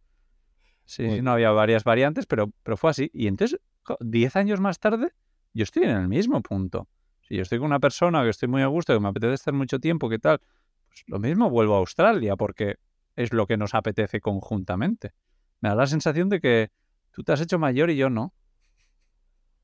Sí, 0.85 1.03
Muy 1.03 1.23
no 1.23 1.33
había 1.33 1.51
varias 1.51 1.85
variantes, 1.85 2.27
pero, 2.27 2.51
pero 2.63 2.77
fue 2.77 2.91
así. 2.91 3.11
Y 3.13 3.27
entonces, 3.27 3.61
jo, 3.83 3.97
10 4.01 4.37
años 4.37 4.61
más 4.61 4.79
tarde, 4.79 5.13
yo 5.53 5.65
estoy 5.65 5.85
en 5.85 5.91
el 5.91 6.09
mismo 6.09 6.41
punto. 6.43 6.89
Si 7.23 7.37
yo 7.37 7.43
estoy 7.43 7.59
con 7.59 7.67
una 7.67 7.81
persona 7.81 8.23
que 8.23 8.31
estoy 8.31 8.49
muy 8.49 8.63
a 8.63 8.67
gusto, 8.69 8.95
que 8.95 9.01
me 9.01 9.09
apetece 9.09 9.35
estar 9.35 9.53
mucho 9.53 9.79
tiempo, 9.79 10.09
¿qué 10.09 10.19
tal? 10.19 10.41
Pues 10.87 11.05
lo 11.07 11.19
mismo 11.19 11.51
vuelvo 11.51 11.75
a 11.75 11.79
Australia, 11.79 12.37
porque 12.37 12.77
es 13.19 13.33
lo 13.33 13.49
que 13.49 13.57
nos 13.57 13.75
apetece 13.75 14.21
conjuntamente. 14.21 15.13
Me 15.61 15.69
da 15.69 15.75
la 15.75 15.87
sensación 15.89 16.29
de 16.29 16.41
que 16.41 16.71
tú 17.11 17.25
te 17.25 17.33
has 17.33 17.41
hecho 17.41 17.59
mayor 17.59 17.91
y 17.91 17.97
yo 17.97 18.11
no. 18.11 18.33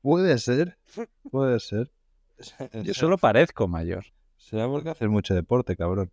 Puede 0.01 0.37
ser, 0.39 0.77
puede 1.31 1.59
ser. 1.61 1.89
Yo 2.83 2.93
solo 2.93 3.17
parezco 3.17 3.67
mayor. 3.69 4.05
Será 4.35 4.67
porque 4.67 4.89
haces 4.89 5.07
mucho 5.07 5.33
deporte, 5.33 5.77
cabrón. 5.77 6.11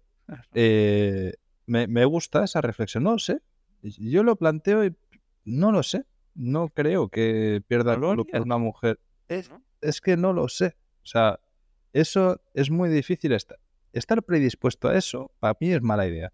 Eh, 0.55 1.35
me, 1.67 1.89
me 1.89 2.05
gusta 2.05 2.45
esa 2.45 2.61
reflexión. 2.61 3.03
No 3.03 3.13
lo 3.13 3.19
sé. 3.19 3.43
Yo 3.83 4.23
lo 4.23 4.37
planteo 4.37 4.85
y 4.85 4.97
no 5.45 5.73
lo 5.73 5.83
sé. 5.83 6.07
No 6.35 6.69
creo 6.69 7.09
que 7.09 7.61
pierda 7.67 7.95
el 7.95 8.01
¿No 8.01 8.15
lo 8.15 8.25
por 8.25 8.41
una 8.41 8.57
mujer. 8.57 9.01
Es, 9.27 9.51
es 9.81 10.01
que 10.01 10.17
no 10.17 10.33
lo 10.33 10.49
sé. 10.49 10.77
O 11.03 11.07
sea, 11.07 11.41
eso 11.93 12.41
es 12.55 12.71
muy 12.71 12.89
difícil 12.89 13.33
estar. 13.33 13.59
Estar 13.93 14.23
predispuesto 14.23 14.89
a 14.89 14.97
eso, 14.97 15.33
para 15.41 15.57
mí 15.61 15.73
es 15.73 15.83
mala 15.83 16.07
idea. 16.07 16.33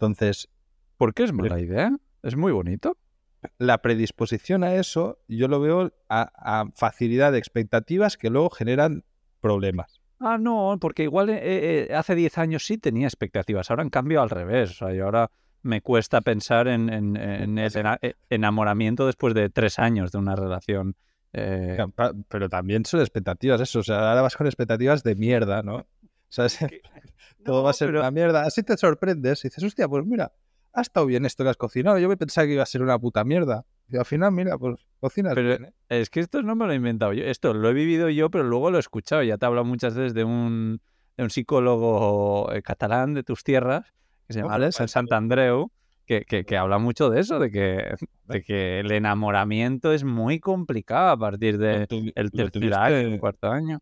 Entonces, 0.00 0.48
¿Por 0.96 1.12
qué 1.14 1.24
es 1.24 1.32
mala 1.32 1.60
idea? 1.60 1.92
Es 2.22 2.36
muy 2.36 2.52
bonito. 2.52 2.96
la 3.58 3.78
predisposición 3.82 4.64
a 4.64 4.74
eso, 4.74 5.18
yo 5.28 5.46
lo 5.48 5.60
veo 5.60 5.92
a, 6.08 6.30
a 6.60 6.66
facilidad 6.74 7.32
de 7.32 7.38
expectativas 7.38 8.16
que 8.18 8.28
luego 8.30 8.48
generan 8.50 9.04
problemas. 9.40 10.00
Ah, 10.18 10.36
no, 10.38 10.76
porque 10.80 11.02
igual 11.04 11.30
eh, 11.30 11.40
eh, 11.90 11.94
hace 11.94 12.14
10 12.14 12.36
años 12.38 12.64
sí 12.66 12.76
tenía 12.76 13.06
expectativas, 13.06 13.70
ahora 13.70 13.82
en 13.82 13.88
cambio 13.90 14.20
al 14.20 14.28
revés. 14.30 14.70
O 14.70 14.74
sea, 14.74 14.92
yo 14.92 15.04
ahora 15.06 15.30
me 15.62 15.80
cuesta 15.82 16.20
pensar 16.22 16.68
en, 16.68 16.90
en- 16.90 17.16
en 17.16 17.58
el 17.58 17.76
ena- 17.76 17.98
eh, 18.02 18.14
enamoramiento 18.30 19.06
después 19.06 19.32
de 19.34 19.48
tres 19.50 19.78
años 19.78 20.12
de 20.12 20.18
una 20.18 20.36
relación. 20.36 20.96
eh, 21.32 21.78
Pero 22.28 22.48
también 22.50 22.84
son 22.84 23.00
expectativas, 23.00 23.60
eso. 23.62 23.78
O 23.80 23.82
sea, 23.82 24.08
ahora 24.10 24.20
vas 24.22 24.36
con 24.36 24.46
expectativas 24.46 25.02
de 25.02 25.14
mierda, 25.14 25.62
¿no? 25.62 25.86
Todo 27.44 27.58
No, 27.58 27.62
va 27.64 27.70
a 27.70 27.72
ser 27.72 27.88
pero- 27.88 28.00
una 28.00 28.10
mierda. 28.10 28.42
Así 28.42 28.62
te 28.62 28.76
sorprendes 28.76 29.44
y 29.44 29.48
dices, 29.48 29.64
hostia, 29.64 29.88
pues 29.88 30.04
mira, 30.04 30.32
ha 30.72 30.80
estado 30.82 31.06
bien 31.06 31.24
esto 31.26 31.42
que 31.44 31.50
has 31.50 31.56
cocinado. 31.56 31.98
Yo 31.98 32.08
me 32.08 32.16
pensaba 32.16 32.46
que 32.46 32.52
iba 32.54 32.62
a 32.62 32.66
ser 32.66 32.82
una 32.82 32.98
puta 32.98 33.24
mierda. 33.24 33.64
Y 33.88 33.96
al 33.96 34.04
final, 34.04 34.30
mira, 34.30 34.56
pues 34.58 34.78
cocinas 35.00 35.34
Pero- 35.34 35.48
bien, 35.48 35.64
¿eh? 35.66 35.72
Es 35.88 36.10
que 36.10 36.20
esto 36.20 36.42
no 36.42 36.54
me 36.54 36.66
lo 36.66 36.72
he 36.72 36.76
inventado 36.76 37.12
yo. 37.12 37.24
Esto 37.24 37.52
lo 37.54 37.68
he 37.70 37.72
vivido 37.72 38.08
yo, 38.08 38.30
pero 38.30 38.44
luego 38.44 38.70
lo 38.70 38.76
he 38.76 38.80
escuchado. 38.80 39.22
Ya 39.22 39.36
te 39.36 39.44
he 39.44 39.48
hablado 39.48 39.64
muchas 39.64 39.94
veces 39.96 40.14
de 40.14 40.22
un, 40.24 40.80
de 41.16 41.24
un 41.24 41.30
psicólogo 41.30 42.52
eh, 42.52 42.62
catalán 42.62 43.14
de 43.14 43.22
tus 43.24 43.42
tierras, 43.42 43.92
que 44.26 44.34
se 44.34 44.40
llama 44.40 44.54
Hombre, 44.54 44.70
San 44.72 44.86
Santandreu, 44.88 45.72
que, 46.06 46.22
que, 46.24 46.44
que 46.44 46.56
habla 46.56 46.78
mucho 46.78 47.10
de 47.10 47.20
eso, 47.20 47.38
de 47.40 47.50
que, 47.50 47.94
de 48.24 48.42
que 48.42 48.80
el 48.80 48.92
enamoramiento 48.92 49.92
es 49.92 50.04
muy 50.04 50.38
complicado 50.40 51.08
a 51.10 51.16
partir 51.18 51.58
del 51.58 51.86
el 52.14 52.30
lo 52.32 52.50
tercer 52.50 52.74
año, 52.74 52.96
el 52.96 53.18
cuarto 53.18 53.50
año. 53.50 53.80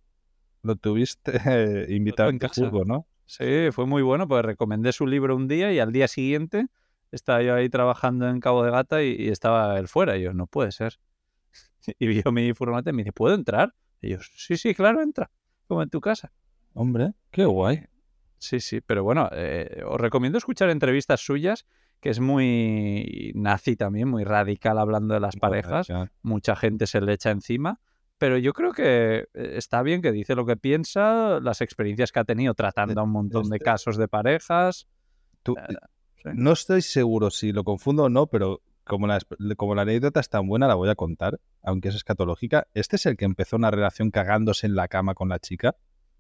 Lo 0.69 0.77
tuviste 0.77 1.41
eh, 1.47 1.87
invitado 1.89 2.31
en 2.31 2.39
jugo, 2.39 2.85
¿no? 2.85 3.07
Sí, 3.25 3.69
fue 3.73 3.87
muy 3.87 4.03
bueno, 4.03 4.29
pues 4.29 4.45
recomendé 4.45 4.93
su 4.93 5.07
libro 5.07 5.35
un 5.35 5.49
día 5.49 5.73
y 5.73 5.79
al 5.79 5.93
día 5.93 6.09
siguiente 6.09 6.67
estaba 7.11 7.43
yo 7.43 7.55
ahí 7.55 7.69
trabajando 7.69 8.29
en 8.29 8.41
Cabo 8.41 8.63
de 8.65 8.71
Gata 8.71 9.03
y, 9.03 9.17
y 9.19 9.29
estaba 9.29 9.79
él 9.79 9.89
fuera. 9.89 10.17
Y 10.17 10.23
yo, 10.23 10.33
no 10.33 10.47
puede 10.47 10.73
ser. 10.73 10.99
Y 11.99 12.07
vio 12.07 12.33
mi 12.33 12.53
furgoneta 12.53 12.91
y 12.91 12.93
me 12.93 13.03
dice, 13.03 13.13
¿puedo 13.13 13.35
entrar? 13.35 13.75
Y 14.03 14.11
yo, 14.11 14.19
sí, 14.21 14.59
sí, 14.59 14.75
claro, 14.75 15.01
entra. 15.01 15.31
Como 15.67 15.83
en 15.83 15.89
tu 15.89 16.01
casa. 16.01 16.33
Hombre, 16.75 17.13
qué 17.31 17.47
guay. 17.47 17.87
Sí, 18.39 18.61
sí, 18.61 18.81
pero 18.83 19.03
bueno, 19.05 19.29
eh, 19.33 19.83
os 19.87 19.99
recomiendo 19.99 20.39
escuchar 20.39 20.69
entrevistas 20.69 21.21
suyas, 21.21 21.67
que 22.01 22.11
es 22.11 22.21
muy 22.21 23.33
nazi 23.35 23.75
también, 23.75 24.09
muy 24.09 24.25
radical 24.25 24.79
hablando 24.79 25.15
de 25.15 25.21
las 25.21 25.37
parejas. 25.37 25.89
Mucha 26.23 26.57
gente 26.57 26.87
se 26.87 27.01
le 27.01 27.15
echa 27.15 27.31
encima. 27.31 27.81
Pero 28.19 28.37
yo 28.37 28.53
creo 28.53 28.73
que 28.73 29.29
eh, 29.33 29.53
está 29.57 29.83
bien 29.83 30.03
que 30.03 30.11
dice 30.13 30.35
lo 30.35 30.45
que 30.45 30.57
piensa, 30.57 31.39
las 31.41 31.61
experiencias 31.61 32.11
que 32.13 32.19
ha 32.21 32.25
tenido 32.25 32.55
tratando 32.55 33.01
a 33.01 33.05
un 33.05 33.11
montón 33.11 33.49
de 33.49 33.57
este- 33.57 33.65
casos 33.65 33.97
de 33.97 34.09
parejas. 34.09 34.87
Tú- 35.43 35.55
Eh, 35.57 35.75
sí. 36.17 36.29
No 36.35 36.53
estoy 36.53 36.83
seguro 36.83 37.31
si 37.31 37.53
lo 37.53 37.63
confundo 37.65 38.05
o 38.05 38.09
no, 38.09 38.27
pero 38.27 38.61
como 38.85 39.07
la, 39.07 39.21
como 39.57 39.75
la 39.75 39.83
anécdota 39.83 40.19
es 40.21 40.29
tan 40.31 40.49
buena, 40.49 40.67
la 40.67 40.75
voy 40.75 40.89
a 40.89 40.95
contar, 40.95 41.39
aunque 41.63 41.89
es 41.91 41.95
escatológica. 41.95 42.67
¿Este 42.75 42.97
es 42.97 43.07
el 43.07 43.17
que 43.17 43.25
empezó 43.25 43.57
una 43.57 43.71
relación 43.71 44.11
cagándose 44.11 44.67
en 44.67 44.75
la 44.75 44.89
cama 44.89 45.15
con 45.15 45.29
la 45.29 45.39
chica? 45.39 45.77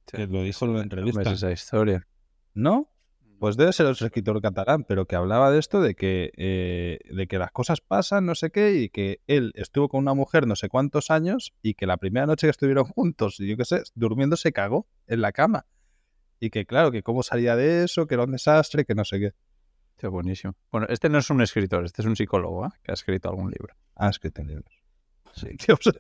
Que 0.07 0.27
lo 0.27 0.43
dijo 0.43 0.65
en 0.67 0.71
una 0.73 0.81
¿Cómo 0.89 0.99
es 1.01 1.07
entrevista. 1.07 1.33
esa 1.33 1.51
historia? 1.51 2.07
¿No? 2.55 2.91
Pues 3.39 3.57
debe 3.57 3.73
ser 3.73 3.87
otro 3.87 4.07
escritor 4.07 4.41
catalán, 4.43 4.85
pero 4.85 5.07
que 5.07 5.15
hablaba 5.15 5.53
de 5.53 5.61
esto, 5.61 5.81
de 5.81 5.95
que, 5.95 6.33
eh, 6.37 6.99
de 7.09 7.27
que 7.29 7.39
las 7.39 7.53
cosas 7.53 7.81
pasan, 7.81 8.27
no 8.27 8.35
sé 8.35 8.51
qué, 8.51 8.75
y 8.75 8.89
que 8.89 9.21
él 9.29 9.53
estuvo 9.55 9.89
con 9.89 10.01
una 10.01 10.15
mujer 10.15 10.49
no 10.49 10.57
sé 10.57 10.69
cuántos 10.69 11.11
años, 11.11 11.55
y 11.63 11.75
que 11.75 11.87
la 11.87 11.99
primera 11.99 12.27
noche 12.27 12.49
que 12.49 12.51
estuvieron 12.51 12.85
juntos, 12.97 13.39
y 13.39 13.47
yo 13.47 13.57
qué 13.57 13.65
sé, 13.65 13.83
durmiendo 13.95 14.37
se 14.37 14.53
cagó 14.53 14.89
en 15.07 15.21
la 15.21 15.31
cama. 15.33 15.67
Y 16.41 16.51
que 16.51 16.67
claro, 16.67 16.91
que 16.91 17.03
cómo 17.03 17.23
salía 17.23 17.55
de 17.55 17.85
eso, 17.85 18.07
que 18.07 18.15
era 18.15 18.25
un 18.25 18.33
desastre, 18.33 18.85
que 18.85 18.95
no 18.95 19.05
sé 19.05 19.21
qué. 19.21 19.33
Qué 19.97 20.09
buenísimo. 20.09 20.55
Bueno, 20.71 20.87
este 20.89 21.09
no 21.09 21.19
es 21.19 21.31
un 21.31 21.41
escritor, 21.41 21.85
este 21.85 22.03
es 22.03 22.07
un 22.07 22.17
psicólogo 22.17 22.67
¿eh? 22.67 22.71
que 22.83 22.93
ha 22.93 22.95
escrito 22.95 23.29
algún 23.29 23.51
libro. 23.51 23.75
Ah, 23.97 24.09
escrito 24.09 24.43
libros. 24.43 24.73
Sí. 25.35 25.49
Que 25.59 25.73
use, 25.73 25.93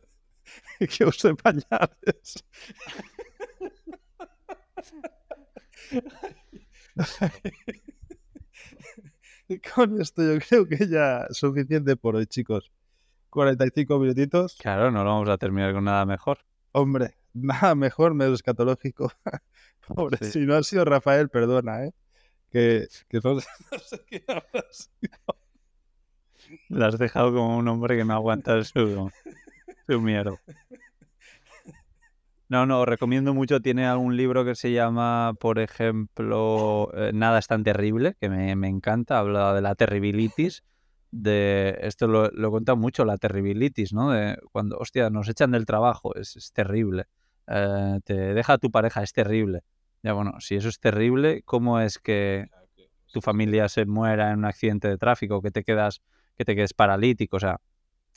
que 0.96 1.04
use 1.04 1.34
pañales. 1.34 2.44
Con 9.74 10.00
esto 10.00 10.22
yo 10.22 10.38
creo 10.46 10.66
que 10.68 10.86
ya 10.88 11.26
es 11.30 11.38
suficiente 11.38 11.96
por 11.96 12.16
hoy, 12.16 12.26
chicos. 12.26 12.70
45 13.30 13.98
minutitos. 13.98 14.56
Claro, 14.60 14.90
no 14.90 15.04
lo 15.04 15.10
vamos 15.10 15.28
a 15.28 15.38
terminar 15.38 15.72
con 15.72 15.84
nada 15.84 16.04
mejor. 16.06 16.38
Hombre, 16.72 17.14
nada 17.34 17.74
mejor, 17.74 18.14
medio 18.14 18.34
escatológico. 18.34 19.12
Pobre, 19.88 20.18
Sí. 20.20 20.32
si 20.32 20.40
no 20.40 20.54
ha 20.54 20.62
sido 20.62 20.84
Rafael, 20.84 21.28
perdona, 21.30 21.84
¿eh? 21.84 21.92
Que, 22.50 22.88
que 23.08 23.20
no, 23.22 23.40
sé- 23.40 23.48
no 23.72 23.78
sé 23.78 24.04
quién 24.08 24.24
habrá 24.28 24.64
sido. 24.70 25.18
Le 26.68 26.84
has 26.84 26.98
dejado 26.98 27.32
como 27.32 27.56
un 27.58 27.68
hombre 27.68 27.96
que 27.96 28.04
no 28.04 28.14
aguanta 28.14 28.62
su, 28.64 29.10
su 29.86 30.00
mierda. 30.00 30.32
No, 32.50 32.64
no, 32.64 32.80
os 32.80 32.88
recomiendo 32.88 33.34
mucho. 33.34 33.60
Tiene 33.60 33.86
algún 33.86 34.16
libro 34.16 34.44
que 34.44 34.54
se 34.54 34.72
llama, 34.72 35.34
por 35.38 35.58
ejemplo, 35.58 36.90
eh, 36.94 37.10
Nada 37.12 37.38
es 37.38 37.46
tan 37.46 37.62
terrible, 37.62 38.16
que 38.20 38.30
me, 38.30 38.56
me 38.56 38.68
encanta. 38.68 39.18
Habla 39.18 39.52
de 39.52 39.60
la 39.60 39.74
terribilitis. 39.74 40.62
De, 41.10 41.78
esto 41.82 42.06
lo, 42.06 42.28
lo 42.30 42.50
contado 42.50 42.76
mucho, 42.76 43.04
la 43.04 43.18
terribilitis, 43.18 43.92
¿no? 43.92 44.10
De 44.10 44.38
cuando, 44.52 44.78
hostia, 44.78 45.10
nos 45.10 45.28
echan 45.28 45.50
del 45.50 45.66
trabajo, 45.66 46.14
es, 46.16 46.36
es 46.36 46.52
terrible. 46.52 47.04
eh, 47.48 48.00
te 48.04 48.14
deja 48.14 48.56
tu 48.58 48.70
pareja, 48.70 49.02
es 49.02 49.12
terrible. 49.12 49.60
Ya 50.02 50.12
bueno, 50.14 50.34
si 50.40 50.56
eso 50.56 50.68
es 50.68 50.78
terrible, 50.80 51.42
¿cómo 51.44 51.80
es 51.80 51.98
que 51.98 52.46
tu 53.12 53.20
familia 53.22 53.68
se 53.68 53.86
muera 53.86 54.30
en 54.32 54.38
un 54.40 54.44
accidente 54.46 54.88
de 54.88 54.98
tráfico, 54.98 55.42
que 55.42 55.50
te 55.50 55.64
quedas, 55.64 56.02
que 56.36 56.44
te 56.44 56.54
quedes 56.56 56.74
paralítico? 56.74 57.36
O 57.38 57.40
sea, 57.40 57.60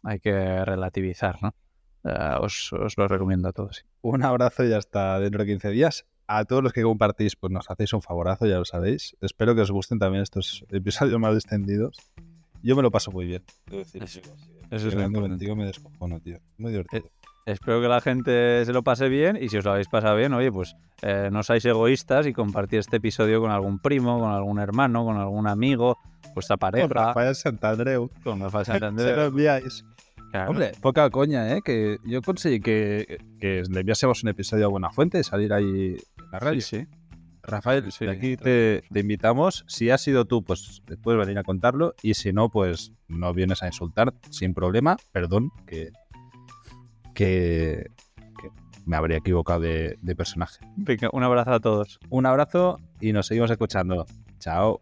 hay 0.03 0.19
que 0.19 0.65
relativizar, 0.65 1.37
¿no? 1.43 1.55
Eh, 2.03 2.35
os, 2.39 2.73
os 2.73 2.97
lo 2.97 3.07
recomiendo 3.07 3.47
a 3.47 3.51
todos. 3.51 3.77
sí. 3.77 3.83
Un 4.01 4.23
abrazo 4.23 4.63
y 4.65 4.73
hasta 4.73 5.19
dentro 5.19 5.43
de 5.43 5.47
15 5.51 5.69
días. 5.69 6.05
A 6.27 6.45
todos 6.45 6.63
los 6.63 6.71
que 6.73 6.81
compartís, 6.83 7.35
pues 7.35 7.51
nos 7.51 7.69
hacéis 7.69 7.91
un 7.93 8.01
favorazo, 8.01 8.45
ya 8.45 8.57
lo 8.57 8.65
sabéis. 8.65 9.17
Espero 9.21 9.53
que 9.53 9.61
os 9.61 9.71
gusten 9.71 9.99
también 9.99 10.23
estos 10.23 10.63
episodios 10.69 11.19
más 11.19 11.35
extendidos. 11.35 11.97
Yo 12.63 12.75
me 12.75 12.81
lo 12.83 12.91
paso 12.91 13.11
muy 13.11 13.25
bien. 13.25 13.43
decir. 13.69 14.03
Eso- 14.03 14.21
Eso 14.21 14.87
es 14.87 14.93
lo 14.93 15.01
Hablando 15.01 15.19
importante. 15.19 15.29
contigo 15.29 15.55
me 15.57 15.65
descojono, 15.65 16.19
tío. 16.21 16.37
Muy 16.57 16.71
divertido. 16.71 17.03
Espero 17.45 17.81
que 17.81 17.87
la 17.89 17.99
gente 18.01 18.63
se 18.65 18.71
lo 18.71 18.83
pase 18.83 19.09
bien 19.09 19.35
y 19.35 19.49
si 19.49 19.57
os 19.57 19.65
lo 19.65 19.71
habéis 19.71 19.87
pasado 19.89 20.15
bien, 20.15 20.31
oye, 20.33 20.51
pues 20.51 20.75
eh, 21.01 21.29
no 21.31 21.41
seáis 21.43 21.65
egoístas 21.65 22.27
y 22.27 22.33
compartir 22.33 22.79
este 22.79 22.97
episodio 22.97 23.41
con 23.41 23.51
algún 23.51 23.79
primo, 23.79 24.19
con 24.19 24.31
algún 24.31 24.59
hermano, 24.59 25.03
con 25.03 25.17
algún 25.17 25.47
amigo, 25.47 25.97
vuestra 26.35 26.55
pareja, 26.57 26.87
Con 26.87 26.95
Rafael 26.95 27.35
Santandreu. 27.35 28.09
con 28.23 28.39
Rafael 28.39 28.65
Se 28.97 29.15
lo 29.15 29.25
enviáis. 29.25 29.83
Claro. 30.31 30.51
Hombre, 30.51 30.71
poca 30.81 31.09
coña, 31.09 31.53
¿eh? 31.55 31.61
Que 31.63 31.97
yo 32.05 32.21
conseguí 32.21 32.61
que, 32.61 33.17
que 33.39 33.63
le 33.69 33.79
enviásemos 33.81 34.23
un 34.23 34.29
episodio 34.29 34.65
a 34.65 34.69
Buenafuente 34.69 35.19
y 35.19 35.23
salir 35.23 35.51
ahí 35.51 35.97
en 36.17 36.31
la 36.31 36.39
radio. 36.39 36.61
Sí, 36.61 36.77
sí. 36.79 36.87
Rafael, 37.43 37.91
Sí, 37.91 38.05
de 38.05 38.11
aquí 38.11 38.37
te, 38.37 38.83
te 38.91 38.99
invitamos. 38.99 39.65
Si 39.67 39.89
has 39.89 40.01
sido 40.01 40.25
tú, 40.25 40.43
pues 40.43 40.81
puedes 41.01 41.19
venir 41.19 41.37
a 41.39 41.43
contarlo. 41.43 41.95
Y 42.01 42.13
si 42.13 42.31
no, 42.31 42.49
pues 42.49 42.93
no 43.07 43.33
vienes 43.33 43.63
a 43.63 43.67
insultar 43.67 44.13
sin 44.29 44.53
problema. 44.53 44.95
Perdón, 45.11 45.49
que, 45.65 45.89
que, 47.15 47.87
que 48.39 48.49
me 48.85 48.95
habría 48.95 49.17
equivocado 49.17 49.59
de, 49.61 49.97
de 50.01 50.15
personaje. 50.15 50.59
Venga, 50.77 51.09
un 51.11 51.23
abrazo 51.23 51.51
a 51.51 51.59
todos. 51.59 51.99
Un 52.09 52.25
abrazo 52.25 52.77
y 52.99 53.11
nos 53.11 53.27
seguimos 53.27 53.51
escuchando. 53.51 54.05
Chao. 54.39 54.79